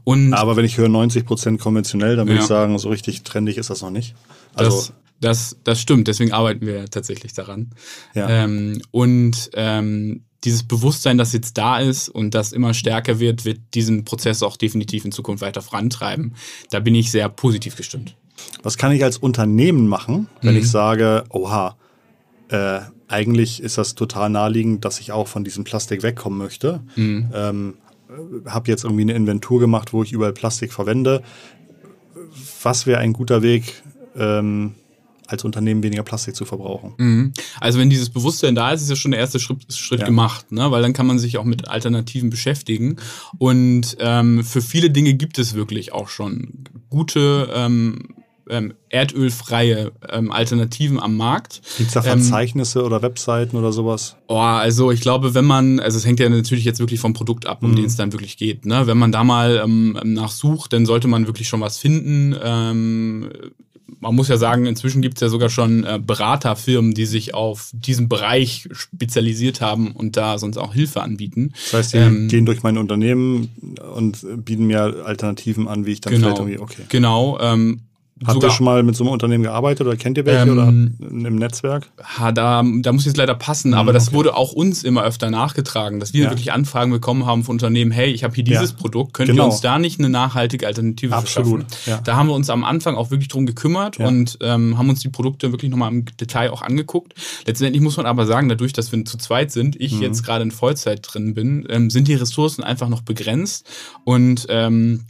Und 0.05 0.35
Aber 0.35 0.57
wenn 0.57 0.65
ich 0.65 0.77
höre 0.77 0.89
90 0.89 1.25
Prozent 1.25 1.61
konventionell, 1.61 2.17
dann 2.17 2.29
würde 2.29 2.41
ich 2.41 2.47
sagen, 2.47 2.79
so 2.79 2.91
richtig 2.91 3.23
trendig 3.23 3.57
ist 3.57 3.71
das 3.71 3.83
noch 3.83 3.91
nicht. 3.91 4.15
Also 4.55 4.77
das, 4.77 4.93
das, 5.21 5.57
das 5.65 5.81
stimmt, 5.81 6.09
deswegen 6.09 6.33
arbeiten 6.33 6.67
wir 6.67 6.87
tatsächlich 6.87 7.33
daran. 7.33 7.71
Ja. 8.15 8.29
Ähm, 8.29 8.83
und 8.91 9.51
ähm, 9.55 10.25
dieses 10.45 10.63
Bewusstsein, 10.63 11.19
das 11.19 11.33
jetzt 11.33 11.59
da 11.59 11.79
ist 11.79 12.09
und 12.09 12.35
das 12.35 12.53
immer 12.53 12.75
stärker 12.75 13.19
wird, 13.19 13.45
wird 13.45 13.61
diesen 13.75 14.05
Prozess 14.05 14.43
auch 14.43 14.57
definitiv 14.57 15.05
in 15.05 15.13
Zukunft 15.13 15.43
weiter 15.43 15.63
vorantreiben. 15.63 16.35
Da 16.71 16.81
bin 16.81 16.95
ich 16.95 17.11
sehr 17.11 17.29
positiv 17.29 17.77
gestimmt. 17.77 18.15
Was 18.63 18.77
kann 18.77 18.93
ich 18.93 19.03
als 19.03 19.19
Unternehmen 19.19 19.89
machen, 19.89 20.29
wenn 20.43 20.55
mhm. 20.55 20.61
ich 20.61 20.71
sage, 20.71 21.25
oha, 21.31 21.77
äh, 22.49 22.81
eigentlich 23.09 23.63
ist 23.63 23.79
das 23.79 23.95
total 23.95 24.31
naheliegend, 24.31 24.85
dass 24.85 25.01
ich 25.01 25.13
auch 25.13 25.27
von 25.27 25.43
diesem 25.43 25.65
Plastik 25.65 26.03
wegkommen 26.03 26.39
möchte. 26.39 26.81
Mhm. 26.95 27.31
Ähm, 27.35 27.75
habe 28.47 28.71
jetzt 28.71 28.85
irgendwie 28.85 29.03
eine 29.03 29.15
Inventur 29.15 29.61
gemacht, 29.61 29.93
wo 29.93 30.03
ich 30.03 30.13
überall 30.13 30.33
Plastik 30.33 30.73
verwende. 30.73 31.23
Was 32.63 32.87
wäre 32.87 33.01
ein 33.01 33.13
guter 33.13 33.43
Weg, 33.43 33.83
ähm, 34.17 34.75
als 35.29 35.45
Unternehmen 35.45 35.83
weniger 35.83 36.03
Plastik 36.03 36.35
zu 36.35 36.45
verbrauchen. 36.45 36.95
Mhm. 36.97 37.33
Also 37.61 37.79
wenn 37.79 37.91
dieses 37.91 38.11
Bewusstsein 38.11 38.55
da 38.55 38.73
ist, 38.73 38.83
ist 38.83 38.91
ja 38.91 38.97
schon 38.97 39.11
der 39.11 39.21
erste 39.21 39.39
Schritt, 39.39 39.73
Schritt 39.73 40.01
ja. 40.01 40.07
gemacht, 40.07 40.51
ne? 40.51 40.71
weil 40.71 40.83
dann 40.83 40.95
kann 40.95 41.07
man 41.07 41.19
sich 41.19 41.39
auch 41.39 41.45
mit 41.45 41.69
Alternativen 41.69 42.31
beschäftigen. 42.31 42.97
Und 43.37 43.97
ähm, 44.01 44.43
für 44.43 44.63
viele 44.63 44.91
Dinge 44.91 45.15
gibt 45.15 45.39
es 45.39 45.55
wirklich 45.55 45.93
auch 45.93 46.09
schon 46.09 46.65
gute 46.89 47.51
ähm, 47.55 48.15
ähm, 48.51 48.75
erdölfreie 48.89 49.93
ähm, 50.09 50.33
Alternativen 50.33 50.99
am 50.99 51.17
Markt. 51.17 51.61
Gibt 51.77 51.89
es 51.89 51.95
da 51.95 52.01
ähm, 52.01 52.21
Verzeichnisse 52.21 52.81
ähm, 52.81 52.87
oder 52.87 53.03
Webseiten 53.03 53.57
oder 53.57 53.73
sowas? 53.73 54.17
Oh, 54.27 54.39
also 54.39 54.91
ich 54.91 55.01
glaube, 55.01 55.35
wenn 55.35 55.45
man, 55.45 55.81
also 55.81 55.99
es 55.99 56.07
hängt 56.07 56.21
ja 56.21 56.29
natürlich 56.29 56.65
jetzt 56.65 56.81
wirklich 56.81 57.01
vom 57.01 57.13
Produkt 57.13 57.47
ab, 57.47 57.63
um 57.63 57.73
mhm. 57.73 57.77
den 57.77 57.85
es 57.85 57.97
dann 57.97 58.13
wirklich 58.13 58.37
geht. 58.37 58.67
Ne? 58.67 58.87
Wenn 58.87 58.99
man 58.99 59.13
da 59.13 59.25
mal 59.25 59.61
ähm, 59.63 59.99
nachsucht, 60.05 60.73
dann 60.73 60.87
sollte 60.87 61.09
man 61.09 61.27
wirklich 61.27 61.49
schon 61.49 61.61
was 61.61 61.79
finden. 61.79 62.35
Ähm, 62.43 63.31
man 64.01 64.15
muss 64.15 64.29
ja 64.29 64.37
sagen, 64.37 64.67
inzwischen 64.67 65.03
gibt 65.03 65.17
es 65.17 65.21
ja 65.23 65.29
sogar 65.29 65.49
schon 65.49 65.85
äh, 65.85 65.99
Beraterfirmen, 66.05 66.95
die 66.95 67.07
sich 67.07 67.35
auf 67.35 67.71
diesen 67.73 68.09
Bereich 68.09 68.69
spezialisiert 68.73 69.61
haben 69.61 69.93
und 69.93 70.17
da 70.17 70.39
sonst 70.39 70.59
auch 70.59 70.75
Hilfe 70.75 71.03
anbieten. 71.03 71.53
Das 71.53 71.73
heißt, 71.73 71.95
die 71.95 71.99
ähm, 71.99 72.29
gehen 72.29 72.47
durch 72.47 72.63
mein 72.63 72.79
Unternehmen 72.79 73.51
und 73.95 74.25
bieten 74.45 74.67
mir 74.67 75.05
Alternativen 75.05 75.69
an, 75.69 75.87
wie 75.87 75.93
ich 75.93 76.01
dann 76.01 76.13
genau, 76.13 76.27
vielleicht 76.27 76.41
irgendwie, 76.41 76.59
okay. 76.59 76.83
Genau, 76.89 77.39
ähm, 77.41 77.81
Habt 78.27 78.43
ihr 78.43 78.51
schon 78.51 78.65
mal 78.65 78.83
mit 78.83 78.97
so 78.97 79.05
einem 79.05 79.13
Unternehmen 79.13 79.45
gearbeitet 79.45 79.87
oder 79.87 79.97
kennt 79.97 80.19
ihr 80.19 80.27
welche 80.27 80.51
ähm, 80.51 80.97
oder 80.99 81.29
im 81.29 81.37
Netzwerk? 81.37 81.89
Ha, 82.19 82.33
da, 82.33 82.65
da 82.81 82.93
muss 82.93 83.05
jetzt 83.05 83.17
leider 83.17 83.35
passen, 83.35 83.75
aber 83.75 83.93
mhm, 83.93 83.95
das 83.95 84.13
wurde 84.13 84.37
auch 84.37 84.53
uns 84.53 84.83
immer 84.83 85.05
öfter 85.05 85.31
nachgetragen, 85.31 86.01
dass 86.01 86.13
wir 86.13 86.25
ja. 86.25 86.31
wirklich 86.31 86.53
Anfragen 86.53 86.91
bekommen 86.91 87.27
haben 87.27 87.45
von 87.45 87.55
Unternehmen, 87.55 87.91
hey, 87.91 88.11
ich 88.11 88.25
habe 88.25 88.35
hier 88.35 88.45
dieses 88.45 88.71
ja. 88.71 88.77
Produkt, 88.77 89.15
könnt 89.15 89.31
genau. 89.31 89.45
ihr 89.45 89.47
uns 89.47 89.61
da 89.61 89.79
nicht 89.79 89.99
eine 89.99 90.09
nachhaltige 90.09 90.67
Alternative 90.67 91.15
Absolut. 91.15 91.65
Ja. 91.87 92.01
Da 92.03 92.17
haben 92.17 92.29
wir 92.29 92.35
uns 92.35 92.51
am 92.51 92.65
Anfang 92.65 92.97
auch 92.97 93.11
wirklich 93.11 93.29
drum 93.29 93.47
gekümmert 93.47 93.99
und 93.99 94.39
ähm, 94.41 94.77
haben 94.77 94.89
uns 94.89 95.01
die 95.01 95.09
Produkte 95.09 95.53
wirklich 95.53 95.71
nochmal 95.71 95.93
im 95.93 96.05
Detail 96.05 96.51
auch 96.51 96.63
angeguckt. 96.63 97.15
Letztendlich 97.47 97.83
muss 97.83 97.97
man 97.97 98.07
aber 98.07 98.27
sagen, 98.27 98.49
dadurch, 98.49 98.73
dass 98.73 98.93
wir 98.93 99.05
zu 99.05 99.19
zweit 99.19 99.53
sind, 99.53 99.81
ich 99.81 99.95
mhm. 99.95 100.03
jetzt 100.03 100.25
gerade 100.25 100.43
in 100.43 100.51
Vollzeit 100.51 101.01
drin 101.03 101.35
bin, 101.35 101.67
ähm, 101.69 101.91
sind 101.91 102.09
die 102.09 102.15
Ressourcen 102.15 102.65
einfach 102.65 102.89
noch 102.89 103.03
begrenzt 103.03 103.67
und 104.05 104.47
ähm, 104.49 105.05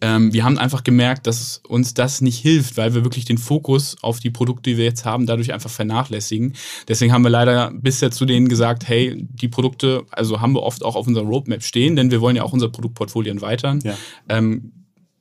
ähm, 0.00 0.32
wir 0.32 0.44
haben 0.44 0.58
einfach 0.58 0.84
gemerkt, 0.84 1.26
dass 1.26 1.60
uns 1.68 1.94
das 1.94 2.20
nicht 2.20 2.38
hilft, 2.38 2.76
weil 2.76 2.94
wir 2.94 3.04
wirklich 3.04 3.24
den 3.24 3.38
Fokus 3.38 3.96
auf 4.02 4.20
die 4.20 4.30
Produkte, 4.30 4.70
die 4.70 4.76
wir 4.76 4.84
jetzt 4.84 5.04
haben, 5.04 5.26
dadurch 5.26 5.52
einfach 5.52 5.70
vernachlässigen. 5.70 6.54
Deswegen 6.88 7.12
haben 7.12 7.22
wir 7.22 7.30
leider 7.30 7.72
bisher 7.74 8.10
zu 8.10 8.24
denen 8.24 8.48
gesagt, 8.48 8.88
hey, 8.88 9.26
die 9.30 9.48
Produkte, 9.48 10.04
also 10.10 10.40
haben 10.40 10.54
wir 10.54 10.62
oft 10.62 10.84
auch 10.84 10.96
auf 10.96 11.06
unserer 11.06 11.24
Roadmap 11.24 11.62
stehen, 11.62 11.96
denn 11.96 12.10
wir 12.10 12.20
wollen 12.20 12.36
ja 12.36 12.42
auch 12.42 12.52
unser 12.52 12.68
Produktportfolio 12.68 13.34
erweitern. 13.34 13.80
Ja. 13.84 13.96
Ähm, 14.28 14.72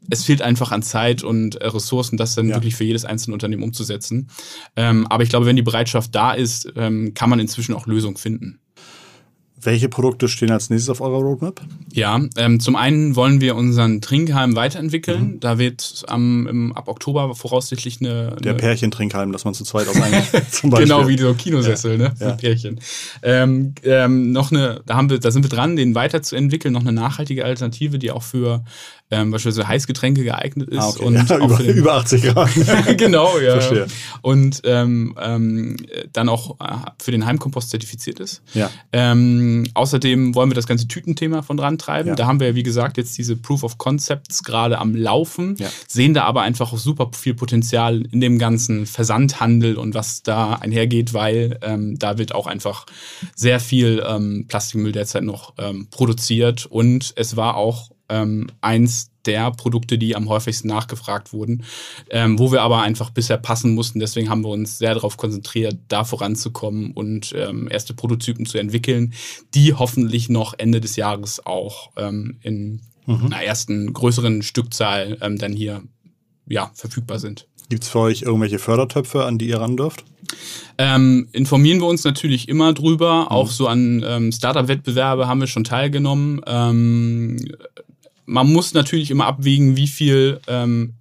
es 0.09 0.23
fehlt 0.23 0.41
einfach 0.41 0.71
an 0.71 0.81
Zeit 0.81 1.23
und 1.23 1.55
äh, 1.55 1.67
Ressourcen, 1.67 2.17
das 2.17 2.35
dann 2.35 2.49
ja. 2.49 2.55
wirklich 2.55 2.75
für 2.75 2.83
jedes 2.83 3.05
einzelne 3.05 3.33
Unternehmen 3.33 3.63
umzusetzen. 3.63 4.29
Ähm, 4.75 5.05
aber 5.07 5.23
ich 5.23 5.29
glaube, 5.29 5.45
wenn 5.45 5.55
die 5.55 5.61
Bereitschaft 5.61 6.15
da 6.15 6.31
ist, 6.31 6.71
ähm, 6.75 7.13
kann 7.13 7.29
man 7.29 7.39
inzwischen 7.39 7.75
auch 7.75 7.85
Lösungen 7.85 8.17
finden. 8.17 8.59
Welche 9.61 9.89
Produkte 9.89 10.27
stehen 10.27 10.51
als 10.51 10.69
nächstes 10.69 10.89
auf 10.89 11.01
eurer 11.01 11.19
Roadmap? 11.19 11.61
Ja, 11.91 12.21
ähm, 12.37 12.59
zum 12.59 12.75
einen 12.75 13.15
wollen 13.15 13.41
wir 13.41 13.55
unseren 13.55 13.99
Trinkhalm 13.99 14.55
weiterentwickeln. 14.55 15.33
Mhm. 15.33 15.39
Da 15.39 15.57
wird 15.57 16.03
am, 16.07 16.47
im, 16.47 16.73
ab 16.73 16.87
Oktober 16.87 17.35
voraussichtlich 17.35 17.99
eine. 17.99 18.37
Der 18.41 18.53
Pärchentrinkhalm, 18.53 19.31
dass 19.31 19.45
man 19.45 19.53
zu 19.53 19.63
zweit 19.63 19.87
aus 19.87 19.99
einem 19.99 20.23
zum 20.51 20.69
Beispiel. 20.69 20.87
Genau, 20.87 21.07
wie 21.07 21.17
so 21.17 21.33
Kinosessel, 21.33 21.99
ja. 21.99 22.09
ne? 22.09 22.13
Ja. 22.19 22.31
Pärchen. 22.31 22.79
Ähm, 23.21 23.73
ähm, 23.83 24.31
noch 24.31 24.51
eine, 24.51 24.81
da 24.85 24.95
haben 24.95 25.09
wir, 25.09 25.19
da 25.19 25.31
sind 25.31 25.43
wir 25.43 25.49
dran, 25.49 25.75
den 25.75 25.95
weiterzuentwickeln, 25.95 26.73
noch 26.73 26.81
eine 26.81 26.93
nachhaltige 26.93 27.43
Alternative, 27.43 27.99
die 27.99 28.11
auch 28.11 28.23
für 28.23 28.63
ähm, 29.11 29.31
beispielsweise 29.31 29.67
Heißgetränke 29.67 30.23
geeignet 30.23 30.69
ist. 30.69 30.79
Ah, 30.79 30.89
okay. 30.89 31.03
und 31.03 31.15
ja, 31.29 31.37
über, 31.37 31.59
über 31.61 31.93
80 31.95 32.23
Grad. 32.23 32.49
genau, 32.97 33.39
ja. 33.39 33.53
Verstehe. 33.53 33.87
Und 34.21 34.61
ähm, 34.65 35.15
ähm, 35.19 35.77
dann 36.13 36.29
auch 36.29 36.59
äh, 36.59 36.75
für 37.01 37.11
den 37.11 37.25
Heimkompost 37.25 37.71
zertifiziert 37.71 38.19
ist. 38.19 38.41
Ja. 38.53 38.69
Ähm, 38.93 39.67
außerdem 39.73 40.35
wollen 40.35 40.51
wir 40.51 40.55
das 40.55 40.67
ganze 40.67 40.87
Tütenthema 40.87 41.41
von 41.41 41.57
dran 41.57 41.79
treiben. 41.79 42.09
Ja. 42.09 42.15
Da 42.15 42.27
haben 42.27 42.39
wir, 42.39 42.53
wie 42.53 42.63
gesagt, 42.63 42.97
jetzt 42.97 43.17
diese 43.17 43.35
Proof 43.35 43.63
of 43.63 43.77
Concepts 43.79 44.43
gerade 44.43 44.77
am 44.77 44.95
Laufen, 44.95 45.55
ja. 45.57 45.69
sehen 45.87 46.13
da 46.13 46.25
aber 46.25 46.43
einfach 46.43 46.71
auch 46.71 46.77
super 46.77 47.09
viel 47.13 47.33
Potenzial 47.33 48.03
in 48.11 48.21
dem 48.21 48.37
ganzen 48.37 48.85
Versandhandel 48.85 49.75
und 49.75 49.95
was 49.95 50.21
da 50.21 50.53
einhergeht, 50.53 51.13
weil 51.13 51.57
ähm, 51.63 51.97
da 51.97 52.19
wird 52.19 52.35
auch 52.35 52.45
einfach 52.45 52.85
sehr 53.35 53.59
viel 53.59 54.03
ähm, 54.07 54.45
Plastikmüll 54.47 54.91
derzeit 54.91 55.23
noch 55.23 55.53
ähm, 55.57 55.87
produziert 55.89 56.67
und 56.67 57.13
es 57.15 57.35
war 57.35 57.55
auch 57.55 57.89
ähm, 58.09 58.47
eins 58.61 59.11
der 59.25 59.51
Produkte, 59.51 59.97
die 59.97 60.15
am 60.15 60.29
häufigsten 60.29 60.67
nachgefragt 60.67 61.33
wurden, 61.33 61.63
ähm, 62.09 62.39
wo 62.39 62.51
wir 62.51 62.61
aber 62.61 62.81
einfach 62.81 63.09
bisher 63.09 63.37
passen 63.37 63.75
mussten. 63.75 63.99
Deswegen 63.99 64.29
haben 64.29 64.43
wir 64.43 64.49
uns 64.49 64.77
sehr 64.77 64.93
darauf 64.93 65.17
konzentriert, 65.17 65.77
da 65.87 66.03
voranzukommen 66.03 66.91
und 66.91 67.33
ähm, 67.35 67.67
erste 67.69 67.93
Prototypen 67.93 68.45
zu 68.45 68.57
entwickeln, 68.57 69.13
die 69.53 69.73
hoffentlich 69.73 70.29
noch 70.29 70.53
Ende 70.57 70.81
des 70.81 70.95
Jahres 70.95 71.45
auch 71.45 71.91
ähm, 71.97 72.39
in 72.41 72.81
mhm. 73.05 73.25
einer 73.25 73.43
ersten 73.43 73.93
größeren 73.93 74.41
Stückzahl 74.41 75.17
ähm, 75.21 75.37
dann 75.37 75.53
hier 75.53 75.83
ja, 76.47 76.71
verfügbar 76.73 77.19
sind. 77.19 77.47
Gibt 77.69 77.83
es 77.83 77.89
für 77.89 77.99
euch 77.99 78.23
irgendwelche 78.23 78.57
Fördertöpfe, 78.57 79.25
an 79.25 79.37
die 79.37 79.47
ihr 79.47 79.59
ran 79.59 79.77
dürft? 79.77 80.03
Ähm, 80.77 81.27
informieren 81.31 81.79
wir 81.79 81.87
uns 81.87 82.03
natürlich 82.03 82.49
immer 82.49 82.73
drüber. 82.73 83.21
Mhm. 83.21 83.27
Auch 83.27 83.49
so 83.49 83.67
an 83.67 84.03
ähm, 84.05 84.31
Startup-Wettbewerbe 84.31 85.27
haben 85.27 85.39
wir 85.39 85.47
schon 85.47 85.63
teilgenommen. 85.63 86.41
Ähm, 86.47 87.37
man 88.29 88.51
muss 88.51 88.73
natürlich 88.73 89.11
immer 89.11 89.25
abwägen, 89.25 89.75
wie 89.75 89.87
viel 89.87 90.39
ähm, 90.47 90.93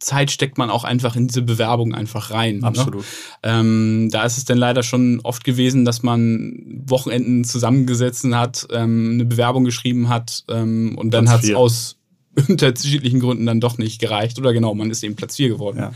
Zeit 0.00 0.32
steckt 0.32 0.58
man 0.58 0.68
auch 0.68 0.82
einfach 0.82 1.14
in 1.14 1.28
diese 1.28 1.42
Bewerbung 1.42 1.94
einfach 1.94 2.32
rein. 2.32 2.58
Ne? 2.58 2.66
Absolut. 2.66 3.04
Ne? 3.04 3.04
Ähm, 3.44 4.08
da 4.10 4.24
ist 4.24 4.36
es 4.36 4.44
dann 4.44 4.58
leider 4.58 4.82
schon 4.82 5.20
oft 5.22 5.44
gewesen, 5.44 5.84
dass 5.84 6.02
man 6.02 6.82
Wochenenden 6.86 7.44
zusammengesetzt 7.44 8.24
hat, 8.32 8.66
ähm, 8.72 9.12
eine 9.14 9.24
Bewerbung 9.24 9.64
geschrieben 9.64 10.08
hat 10.08 10.44
ähm, 10.48 10.98
und 10.98 11.12
dann 11.14 11.30
hat 11.30 11.44
es 11.44 11.54
aus 11.54 11.96
unterschiedlichen 12.48 13.20
Gründen 13.20 13.46
dann 13.46 13.60
doch 13.60 13.78
nicht 13.78 14.00
gereicht 14.00 14.38
oder 14.38 14.52
genau, 14.52 14.74
man 14.74 14.90
ist 14.90 15.04
eben 15.04 15.14
Platz 15.14 15.36
4 15.36 15.48
geworden. 15.48 15.78
Ja. 15.78 15.92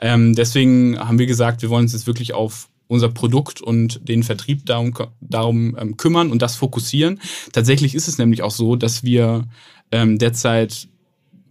Ähm, 0.00 0.34
deswegen 0.34 0.98
haben 0.98 1.18
wir 1.18 1.26
gesagt, 1.26 1.62
wir 1.62 1.70
wollen 1.70 1.84
uns 1.84 1.92
jetzt 1.92 2.06
wirklich 2.06 2.34
auf 2.34 2.68
unser 2.86 3.08
Produkt 3.08 3.60
und 3.60 4.08
den 4.08 4.22
Vertrieb 4.22 4.64
darum, 4.66 4.94
darum 5.20 5.76
ähm, 5.78 5.96
kümmern 5.96 6.30
und 6.30 6.42
das 6.42 6.56
fokussieren. 6.56 7.20
Tatsächlich 7.52 7.94
ist 7.94 8.08
es 8.08 8.18
nämlich 8.18 8.42
auch 8.42 8.50
so, 8.50 8.76
dass 8.76 9.04
wir 9.04 9.44
ähm, 9.92 10.18
derzeit 10.18 10.88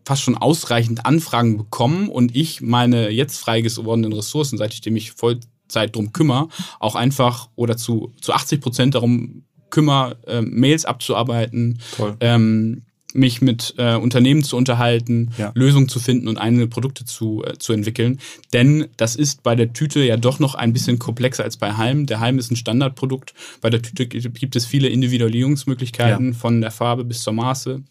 fast 0.05 0.21
schon 0.21 0.37
ausreichend 0.37 1.05
Anfragen 1.05 1.57
bekommen 1.57 2.07
und 2.07 2.35
ich 2.35 2.61
meine 2.61 3.09
jetzt 3.09 3.37
frei 3.39 3.61
gewordenen 3.61 4.13
Ressourcen, 4.13 4.57
seit 4.57 4.73
ich 4.73 4.85
mich 4.91 5.11
Vollzeit 5.11 5.95
drum 5.95 6.13
kümmere, 6.13 6.47
auch 6.79 6.95
einfach 6.95 7.49
oder 7.55 7.75
zu, 7.75 8.13
zu 8.21 8.31
80 8.31 8.61
Prozent 8.61 8.95
darum 8.95 9.43
kümmere, 9.69 10.17
äh, 10.25 10.41
Mails 10.41 10.85
abzuarbeiten, 10.85 11.79
ähm, 12.21 12.83
mich 13.13 13.41
mit 13.41 13.73
äh, 13.77 13.95
Unternehmen 13.95 14.43
zu 14.43 14.55
unterhalten, 14.55 15.31
ja. 15.37 15.51
Lösungen 15.55 15.89
zu 15.89 15.99
finden 15.99 16.27
und 16.27 16.37
eigene 16.37 16.67
Produkte 16.67 17.03
zu, 17.03 17.43
äh, 17.43 17.57
zu 17.57 17.73
entwickeln. 17.73 18.19
Denn 18.53 18.87
das 18.95 19.15
ist 19.15 19.43
bei 19.43 19.55
der 19.55 19.73
Tüte 19.73 20.03
ja 20.03 20.17
doch 20.17 20.39
noch 20.39 20.55
ein 20.55 20.71
bisschen 20.71 20.99
komplexer 20.99 21.43
als 21.43 21.57
bei 21.57 21.73
Halm. 21.73 22.05
Der 22.05 22.19
Halm 22.19 22.37
ist 22.37 22.51
ein 22.51 22.55
Standardprodukt. 22.55 23.33
Bei 23.59 23.69
der 23.69 23.81
Tüte 23.81 24.07
gibt 24.07 24.55
es 24.55 24.65
viele 24.65 24.87
Individualisierungsmöglichkeiten 24.89 26.27
ja. 26.27 26.37
von 26.37 26.61
der 26.61 26.71
Farbe 26.71 27.03
bis 27.03 27.23
zur 27.23 27.33
Maße 27.33 27.81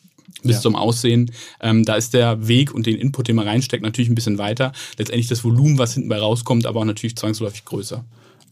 bis 0.43 0.57
ja. 0.57 0.61
zum 0.61 0.77
Aussehen. 0.77 1.31
Ähm, 1.61 1.85
da 1.85 1.97
ist 1.97 2.15
der 2.15 2.49
Weg 2.49 2.73
und 2.75 2.87
den 2.87 2.97
Input, 2.97 3.29
den 3.29 3.37
man 3.37 3.47
reinsteckt, 3.47 3.83
natürlich 3.83 4.11
ein 4.11 4.15
bisschen 4.15 4.39
weiter. 4.39 4.73
Letztendlich 4.99 5.29
das 5.29 5.45
Volumen, 5.45 5.79
was 5.79 5.95
hinten 5.95 6.09
bei 6.09 6.19
rauskommt, 6.19 6.67
aber 6.67 6.81
auch 6.81 6.85
natürlich 6.85 7.17
zwangsläufig 7.17 7.65
größer. 7.65 8.05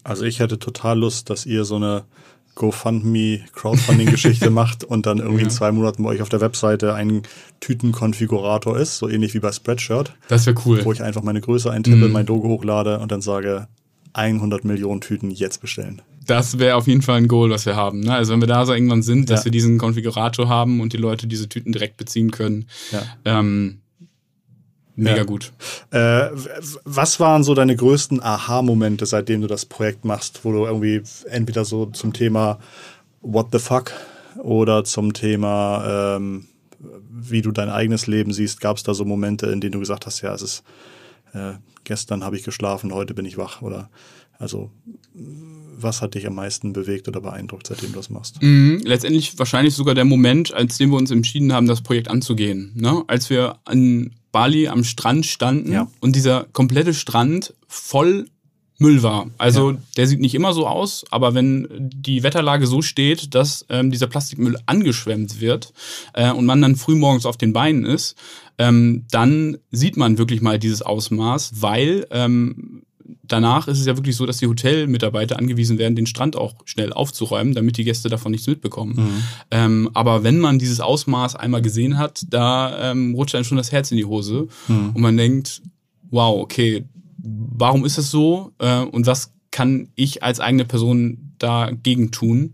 Also 0.03 0.23
ich 0.23 0.39
hätte 0.39 0.59
total 0.59 0.99
Lust, 0.99 1.29
dass 1.29 1.45
ihr 1.45 1.65
so 1.65 1.77
eine 1.77 2.03
GoFundMe 2.55 3.41
Crowdfunding-Geschichte 3.53 4.49
macht 4.51 4.83
und 4.83 5.05
dann 5.05 5.17
irgendwie 5.17 5.39
ja. 5.39 5.45
in 5.45 5.49
zwei 5.49 5.71
Monaten 5.71 6.03
bei 6.03 6.09
euch 6.09 6.21
auf 6.21 6.29
der 6.29 6.41
Webseite 6.41 6.93
ein 6.93 7.23
Tütenkonfigurator 7.59 8.77
ist, 8.77 8.97
so 8.97 9.09
ähnlich 9.09 9.33
wie 9.33 9.39
bei 9.39 9.51
Spreadshirt. 9.51 10.13
Das 10.29 10.45
wäre 10.45 10.55
cool. 10.65 10.83
Wo 10.85 10.91
ich 10.91 11.03
einfach 11.03 11.21
meine 11.21 11.41
Größe 11.41 11.69
eintippe, 11.69 12.07
mhm. 12.07 12.11
mein 12.11 12.25
Logo 12.25 12.47
hochlade 12.47 12.99
und 12.99 13.11
dann 13.11 13.21
sage, 13.21 13.67
100 14.13 14.63
Millionen 14.63 15.01
Tüten 15.01 15.29
jetzt 15.29 15.59
bestellen. 15.59 16.01
Das 16.25 16.59
wäre 16.59 16.75
auf 16.75 16.87
jeden 16.87 17.01
Fall 17.01 17.17
ein 17.17 17.27
Goal, 17.27 17.49
was 17.49 17.65
wir 17.65 17.75
haben. 17.75 18.01
Ne? 18.01 18.13
Also 18.13 18.33
wenn 18.33 18.41
wir 18.41 18.47
da 18.47 18.65
so 18.65 18.73
irgendwann 18.73 19.03
sind, 19.03 19.29
dass 19.29 19.41
ja. 19.41 19.45
wir 19.45 19.51
diesen 19.51 19.77
Konfigurator 19.77 20.49
haben 20.49 20.81
und 20.81 20.93
die 20.93 20.97
Leute 20.97 21.27
diese 21.27 21.49
Tüten 21.49 21.71
direkt 21.71 21.97
beziehen 21.97 22.31
können. 22.31 22.65
Ja. 22.91 23.03
Ähm, 23.25 23.81
mega 24.95 25.17
ja. 25.17 25.23
gut. 25.23 25.51
Äh, 25.91 26.29
was 26.83 27.19
waren 27.19 27.43
so 27.43 27.53
deine 27.53 27.75
größten 27.75 28.21
Aha-Momente, 28.23 29.05
seitdem 29.05 29.41
du 29.41 29.47
das 29.47 29.65
Projekt 29.65 30.05
machst, 30.05 30.41
wo 30.43 30.51
du 30.51 30.65
irgendwie 30.65 31.01
entweder 31.29 31.65
so 31.65 31.87
zum 31.87 32.13
Thema 32.13 32.59
What 33.21 33.47
the 33.51 33.59
fuck 33.59 33.91
oder 34.37 34.83
zum 34.83 35.13
Thema, 35.13 36.15
ähm, 36.17 36.47
wie 37.09 37.41
du 37.41 37.51
dein 37.51 37.69
eigenes 37.69 38.07
Leben 38.07 38.33
siehst, 38.33 38.61
gab 38.61 38.77
es 38.77 38.83
da 38.83 38.93
so 38.93 39.05
Momente, 39.05 39.47
in 39.47 39.61
denen 39.61 39.73
du 39.73 39.79
gesagt 39.79 40.05
hast, 40.05 40.21
ja, 40.21 40.33
es 40.33 40.41
ist 40.41 40.63
äh, 41.33 41.53
gestern 41.83 42.23
habe 42.23 42.35
ich 42.35 42.43
geschlafen, 42.43 42.93
heute 42.93 43.13
bin 43.13 43.25
ich 43.25 43.37
wach 43.37 43.61
oder 43.61 43.89
also 44.37 44.71
was 45.77 46.01
hat 46.01 46.15
dich 46.15 46.27
am 46.27 46.35
meisten 46.35 46.73
bewegt 46.73 47.07
oder 47.07 47.21
beeindruckt, 47.21 47.67
seitdem 47.67 47.91
du 47.91 47.97
das 47.97 48.09
machst? 48.09 48.41
Mhm, 48.41 48.81
letztendlich 48.83 49.37
wahrscheinlich 49.37 49.73
sogar 49.73 49.95
der 49.95 50.05
Moment, 50.05 50.53
als 50.53 50.77
dem 50.77 50.91
wir 50.91 50.97
uns 50.97 51.11
entschieden 51.11 51.53
haben, 51.53 51.67
das 51.67 51.81
Projekt 51.81 52.09
anzugehen. 52.09 52.71
Ne? 52.75 53.03
Als 53.07 53.29
wir 53.29 53.57
an 53.65 54.11
Bali 54.31 54.67
am 54.67 54.83
Strand 54.83 55.25
standen 55.25 55.71
ja. 55.71 55.87
und 56.01 56.15
dieser 56.15 56.45
komplette 56.51 56.93
Strand 56.93 57.53
voll 57.67 58.27
Müll 58.77 59.03
war. 59.03 59.27
Also 59.37 59.71
ja. 59.71 59.77
der 59.95 60.07
sieht 60.07 60.19
nicht 60.19 60.35
immer 60.35 60.53
so 60.53 60.67
aus, 60.67 61.05
aber 61.09 61.33
wenn 61.33 61.67
die 61.69 62.23
Wetterlage 62.23 62.67
so 62.67 62.81
steht, 62.81 63.33
dass 63.33 63.65
ähm, 63.69 63.89
dieser 63.89 64.07
Plastikmüll 64.07 64.57
angeschwemmt 64.65 65.39
wird 65.39 65.71
äh, 66.13 66.31
und 66.31 66.45
man 66.45 66.61
dann 66.61 66.75
frühmorgens 66.75 67.25
auf 67.25 67.37
den 67.37 67.53
Beinen 67.53 67.85
ist, 67.85 68.17
ähm, 68.57 69.05
dann 69.11 69.57
sieht 69.71 69.95
man 69.95 70.17
wirklich 70.17 70.41
mal 70.41 70.59
dieses 70.59 70.81
Ausmaß, 70.81 71.61
weil 71.61 72.05
ähm, 72.11 72.83
danach 73.23 73.67
ist 73.67 73.79
es 73.79 73.85
ja 73.85 73.97
wirklich 73.97 74.15
so, 74.15 74.25
dass 74.25 74.37
die 74.37 74.47
Hotelmitarbeiter 74.47 75.37
angewiesen 75.37 75.77
werden, 75.77 75.95
den 75.95 76.05
Strand 76.05 76.35
auch 76.35 76.55
schnell 76.65 76.93
aufzuräumen, 76.93 77.53
damit 77.53 77.77
die 77.77 77.83
Gäste 77.83 78.09
davon 78.09 78.31
nichts 78.31 78.47
mitbekommen. 78.47 78.95
Mhm. 78.95 79.23
Ähm, 79.51 79.89
aber 79.93 80.23
wenn 80.23 80.39
man 80.39 80.59
dieses 80.59 80.79
Ausmaß 80.79 81.35
einmal 81.35 81.61
gesehen 81.61 81.97
hat, 81.97 82.25
da 82.29 82.91
ähm, 82.91 83.13
rutscht 83.15 83.35
einem 83.35 83.43
schon 83.43 83.57
das 83.57 83.71
Herz 83.71 83.91
in 83.91 83.97
die 83.97 84.05
Hose 84.05 84.47
mhm. 84.67 84.91
und 84.93 85.01
man 85.01 85.17
denkt, 85.17 85.61
wow, 86.09 86.41
okay, 86.41 86.85
warum 87.17 87.85
ist 87.85 87.97
es 87.97 88.11
so 88.11 88.51
äh, 88.59 88.81
und 88.81 89.05
was 89.05 89.31
kann 89.51 89.89
ich 89.95 90.23
als 90.23 90.39
eigene 90.39 90.65
Person 90.65 91.33
dagegen 91.39 92.11
tun? 92.11 92.53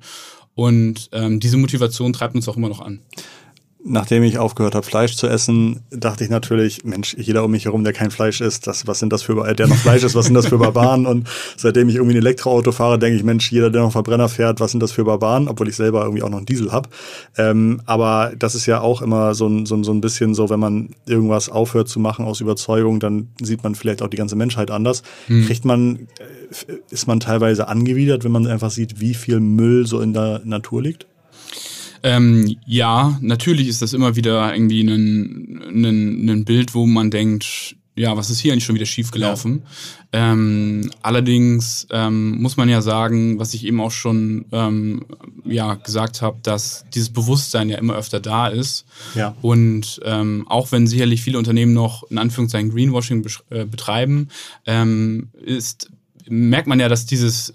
Und 0.54 1.10
ähm, 1.14 1.40
diese 1.40 1.58
Motivation 1.58 2.14
treibt 2.14 2.36
uns 2.36 2.48
auch 2.48 2.58
immer 2.58 2.70
noch 2.70 2.82
an 2.82 3.00
nachdem 3.84 4.24
ich 4.24 4.38
aufgehört 4.38 4.76
habe, 4.76 4.86
Fleisch 4.86 5.16
zu 5.16 5.28
essen, 5.28 5.82
dachte 5.90 6.24
ich 6.24 6.30
natürlich, 6.30 6.84
Mensch, 6.84 7.16
jeder 7.18 7.44
um 7.44 7.52
mich 7.52 7.66
herum, 7.66 7.84
der 7.84 7.94
kein 7.94 8.12
Fleisch 8.12 8.42
isst, 8.42 8.68
das, 8.68 8.88
was 8.88 9.00
sind 9.00 9.12
das 9.12 9.24
für, 9.24 9.54
der 9.54 9.68
noch 9.68 9.76
Fleisch 9.76 10.04
ist, 10.04 10.16
was 10.16 10.26
sind 10.26 10.36
das 10.36 10.48
für 10.48 10.58
Barbaren? 10.58 11.06
Und 11.06 11.28
seitdem 11.58 11.90
ich 11.90 11.96
irgendwie 11.96 12.16
ein 12.16 12.22
Elektroauto 12.22 12.72
fahre, 12.72 13.00
denke 13.00 13.18
ich, 13.18 13.24
Mensch, 13.24 13.52
jeder, 13.52 13.70
der 13.70 13.82
noch 13.82 13.92
Verbrenner 13.92 14.30
fährt, 14.30 14.60
was 14.60 14.72
sind 14.72 14.82
das 14.82 14.92
für 14.92 15.04
Barbaren? 15.04 15.48
Obwohl 15.48 15.68
ich 15.68 15.76
selber 15.76 16.04
irgendwie 16.04 16.24
auch 16.24 16.30
noch 16.30 16.38
einen 16.38 16.46
Diesel 16.46 16.72
habe. 16.72 16.90
Ähm, 17.38 17.82
aber 17.86 18.34
das 18.38 18.56
ist 18.56 18.66
ja 18.66 18.82
auch 18.82 19.02
immer 19.02 19.34
so 19.34 19.48
ein, 19.48 19.66
so, 19.66 19.76
ein, 19.76 19.84
so 19.84 19.92
ein 19.92 20.02
bisschen 20.02 20.36
so, 20.36 20.50
wenn 20.50 20.60
man 20.60 20.90
irgendwas 21.08 21.50
aufhört 21.50 21.88
zu 21.88 22.00
machen 22.00 22.26
aus 22.26 22.42
Überzeugung, 22.42 23.00
dann 23.00 23.30
sieht 23.42 23.64
man 23.64 23.76
vielleicht 23.76 24.02
auch 24.02 24.10
die 24.10 24.18
ganze 24.18 24.36
Menschheit 24.36 24.72
anders. 24.72 25.04
Hm. 25.28 25.46
Kriegt 25.46 25.66
man, 25.66 26.08
äh, 26.20 26.74
ist 26.92 27.08
man 27.08 27.20
teilweise 27.20 27.68
angewidert, 27.68 28.24
wenn 28.24 28.32
man 28.32 28.48
einfach 28.48 28.72
sieht, 28.72 29.00
wie 29.00 29.14
viel 29.14 29.40
Müll 29.40 29.88
so 29.88 30.02
in 30.02 30.14
der 30.14 30.42
Natur 30.44 30.82
liegt? 30.84 31.08
Ähm, 32.04 32.58
ja, 32.66 33.18
natürlich 33.22 33.68
ist 33.68 33.82
das 33.82 33.94
immer 33.94 34.16
wieder 34.16 34.54
irgendwie 34.54 34.82
ein, 34.82 35.62
ein, 35.86 36.30
ein 36.30 36.46
Bild, 36.46 36.74
wo 36.74 36.86
man 36.86 37.12
denkt, 37.12 37.76
ja, 37.96 38.16
was 38.16 38.30
ist 38.30 38.40
hier 38.40 38.54
eigentlich 38.54 38.64
schon 38.64 38.76
wieder 38.76 38.86
schiefgelaufen? 38.86 39.64
Ja. 40.14 40.32
Ähm, 40.32 40.90
allerdings 41.02 41.88
ähm, 41.92 42.42
muss 42.42 42.58
man 42.58 42.70
ja 42.70 42.82
sagen, 42.82 43.38
was 43.38 43.54
ich 43.54 43.66
eben 43.66 43.82
auch 43.82 43.92
schon 43.92 44.46
ähm, 44.52 45.06
ja, 45.46 45.76
gesagt 45.76 46.22
habe, 46.22 46.40
dass 46.42 46.86
dieses 46.94 47.10
Bewusstsein 47.10 47.70
ja 47.70 47.78
immer 47.78 47.96
öfter 47.96 48.20
da 48.20 48.48
ist. 48.48 48.86
Ja. 49.14 49.36
Und 49.42 50.00
ähm, 50.06 50.46
auch 50.48 50.72
wenn 50.72 50.88
sicherlich 50.88 51.22
viele 51.22 51.38
Unternehmen 51.38 51.74
noch 51.74 52.10
in 52.10 52.18
Anführungszeichen 52.18 52.72
Greenwashing 52.72 53.26
äh, 53.50 53.66
betreiben, 53.66 54.30
ähm, 54.66 55.30
ist 55.44 55.92
merkt 56.28 56.68
man 56.68 56.80
ja, 56.80 56.88
dass 56.88 57.06
dieses 57.06 57.54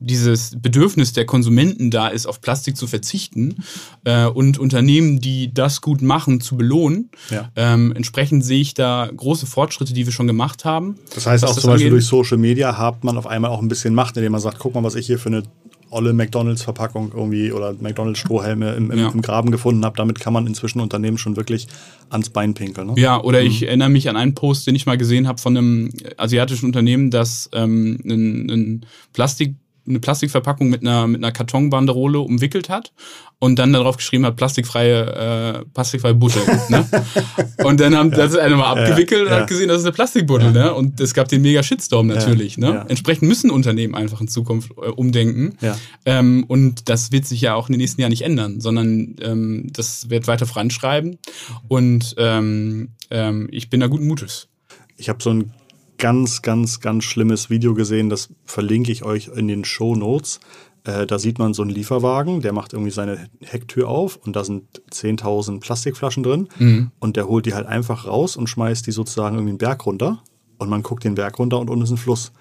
dieses 0.00 0.52
Bedürfnis 0.60 1.12
der 1.12 1.26
Konsumenten 1.26 1.90
da 1.90 2.08
ist, 2.08 2.26
auf 2.26 2.40
Plastik 2.40 2.76
zu 2.76 2.86
verzichten 2.86 3.56
äh, 4.04 4.26
und 4.26 4.58
Unternehmen, 4.58 5.20
die 5.20 5.52
das 5.52 5.80
gut 5.80 6.02
machen, 6.02 6.40
zu 6.40 6.56
belohnen. 6.56 7.10
Ja. 7.30 7.50
Ähm, 7.56 7.92
entsprechend 7.94 8.44
sehe 8.44 8.60
ich 8.60 8.74
da 8.74 9.10
große 9.14 9.46
Fortschritte, 9.46 9.92
die 9.92 10.06
wir 10.06 10.12
schon 10.12 10.26
gemacht 10.26 10.64
haben. 10.64 10.96
Das 11.14 11.26
heißt 11.26 11.44
auch 11.44 11.52
zum 11.52 11.70
Beispiel 11.70 11.88
angeht. 11.88 11.92
durch 11.92 12.06
Social 12.06 12.38
Media 12.38 12.78
hat 12.78 13.02
man 13.02 13.18
auf 13.18 13.26
einmal 13.26 13.50
auch 13.50 13.60
ein 13.60 13.68
bisschen 13.68 13.94
Macht, 13.94 14.16
indem 14.16 14.32
man 14.32 14.40
sagt, 14.40 14.58
guck 14.58 14.74
mal, 14.74 14.84
was 14.84 14.94
ich 14.94 15.06
hier 15.06 15.18
für 15.18 15.30
eine 15.30 15.42
olle 15.90 16.12
McDonalds-Verpackung 16.12 17.12
irgendwie 17.14 17.52
oder 17.52 17.72
McDonalds-Strohhelme 17.72 18.74
im, 18.74 18.90
im, 18.90 18.98
ja. 18.98 19.08
im, 19.08 19.22
Graben 19.22 19.50
gefunden 19.50 19.84
habe. 19.84 19.96
Damit 19.96 20.20
kann 20.20 20.32
man 20.32 20.46
inzwischen 20.46 20.80
Unternehmen 20.80 21.18
schon 21.18 21.36
wirklich 21.36 21.66
ans 22.10 22.30
Bein 22.30 22.54
pinkeln. 22.54 22.88
Ne? 22.88 22.94
Ja, 22.98 23.20
oder 23.22 23.40
mhm. 23.40 23.46
ich 23.46 23.66
erinnere 23.66 23.88
mich 23.88 24.08
an 24.08 24.16
einen 24.16 24.34
Post, 24.34 24.66
den 24.66 24.74
ich 24.74 24.86
mal 24.86 24.98
gesehen 24.98 25.26
habe 25.26 25.40
von 25.40 25.56
einem 25.56 25.90
asiatischen 26.16 26.66
Unternehmen, 26.66 27.10
das 27.10 27.48
ähm, 27.52 27.98
ein, 28.04 28.50
ein 28.50 28.86
Plastik 29.12 29.54
eine 29.88 30.00
Plastikverpackung 30.00 30.68
mit 30.68 30.82
einer, 30.82 31.06
mit 31.06 31.22
einer 31.22 31.32
Kartonbanderole 31.32 32.18
umwickelt 32.18 32.68
hat 32.68 32.92
und 33.38 33.58
dann 33.58 33.72
darauf 33.72 33.96
geschrieben 33.96 34.26
hat, 34.26 34.36
plastikfreie, 34.36 35.62
äh, 35.62 35.64
plastikfreie 35.72 36.14
Butter. 36.14 36.40
ne? 36.68 36.86
Und 37.64 37.80
dann 37.80 37.96
haben 37.96 38.10
das 38.10 38.36
eine 38.36 38.56
mal 38.56 38.70
abgewickelt 38.70 39.20
ja, 39.20 39.26
und 39.26 39.32
ja. 39.32 39.40
hat 39.40 39.48
gesehen, 39.48 39.68
das 39.68 39.78
ist 39.78 39.84
eine 39.84 39.92
Plastikbuddel. 39.92 40.54
Ja. 40.54 40.64
Ne? 40.64 40.74
Und 40.74 41.00
es 41.00 41.12
gab 41.12 41.28
den 41.28 41.42
mega 41.42 41.62
Shitstorm 41.62 42.06
natürlich. 42.06 42.56
Ne? 42.56 42.84
Entsprechend 42.88 43.28
müssen 43.28 43.50
Unternehmen 43.50 43.94
einfach 43.94 44.20
in 44.20 44.28
Zukunft 44.28 44.70
äh, 44.70 44.88
umdenken. 44.88 45.56
Ähm, 46.04 46.44
und 46.46 46.88
das 46.88 47.12
wird 47.12 47.26
sich 47.26 47.40
ja 47.40 47.54
auch 47.54 47.68
in 47.68 47.72
den 47.72 47.80
nächsten 47.80 48.00
Jahren 48.00 48.10
nicht 48.10 48.22
ändern, 48.22 48.60
sondern 48.60 49.16
ähm, 49.20 49.70
das 49.72 50.08
wird 50.08 50.26
weiter 50.28 50.46
voranschreiben. 50.46 51.18
Und 51.66 52.14
ähm, 52.16 52.90
ähm, 53.10 53.48
ich 53.50 53.70
bin 53.70 53.80
da 53.80 53.86
guten 53.86 54.06
Mutes. 54.06 54.48
Ich 54.96 55.08
habe 55.08 55.22
so 55.22 55.30
ein 55.30 55.52
ganz, 55.98 56.42
ganz, 56.42 56.80
ganz 56.80 57.04
schlimmes 57.04 57.50
Video 57.50 57.74
gesehen, 57.74 58.08
das 58.08 58.30
verlinke 58.44 58.92
ich 58.92 59.04
euch 59.04 59.28
in 59.34 59.48
den 59.48 59.64
Show 59.64 59.94
Notes. 59.94 60.40
Äh, 60.84 61.06
da 61.06 61.18
sieht 61.18 61.38
man 61.38 61.54
so 61.54 61.62
einen 61.62 61.72
Lieferwagen, 61.72 62.40
der 62.40 62.52
macht 62.52 62.72
irgendwie 62.72 62.92
seine 62.92 63.28
Hecktür 63.40 63.88
auf 63.88 64.16
und 64.16 64.36
da 64.36 64.44
sind 64.44 64.64
10.000 64.92 65.60
Plastikflaschen 65.60 66.22
drin 66.22 66.48
mhm. 66.58 66.92
und 67.00 67.16
der 67.16 67.28
holt 67.28 67.46
die 67.46 67.54
halt 67.54 67.66
einfach 67.66 68.06
raus 68.06 68.36
und 68.36 68.48
schmeißt 68.48 68.86
die 68.86 68.92
sozusagen 68.92 69.36
irgendwie 69.36 69.50
einen 69.50 69.58
Berg 69.58 69.84
runter 69.84 70.22
und 70.58 70.70
man 70.70 70.82
guckt 70.82 71.04
den 71.04 71.16
Berg 71.16 71.38
runter 71.38 71.58
und 71.58 71.68
unten 71.68 71.84
ist 71.84 71.90
ein 71.90 71.96
Fluss. 71.96 72.32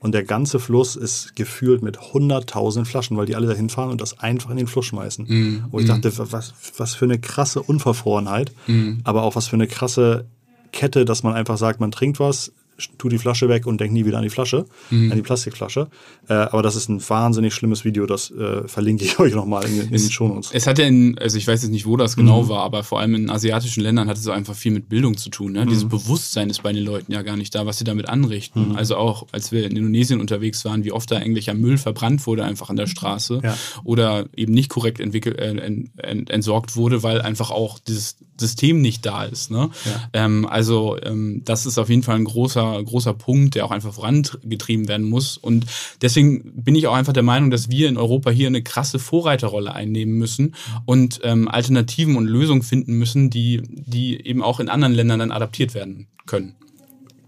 und 0.00 0.12
der 0.12 0.24
ganze 0.24 0.58
Fluss 0.58 0.96
ist 0.96 1.34
gefühlt 1.36 1.82
mit 1.82 1.98
100.000 1.98 2.84
Flaschen, 2.84 3.16
weil 3.16 3.26
die 3.26 3.36
alle 3.36 3.46
dahin 3.46 3.70
fahren 3.70 3.90
und 3.90 4.00
das 4.00 4.18
einfach 4.18 4.50
in 4.50 4.56
den 4.56 4.66
Fluss 4.66 4.86
schmeißen. 4.86 5.24
Mm, 5.26 5.64
Wo 5.70 5.78
ich 5.78 5.86
mm. 5.86 5.88
dachte, 5.88 6.12
was, 6.30 6.52
was 6.76 6.94
für 6.94 7.06
eine 7.06 7.18
krasse 7.18 7.62
Unverfrorenheit, 7.62 8.52
mm. 8.66 8.98
aber 9.04 9.22
auch 9.22 9.34
was 9.34 9.46
für 9.46 9.56
eine 9.56 9.66
krasse 9.66 10.26
Kette, 10.72 11.06
dass 11.06 11.22
man 11.22 11.32
einfach 11.32 11.56
sagt, 11.56 11.80
man 11.80 11.90
trinkt 11.90 12.20
was, 12.20 12.52
tu 12.98 13.08
die 13.08 13.18
Flasche 13.18 13.48
weg 13.48 13.66
und 13.66 13.80
denk 13.80 13.92
nie 13.92 14.04
wieder 14.04 14.18
an 14.18 14.22
die 14.22 14.30
Flasche, 14.30 14.66
mhm. 14.90 15.10
an 15.10 15.16
die 15.16 15.22
Plastikflasche. 15.22 15.88
Äh, 16.28 16.34
aber 16.34 16.62
das 16.62 16.76
ist 16.76 16.88
ein 16.88 17.06
wahnsinnig 17.08 17.54
schlimmes 17.54 17.84
Video, 17.84 18.06
das 18.06 18.30
äh, 18.30 18.66
verlinke 18.66 19.04
ich 19.04 19.18
euch 19.20 19.34
nochmal 19.34 19.64
in, 19.66 19.80
in 19.80 19.90
den 19.90 20.10
Shownotes. 20.10 20.50
Es 20.52 20.66
hat 20.66 20.78
ja 20.78 20.86
in, 20.86 21.18
also 21.18 21.38
ich 21.38 21.46
weiß 21.46 21.62
jetzt 21.62 21.70
nicht, 21.70 21.86
wo 21.86 21.96
das 21.96 22.16
genau 22.16 22.44
mhm. 22.44 22.48
war, 22.48 22.62
aber 22.64 22.82
vor 22.82 23.00
allem 23.00 23.14
in 23.14 23.30
asiatischen 23.30 23.82
Ländern 23.82 24.08
hat 24.08 24.16
es 24.16 24.26
einfach 24.28 24.54
viel 24.54 24.72
mit 24.72 24.88
Bildung 24.88 25.16
zu 25.16 25.30
tun. 25.30 25.52
Ne? 25.52 25.64
Mhm. 25.64 25.68
Dieses 25.68 25.88
Bewusstsein 25.88 26.50
ist 26.50 26.62
bei 26.62 26.72
den 26.72 26.84
Leuten 26.84 27.12
ja 27.12 27.22
gar 27.22 27.36
nicht 27.36 27.54
da, 27.54 27.66
was 27.66 27.78
sie 27.78 27.84
damit 27.84 28.08
anrichten. 28.08 28.70
Mhm. 28.70 28.76
Also 28.76 28.96
auch, 28.96 29.26
als 29.32 29.52
wir 29.52 29.64
in 29.64 29.76
Indonesien 29.76 30.20
unterwegs 30.20 30.64
waren, 30.64 30.84
wie 30.84 30.92
oft 30.92 31.10
da 31.10 31.18
englischer 31.18 31.54
Müll 31.54 31.78
verbrannt 31.78 32.26
wurde 32.26 32.44
einfach 32.44 32.70
an 32.70 32.76
der 32.76 32.86
Straße 32.86 33.40
ja. 33.42 33.56
oder 33.84 34.26
eben 34.36 34.52
nicht 34.52 34.70
korrekt 34.70 35.00
entwickelt, 35.00 35.38
äh, 35.38 35.54
ent, 35.54 35.90
ent, 35.96 36.30
entsorgt 36.30 36.76
wurde, 36.76 37.02
weil 37.02 37.20
einfach 37.20 37.50
auch 37.50 37.78
dieses 37.78 38.16
System 38.38 38.80
nicht 38.80 39.06
da 39.06 39.24
ist. 39.24 39.50
Ne? 39.50 39.70
Ja. 39.84 40.08
Ähm, 40.12 40.46
also 40.46 40.96
ähm, 41.02 41.42
das 41.44 41.66
ist 41.66 41.78
auf 41.78 41.88
jeden 41.88 42.02
Fall 42.02 42.16
ein 42.16 42.24
großer, 42.24 42.63
großer 42.64 43.14
Punkt, 43.14 43.54
der 43.54 43.64
auch 43.64 43.70
einfach 43.70 43.94
vorangetrieben 43.94 44.88
werden 44.88 45.08
muss. 45.08 45.36
Und 45.36 45.66
deswegen 46.02 46.62
bin 46.62 46.74
ich 46.74 46.86
auch 46.86 46.94
einfach 46.94 47.12
der 47.12 47.22
Meinung, 47.22 47.50
dass 47.50 47.70
wir 47.70 47.88
in 47.88 47.96
Europa 47.96 48.30
hier 48.30 48.46
eine 48.46 48.62
krasse 48.62 48.98
Vorreiterrolle 48.98 49.74
einnehmen 49.74 50.14
müssen 50.14 50.54
und 50.84 51.20
ähm, 51.22 51.48
Alternativen 51.48 52.16
und 52.16 52.26
Lösungen 52.26 52.62
finden 52.62 52.98
müssen, 52.98 53.30
die, 53.30 53.62
die 53.68 54.26
eben 54.26 54.42
auch 54.42 54.60
in 54.60 54.68
anderen 54.68 54.94
Ländern 54.94 55.20
dann 55.20 55.32
adaptiert 55.32 55.74
werden 55.74 56.06
können. 56.26 56.54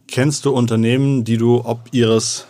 Kennst 0.09 0.45
du 0.45 0.51
Unternehmen, 0.51 1.24
die 1.24 1.37
du 1.37 1.64
ob 1.64 1.89
ihres 1.93 2.47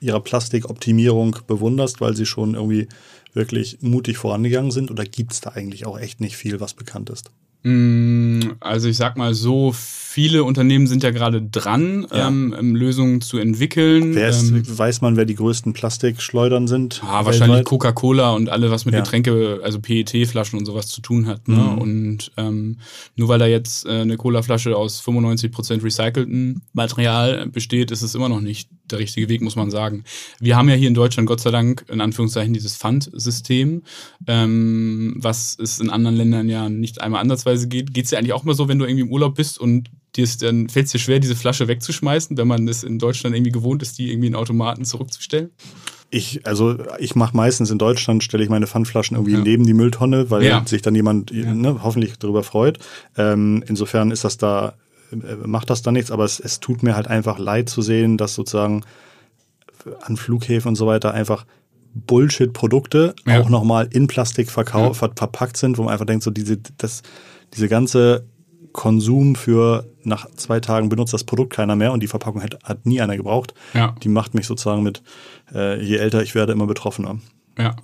ihrer 0.00 0.20
Plastikoptimierung 0.20 1.36
bewunderst, 1.46 2.00
weil 2.00 2.16
sie 2.16 2.26
schon 2.26 2.54
irgendwie 2.54 2.88
wirklich 3.32 3.78
mutig 3.80 4.16
vorangegangen 4.18 4.70
sind? 4.70 4.90
Oder 4.90 5.04
gibt 5.04 5.32
es 5.32 5.40
da 5.40 5.50
eigentlich 5.50 5.86
auch 5.86 5.98
echt 5.98 6.20
nicht 6.20 6.36
viel, 6.36 6.60
was 6.60 6.74
bekannt 6.74 7.10
ist? 7.10 7.30
Mm, 7.62 8.52
also 8.60 8.88
ich 8.88 8.96
sag 8.96 9.16
mal 9.16 9.34
so, 9.34 9.72
viele 10.12 10.42
Unternehmen 10.42 10.88
sind 10.88 11.04
ja 11.04 11.12
gerade 11.12 11.40
dran, 11.40 12.04
ja. 12.12 12.26
ähm, 12.26 12.52
ähm 12.58 12.74
Lösungen 12.74 13.20
zu 13.20 13.38
entwickeln. 13.38 14.16
Wer 14.16 14.30
ist, 14.30 14.50
ähm, 14.50 14.64
weiß 14.66 15.02
man, 15.02 15.16
wer 15.16 15.24
die 15.24 15.36
größten 15.36 15.72
Plastikschleudern 15.72 16.66
sind? 16.66 17.00
Ah, 17.04 17.24
wahrscheinlich 17.24 17.64
Coca-Cola 17.64 18.32
und 18.32 18.48
alle, 18.48 18.72
was 18.72 18.84
mit 18.86 18.94
ja. 18.94 19.02
Getränke, 19.02 19.60
also 19.62 19.78
PET-Flaschen 19.78 20.58
und 20.58 20.66
sowas 20.66 20.88
zu 20.88 21.00
tun 21.00 21.28
hat. 21.28 21.46
Ne? 21.46 21.54
Mhm. 21.54 21.78
Und 21.78 22.32
ähm, 22.36 22.78
nur 23.14 23.28
weil 23.28 23.38
da 23.38 23.46
jetzt 23.46 23.86
äh, 23.86 24.00
eine 24.00 24.16
Cola-Flasche 24.16 24.76
aus 24.76 25.00
95% 25.00 25.84
recyceltem 25.84 26.62
Material 26.72 27.46
besteht, 27.46 27.92
ist 27.92 28.02
es 28.02 28.16
immer 28.16 28.28
noch 28.28 28.40
nicht 28.40 28.68
der 28.90 28.98
richtige 28.98 29.28
Weg, 29.28 29.42
muss 29.42 29.54
man 29.54 29.70
sagen. 29.70 30.02
Wir 30.40 30.56
haben 30.56 30.68
ja 30.68 30.74
hier 30.74 30.88
in 30.88 30.94
Deutschland 30.94 31.28
Gott 31.28 31.40
sei 31.40 31.52
Dank 31.52 31.84
in 31.88 32.00
Anführungszeichen 32.00 32.52
dieses 32.52 32.76
Pfandsystem, 32.76 33.82
ähm, 34.26 35.14
was 35.18 35.56
es 35.56 35.78
in 35.78 35.88
anderen 35.88 36.16
Ländern 36.16 36.48
ja 36.48 36.68
nicht 36.68 37.00
einmal 37.00 37.20
ansatzweise 37.20 37.68
geht. 37.68 37.94
Geht 37.94 38.06
es 38.06 38.10
ja 38.10 38.18
eigentlich 38.18 38.32
auch 38.32 38.42
mal 38.42 38.56
so, 38.56 38.66
wenn 38.66 38.80
du 38.80 38.86
irgendwie 38.86 39.02
im 39.02 39.12
Urlaub 39.12 39.36
bist 39.36 39.60
und 39.60 39.88
dir 40.16 40.24
ist, 40.24 40.42
dann 40.42 40.68
fällt 40.68 40.86
es 40.86 40.92
dir 40.92 40.98
schwer, 40.98 41.20
diese 41.20 41.36
Flasche 41.36 41.68
wegzuschmeißen, 41.68 42.36
wenn 42.36 42.48
man 42.48 42.66
es 42.68 42.82
in 42.82 42.98
Deutschland 42.98 43.34
irgendwie 43.36 43.52
gewohnt 43.52 43.82
ist, 43.82 43.98
die 43.98 44.10
irgendwie 44.10 44.28
in 44.28 44.34
Automaten 44.34 44.84
zurückzustellen? 44.84 45.50
Ich, 46.10 46.44
also 46.44 46.76
ich 46.98 47.14
mache 47.14 47.36
meistens 47.36 47.70
in 47.70 47.78
Deutschland, 47.78 48.24
stelle 48.24 48.42
ich 48.42 48.50
meine 48.50 48.66
Pfandflaschen 48.66 49.16
irgendwie 49.16 49.34
ja. 49.34 49.40
neben 49.40 49.64
die 49.64 49.74
Mülltonne, 49.74 50.30
weil 50.30 50.42
ja. 50.42 50.64
sich 50.66 50.82
dann 50.82 50.94
jemand 50.96 51.30
ja. 51.30 51.54
ne, 51.54 51.82
hoffentlich 51.84 52.18
darüber 52.18 52.42
freut. 52.42 52.78
Ähm, 53.16 53.62
insofern 53.68 54.10
ist 54.10 54.24
das 54.24 54.36
da, 54.36 54.74
äh, 55.12 55.46
macht 55.46 55.70
das 55.70 55.82
da 55.82 55.92
nichts, 55.92 56.10
aber 56.10 56.24
es, 56.24 56.40
es 56.40 56.58
tut 56.58 56.82
mir 56.82 56.96
halt 56.96 57.06
einfach 57.06 57.38
leid 57.38 57.68
zu 57.68 57.80
sehen, 57.80 58.16
dass 58.16 58.34
sozusagen 58.34 58.82
an 60.00 60.16
Flughäfen 60.16 60.70
und 60.70 60.76
so 60.76 60.86
weiter 60.86 61.14
einfach 61.14 61.46
Bullshit-Produkte 61.94 63.14
ja. 63.26 63.40
auch 63.40 63.48
nochmal 63.48 63.88
in 63.92 64.06
Plastik 64.06 64.50
verkauft, 64.50 64.98
ver 64.98 65.12
verpackt 65.14 65.56
sind, 65.56 65.78
wo 65.78 65.84
man 65.84 65.92
einfach 65.92 66.06
denkt, 66.06 66.24
so 66.24 66.30
diese, 66.30 66.58
das, 66.78 67.02
diese 67.54 67.68
ganze 67.68 68.26
Konsum 68.72 69.34
für 69.34 69.89
nach 70.02 70.28
zwei 70.36 70.60
Tagen 70.60 70.88
benutzt 70.88 71.12
das 71.12 71.24
Produkt 71.24 71.52
keiner 71.52 71.76
mehr 71.76 71.92
und 71.92 72.00
die 72.00 72.08
Verpackung 72.08 72.42
hat, 72.42 72.58
hat 72.64 72.86
nie 72.86 73.00
einer 73.00 73.16
gebraucht. 73.16 73.54
Ja. 73.74 73.94
Die 74.02 74.08
macht 74.08 74.34
mich 74.34 74.46
sozusagen 74.46 74.82
mit, 74.82 75.02
äh, 75.52 75.82
je 75.82 75.96
älter 75.96 76.22
ich 76.22 76.34
werde, 76.34 76.52
immer 76.52 76.66
betroffener. 76.66 77.18
Ja. 77.58 77.76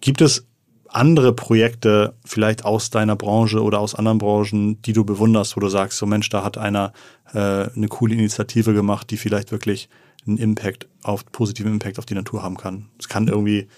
Gibt 0.00 0.20
es 0.20 0.46
andere 0.88 1.32
Projekte 1.32 2.14
vielleicht 2.24 2.64
aus 2.64 2.90
deiner 2.90 3.16
Branche 3.16 3.62
oder 3.62 3.80
aus 3.80 3.94
anderen 3.94 4.18
Branchen, 4.18 4.80
die 4.82 4.92
du 4.92 5.04
bewunderst, 5.04 5.56
wo 5.56 5.60
du 5.60 5.68
sagst, 5.68 5.98
so 5.98 6.06
Mensch, 6.06 6.28
da 6.30 6.42
hat 6.42 6.56
einer 6.56 6.92
äh, 7.32 7.38
eine 7.74 7.88
coole 7.88 8.14
Initiative 8.14 8.72
gemacht, 8.72 9.10
die 9.10 9.16
vielleicht 9.16 9.52
wirklich 9.52 9.88
einen 10.26 10.38
Impact 10.38 10.88
auf 11.02 11.24
positiven 11.30 11.72
Impact 11.72 11.98
auf 11.98 12.06
die 12.06 12.14
Natur 12.14 12.42
haben 12.42 12.56
kann. 12.56 12.86
Es 12.98 13.08
kann 13.08 13.28
irgendwie 13.28 13.68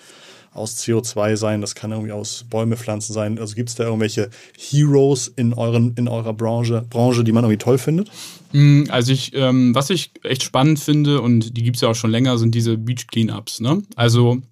aus 0.53 0.79
CO2 0.79 1.37
sein, 1.37 1.61
das 1.61 1.75
kann 1.75 1.93
irgendwie 1.93 2.13
aus 2.13 2.45
Bäume 2.51 2.77
pflanzen 2.77 3.13
sein. 3.13 3.39
Also 3.39 3.55
gibt 3.55 3.69
es 3.69 3.77
da 3.77 3.85
irgendwelche 3.85 4.31
Heroes 4.59 5.29
in, 5.29 5.55
euren, 5.55 5.95
in 5.97 6.09
eurer 6.09 6.33
Branche, 6.33 6.85
Branche, 6.91 7.23
die 7.23 7.33
man 7.33 7.45
irgendwie 7.45 7.59
toll 7.59 7.79
findet? 7.79 8.11
Mm, 8.53 8.85
also 8.89 9.13
ich, 9.13 9.33
ähm, 9.35 9.75
was 9.75 9.91
ich 9.91 10.11
echt 10.25 10.43
spannend 10.43 10.81
finde, 10.81 11.21
und 11.21 11.57
die 11.57 11.63
gibt 11.63 11.77
es 11.77 11.83
ja 11.83 11.89
auch 11.89 11.95
schon 11.95 12.11
länger, 12.11 12.37
sind 12.39 12.55
diese 12.55 12.77
Beach 12.77 13.07
Cleanups. 13.07 13.61
Ne? 13.61 13.83
Also 13.95 14.43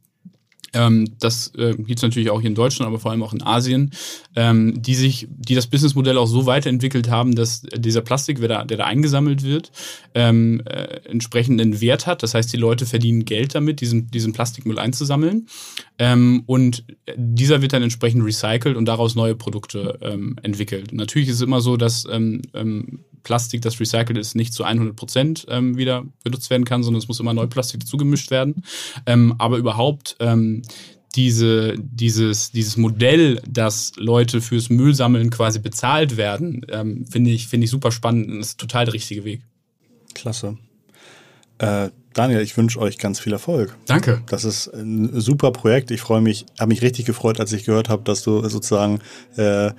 ähm, 0.74 1.08
das 1.18 1.52
äh, 1.56 1.74
gibt 1.74 1.98
es 1.98 2.02
natürlich 2.02 2.30
auch 2.30 2.40
hier 2.40 2.48
in 2.48 2.54
Deutschland, 2.54 2.88
aber 2.88 2.98
vor 2.98 3.10
allem 3.10 3.22
auch 3.22 3.32
in 3.32 3.42
Asien, 3.42 3.90
ähm, 4.36 4.80
die 4.82 4.94
sich, 4.94 5.26
die 5.30 5.54
das 5.54 5.66
Businessmodell 5.66 6.18
auch 6.18 6.26
so 6.26 6.46
weiterentwickelt 6.46 7.08
haben, 7.08 7.34
dass 7.34 7.62
dieser 7.74 8.02
Plastik, 8.02 8.38
der 8.40 8.48
da, 8.48 8.64
der 8.64 8.78
da 8.78 8.84
eingesammelt 8.84 9.42
wird, 9.42 9.72
ähm, 10.14 10.60
äh, 10.66 11.00
entsprechenden 11.08 11.80
Wert 11.80 12.06
hat. 12.06 12.22
Das 12.22 12.34
heißt, 12.34 12.52
die 12.52 12.58
Leute 12.58 12.86
verdienen 12.86 13.24
Geld 13.24 13.54
damit, 13.54 13.80
diesen, 13.80 14.10
diesen 14.10 14.32
Plastikmüll 14.32 14.78
einzusammeln. 14.78 15.46
Ähm, 15.98 16.42
und 16.46 16.84
dieser 17.16 17.62
wird 17.62 17.72
dann 17.72 17.82
entsprechend 17.82 18.24
recycelt 18.24 18.76
und 18.76 18.84
daraus 18.84 19.14
neue 19.14 19.34
Produkte 19.34 19.98
ähm, 20.02 20.36
entwickelt. 20.42 20.92
Natürlich 20.92 21.28
ist 21.28 21.36
es 21.36 21.42
immer 21.42 21.60
so, 21.60 21.76
dass 21.76 22.06
ähm, 22.10 22.42
ähm, 22.54 23.04
Plastik, 23.28 23.60
das 23.60 23.78
recycelt 23.78 24.16
ist, 24.16 24.34
nicht 24.34 24.54
zu 24.54 24.64
100 24.64 24.96
Prozent 24.96 25.44
ähm, 25.50 25.76
wieder 25.76 26.06
benutzt 26.24 26.48
werden 26.48 26.64
kann, 26.64 26.82
sondern 26.82 26.98
es 26.98 27.08
muss 27.08 27.20
immer 27.20 27.34
Neuplastik 27.34 27.80
dazugemischt 27.80 28.30
werden. 28.30 28.64
Ähm, 29.04 29.34
aber 29.36 29.58
überhaupt 29.58 30.16
ähm, 30.18 30.62
diese, 31.14 31.74
dieses, 31.78 32.52
dieses 32.52 32.78
Modell, 32.78 33.42
dass 33.46 33.92
Leute 33.96 34.40
fürs 34.40 34.70
Müllsammeln 34.70 35.28
quasi 35.28 35.58
bezahlt 35.58 36.16
werden, 36.16 36.64
ähm, 36.70 37.04
finde 37.04 37.30
ich, 37.30 37.48
finde 37.48 37.66
ich 37.66 37.70
super 37.70 37.92
spannend 37.92 38.30
und 38.30 38.40
ist 38.40 38.58
total 38.58 38.86
der 38.86 38.94
richtige 38.94 39.24
Weg. 39.24 39.42
Klasse. 40.14 40.56
Äh, 41.58 41.90
Daniel, 42.14 42.40
ich 42.40 42.56
wünsche 42.56 42.80
euch 42.80 42.96
ganz 42.96 43.20
viel 43.20 43.34
Erfolg. 43.34 43.76
Danke. 43.84 44.22
Das 44.30 44.44
ist 44.44 44.68
ein 44.68 45.20
super 45.20 45.52
Projekt. 45.52 45.90
Ich 45.90 46.00
freue 46.00 46.22
mich, 46.22 46.46
habe 46.58 46.70
mich 46.70 46.80
richtig 46.80 47.04
gefreut, 47.04 47.40
als 47.40 47.52
ich 47.52 47.66
gehört 47.66 47.90
habe, 47.90 48.04
dass 48.04 48.22
du 48.22 48.48
sozusagen 48.48 49.00
äh, 49.36 49.72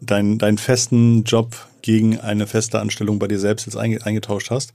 deinen, 0.00 0.38
deinen 0.38 0.58
festen 0.58 1.24
Job 1.24 1.56
gegen 1.82 2.18
eine 2.18 2.48
feste 2.48 2.80
Anstellung 2.80 3.20
bei 3.20 3.28
dir 3.28 3.38
selbst 3.38 3.66
jetzt 3.66 3.76
eingetauscht 3.76 4.50
hast. 4.50 4.72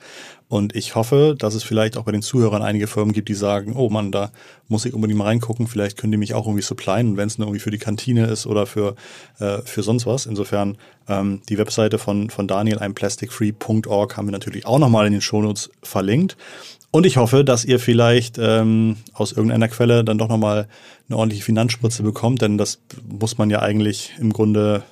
Und 0.47 0.76
ich 0.76 0.95
hoffe, 0.95 1.36
dass 1.38 1.55
es 1.55 1.64
vielleicht 1.64 1.97
auch 1.97 2.03
bei 2.03 2.14
den 2.14 2.22
Zuhörern 2.22 2.62
einige 2.62 2.88
Firmen 2.88 3.14
gibt, 3.14 3.28
die 3.28 3.34
sagen, 3.34 3.74
oh 3.76 3.89
Mann, 3.89 4.14
da 4.14 4.32
muss 4.70 4.86
ich 4.86 4.93
unbedingt 4.93 5.18
mal 5.18 5.26
reingucken, 5.26 5.68
vielleicht 5.68 5.97
können 5.97 6.12
die 6.12 6.18
mich 6.18 6.34
auch 6.34 6.45
irgendwie 6.45 6.64
supplyen 6.64 7.09
und 7.09 7.18
wenn 7.18 7.28
es 7.28 7.38
nur 7.38 7.47
irgendwie 7.47 7.62
für 7.62 7.72
die 7.72 7.78
Kantine 7.78 8.28
ist 8.28 8.47
oder 8.47 8.66
für, 8.66 8.95
äh, 9.39 9.59
für 9.66 9.84
sonst 9.84 10.05
was. 10.05 10.26
Insofern 10.26 10.78
ähm, 11.09 11.41
die 11.49 11.57
Webseite 11.57 11.97
von, 11.97 12.30
von 12.30 12.47
Daniel, 12.47 12.78
implasticfree.org, 12.82 14.16
haben 14.16 14.28
wir 14.28 14.32
natürlich 14.32 14.66
auch 14.66 14.80
nochmal 14.80 15.05
in 15.05 15.12
den 15.12 15.22
Shownotes 15.22 15.70
verlinkt. 15.84 16.38
Und 16.91 17.05
ich 17.05 17.16
hoffe, 17.16 17.45
dass 17.45 17.64
ihr 17.64 17.80
vielleicht 17.80 18.38
ähm, 18.38 18.97
aus 19.14 19.32
irgendeiner 19.32 19.70
Quelle 19.70 20.03
dann 20.03 20.18
doch 20.18 20.28
nochmal 20.28 20.68
eine 21.07 21.18
ordentliche 21.18 21.43
Finanzspritze 21.45 22.03
bekommt, 22.03 22.41
denn 22.41 22.57
das 22.57 22.80
muss 23.09 23.38
man 23.38 23.49
ja 23.49 23.62
eigentlich 23.62 24.14
im 24.20 24.34
Grunde, 24.34 24.84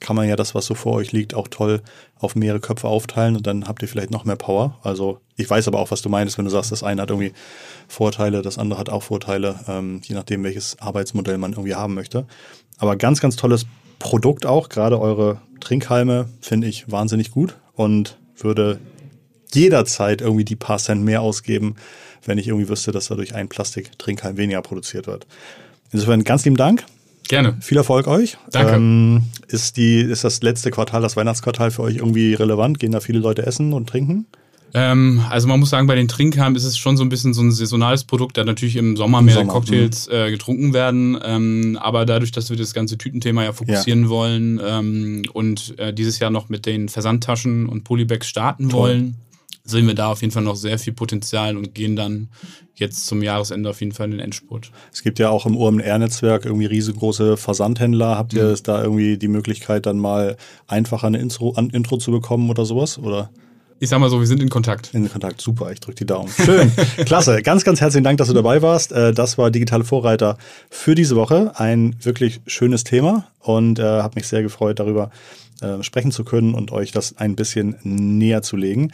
kann 0.00 0.16
man 0.16 0.28
ja 0.28 0.36
das, 0.36 0.54
was 0.54 0.66
so 0.66 0.74
vor 0.74 0.94
euch 0.94 1.12
liegt, 1.12 1.34
auch 1.34 1.48
toll 1.48 1.82
auf 2.18 2.36
mehrere 2.36 2.60
Köpfe 2.60 2.88
aufteilen 2.88 3.36
und 3.36 3.46
dann 3.46 3.66
habt 3.66 3.82
ihr 3.82 3.88
vielleicht 3.88 4.10
noch 4.10 4.24
mehr 4.24 4.36
Power. 4.36 4.78
Also 4.82 5.20
ich 5.36 5.48
weiß 5.48 5.68
aber 5.68 5.78
auch, 5.78 5.90
was 5.90 6.02
du 6.02 6.08
meinst, 6.08 6.38
wenn 6.38 6.44
du 6.44 6.50
sagst, 6.50 6.72
das 6.72 6.82
eine 6.82 7.02
hat 7.02 7.10
irgendwie 7.10 7.32
Vorteile, 7.88 8.42
das 8.42 8.58
andere 8.58 8.78
hat 8.78 8.90
auch 8.90 9.02
Vorteile, 9.02 9.60
ähm, 9.68 10.00
je 10.04 10.14
nachdem, 10.14 10.44
welches 10.44 10.78
Arbeitsmodell 10.80 11.38
man 11.38 11.52
irgendwie 11.52 11.74
haben 11.74 11.94
möchte. 11.94 12.26
Aber 12.78 12.96
ganz, 12.96 13.20
ganz 13.20 13.36
tolles 13.36 13.66
Produkt 13.98 14.46
auch, 14.46 14.68
gerade 14.68 15.00
eure 15.00 15.40
Trinkhalme 15.60 16.28
finde 16.40 16.66
ich 16.66 16.90
wahnsinnig 16.90 17.30
gut 17.30 17.56
und 17.74 18.18
würde 18.36 18.80
jederzeit 19.52 20.20
irgendwie 20.20 20.44
die 20.44 20.56
paar 20.56 20.78
Cent 20.78 21.04
mehr 21.04 21.22
ausgeben, 21.22 21.76
wenn 22.24 22.38
ich 22.38 22.48
irgendwie 22.48 22.68
wüsste, 22.68 22.92
dass 22.92 23.08
dadurch 23.08 23.34
ein 23.34 23.48
Plastiktrinkhalm 23.48 24.36
weniger 24.36 24.62
produziert 24.62 25.06
wird. 25.06 25.26
Insofern 25.92 26.24
ganz 26.24 26.44
lieben 26.44 26.56
Dank. 26.56 26.84
Gerne. 27.28 27.56
Viel 27.60 27.76
Erfolg 27.76 28.06
euch. 28.06 28.38
Danke. 28.50 28.74
Ähm, 28.74 29.22
ist, 29.48 29.76
die, 29.76 30.00
ist 30.00 30.24
das 30.24 30.42
letzte 30.42 30.70
Quartal, 30.70 31.02
das 31.02 31.16
Weihnachtsquartal 31.16 31.70
für 31.70 31.82
euch 31.82 31.96
irgendwie 31.96 32.34
relevant? 32.34 32.78
Gehen 32.78 32.92
da 32.92 33.00
viele 33.00 33.18
Leute 33.20 33.46
essen 33.46 33.72
und 33.72 33.88
trinken? 33.88 34.26
Ähm, 34.72 35.22
also 35.28 35.48
man 35.48 35.58
muss 35.58 35.70
sagen, 35.70 35.86
bei 35.86 35.94
den 35.94 36.08
Trinkhalmen 36.08 36.56
ist 36.56 36.64
es 36.64 36.78
schon 36.78 36.96
so 36.96 37.04
ein 37.04 37.08
bisschen 37.08 37.34
so 37.34 37.42
ein 37.42 37.50
saisonales 37.50 38.04
Produkt, 38.04 38.36
da 38.36 38.44
natürlich 38.44 38.76
im 38.76 38.96
Sommer 38.96 39.18
Im 39.18 39.26
mehr 39.26 39.34
Sommer, 39.34 39.52
Cocktails 39.52 40.08
mhm. 40.08 40.14
äh, 40.14 40.30
getrunken 40.30 40.72
werden. 40.72 41.18
Ähm, 41.22 41.78
aber 41.80 42.06
dadurch, 42.06 42.32
dass 42.32 42.50
wir 42.50 42.56
das 42.56 42.74
ganze 42.74 42.96
Tütenthema 42.96 43.44
ja 43.44 43.52
fokussieren 43.52 44.04
ja. 44.04 44.08
wollen 44.08 44.60
ähm, 44.64 45.22
und 45.32 45.78
äh, 45.78 45.92
dieses 45.92 46.18
Jahr 46.18 46.30
noch 46.30 46.48
mit 46.48 46.66
den 46.66 46.88
Versandtaschen 46.88 47.68
und 47.68 47.84
Polybags 47.84 48.28
starten 48.28 48.68
Toll. 48.68 48.80
wollen, 48.80 49.16
sehen 49.64 49.86
wir 49.86 49.94
da 49.94 50.08
auf 50.08 50.20
jeden 50.22 50.32
Fall 50.32 50.42
noch 50.42 50.56
sehr 50.56 50.78
viel 50.78 50.92
Potenzial 50.92 51.56
und 51.56 51.74
gehen 51.74 51.96
dann 51.96 52.28
jetzt 52.74 53.06
zum 53.06 53.22
Jahresende 53.22 53.70
auf 53.70 53.80
jeden 53.80 53.92
Fall 53.92 54.06
in 54.06 54.12
den 54.12 54.20
Endspurt. 54.20 54.70
Es 54.92 55.02
gibt 55.02 55.18
ja 55.18 55.28
auch 55.30 55.46
im 55.46 55.56
OMR-Netzwerk 55.56 56.44
irgendwie 56.44 56.66
riesengroße 56.66 57.36
Versandhändler. 57.36 58.16
Habt 58.16 58.32
ihr 58.32 58.48
mhm. 58.48 58.62
da 58.64 58.82
irgendwie 58.82 59.18
die 59.18 59.28
Möglichkeit, 59.28 59.86
dann 59.86 59.98
mal 59.98 60.36
einfacher 60.66 61.06
eine 61.06 61.18
Intro, 61.18 61.54
ein 61.56 61.70
Intro 61.70 61.98
zu 61.98 62.10
bekommen 62.10 62.50
oder 62.50 62.64
sowas? 62.64 62.98
Oder? 62.98 63.30
Ich 63.82 63.88
sag 63.88 63.98
mal 63.98 64.10
so, 64.10 64.20
wir 64.20 64.26
sind 64.26 64.42
in 64.42 64.50
Kontakt. 64.50 64.92
In 64.92 65.10
Kontakt, 65.10 65.40
super, 65.40 65.72
ich 65.72 65.80
drücke 65.80 65.96
die 65.96 66.06
Daumen. 66.06 66.30
Schön, 66.44 66.70
klasse. 67.06 67.40
Ganz, 67.40 67.64
ganz 67.64 67.80
herzlichen 67.80 68.04
Dank, 68.04 68.18
dass 68.18 68.28
du 68.28 68.34
dabei 68.34 68.60
warst. 68.60 68.92
Äh, 68.92 69.14
das 69.14 69.38
war 69.38 69.50
Digitale 69.50 69.84
Vorreiter 69.84 70.36
für 70.68 70.94
diese 70.94 71.16
Woche. 71.16 71.52
Ein 71.54 71.96
wirklich 72.02 72.42
schönes 72.46 72.84
Thema 72.84 73.28
und 73.38 73.78
äh, 73.78 73.82
habe 73.82 74.16
mich 74.16 74.28
sehr 74.28 74.42
gefreut, 74.42 74.80
darüber 74.80 75.10
äh, 75.62 75.82
sprechen 75.82 76.12
zu 76.12 76.24
können 76.24 76.54
und 76.54 76.72
euch 76.72 76.92
das 76.92 77.18
ein 77.18 77.36
bisschen 77.36 77.76
näher 77.82 78.42
zu 78.42 78.56
legen. 78.56 78.92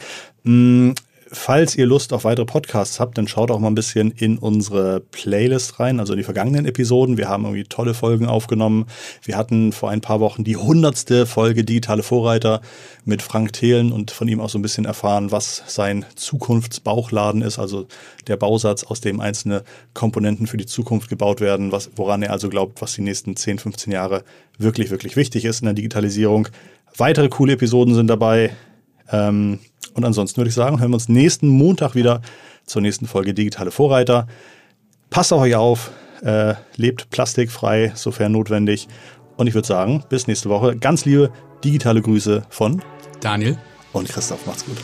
Falls 1.31 1.75
ihr 1.75 1.85
Lust 1.85 2.13
auf 2.13 2.23
weitere 2.23 2.45
Podcasts 2.45 2.99
habt, 2.99 3.17
dann 3.17 3.27
schaut 3.27 3.51
auch 3.51 3.59
mal 3.59 3.67
ein 3.67 3.75
bisschen 3.75 4.11
in 4.11 4.37
unsere 4.37 5.01
Playlist 5.01 5.79
rein, 5.79 5.99
also 5.99 6.13
in 6.13 6.17
die 6.17 6.23
vergangenen 6.23 6.65
Episoden. 6.65 7.17
Wir 7.17 7.27
haben 7.27 7.43
irgendwie 7.43 7.65
tolle 7.65 7.93
Folgen 7.93 8.27
aufgenommen. 8.27 8.85
Wir 9.23 9.35
hatten 9.35 9.73
vor 9.73 9.89
ein 9.89 9.99
paar 9.99 10.19
Wochen 10.21 10.43
die 10.43 10.55
hundertste 10.55 11.25
Folge 11.25 11.65
Digitale 11.65 12.03
Vorreiter 12.03 12.61
mit 13.03 13.21
Frank 13.21 13.53
Thelen 13.53 13.91
und 13.91 14.11
von 14.11 14.27
ihm 14.27 14.39
auch 14.39 14.49
so 14.49 14.57
ein 14.57 14.61
bisschen 14.61 14.85
erfahren, 14.85 15.31
was 15.31 15.63
sein 15.67 16.05
Zukunftsbauchladen 16.15 17.41
ist, 17.41 17.59
also 17.59 17.87
der 18.27 18.37
Bausatz, 18.37 18.83
aus 18.83 19.01
dem 19.01 19.19
einzelne 19.19 19.63
Komponenten 19.93 20.47
für 20.47 20.57
die 20.57 20.65
Zukunft 20.65 21.09
gebaut 21.09 21.41
werden, 21.41 21.71
was, 21.71 21.91
woran 21.95 22.23
er 22.23 22.31
also 22.31 22.47
glaubt, 22.47 22.81
was 22.81 22.93
die 22.93 23.01
nächsten 23.01 23.35
10, 23.35 23.59
15 23.59 23.91
Jahre 23.91 24.23
wirklich, 24.57 24.91
wirklich 24.91 25.15
wichtig 25.15 25.45
ist 25.45 25.59
in 25.59 25.65
der 25.65 25.73
Digitalisierung. 25.73 26.47
Weitere 26.95 27.29
coole 27.29 27.53
Episoden 27.53 27.93
sind 27.93 28.07
dabei. 28.07 28.51
Ähm, 29.11 29.59
und 29.93 30.05
ansonsten 30.05 30.37
würde 30.37 30.49
ich 30.49 30.55
sagen, 30.55 30.79
hören 30.79 30.91
wir 30.91 30.95
uns 30.95 31.09
nächsten 31.09 31.47
Montag 31.47 31.95
wieder 31.95 32.21
zur 32.65 32.81
nächsten 32.81 33.07
Folge 33.07 33.33
Digitale 33.33 33.71
Vorreiter. 33.71 34.27
Passt 35.09 35.33
auf 35.33 35.41
euch 35.41 35.55
auf, 35.55 35.91
äh, 36.21 36.55
lebt 36.75 37.09
plastikfrei, 37.09 37.91
sofern 37.95 38.31
notwendig. 38.31 38.87
Und 39.37 39.47
ich 39.47 39.53
würde 39.53 39.67
sagen, 39.67 40.03
bis 40.09 40.27
nächste 40.27 40.49
Woche. 40.49 40.75
Ganz 40.75 41.05
liebe 41.05 41.31
digitale 41.63 42.01
Grüße 42.01 42.43
von 42.49 42.81
Daniel 43.21 43.57
und 43.93 44.09
Christoph. 44.09 44.45
Macht's 44.45 44.65
gut. 44.65 44.77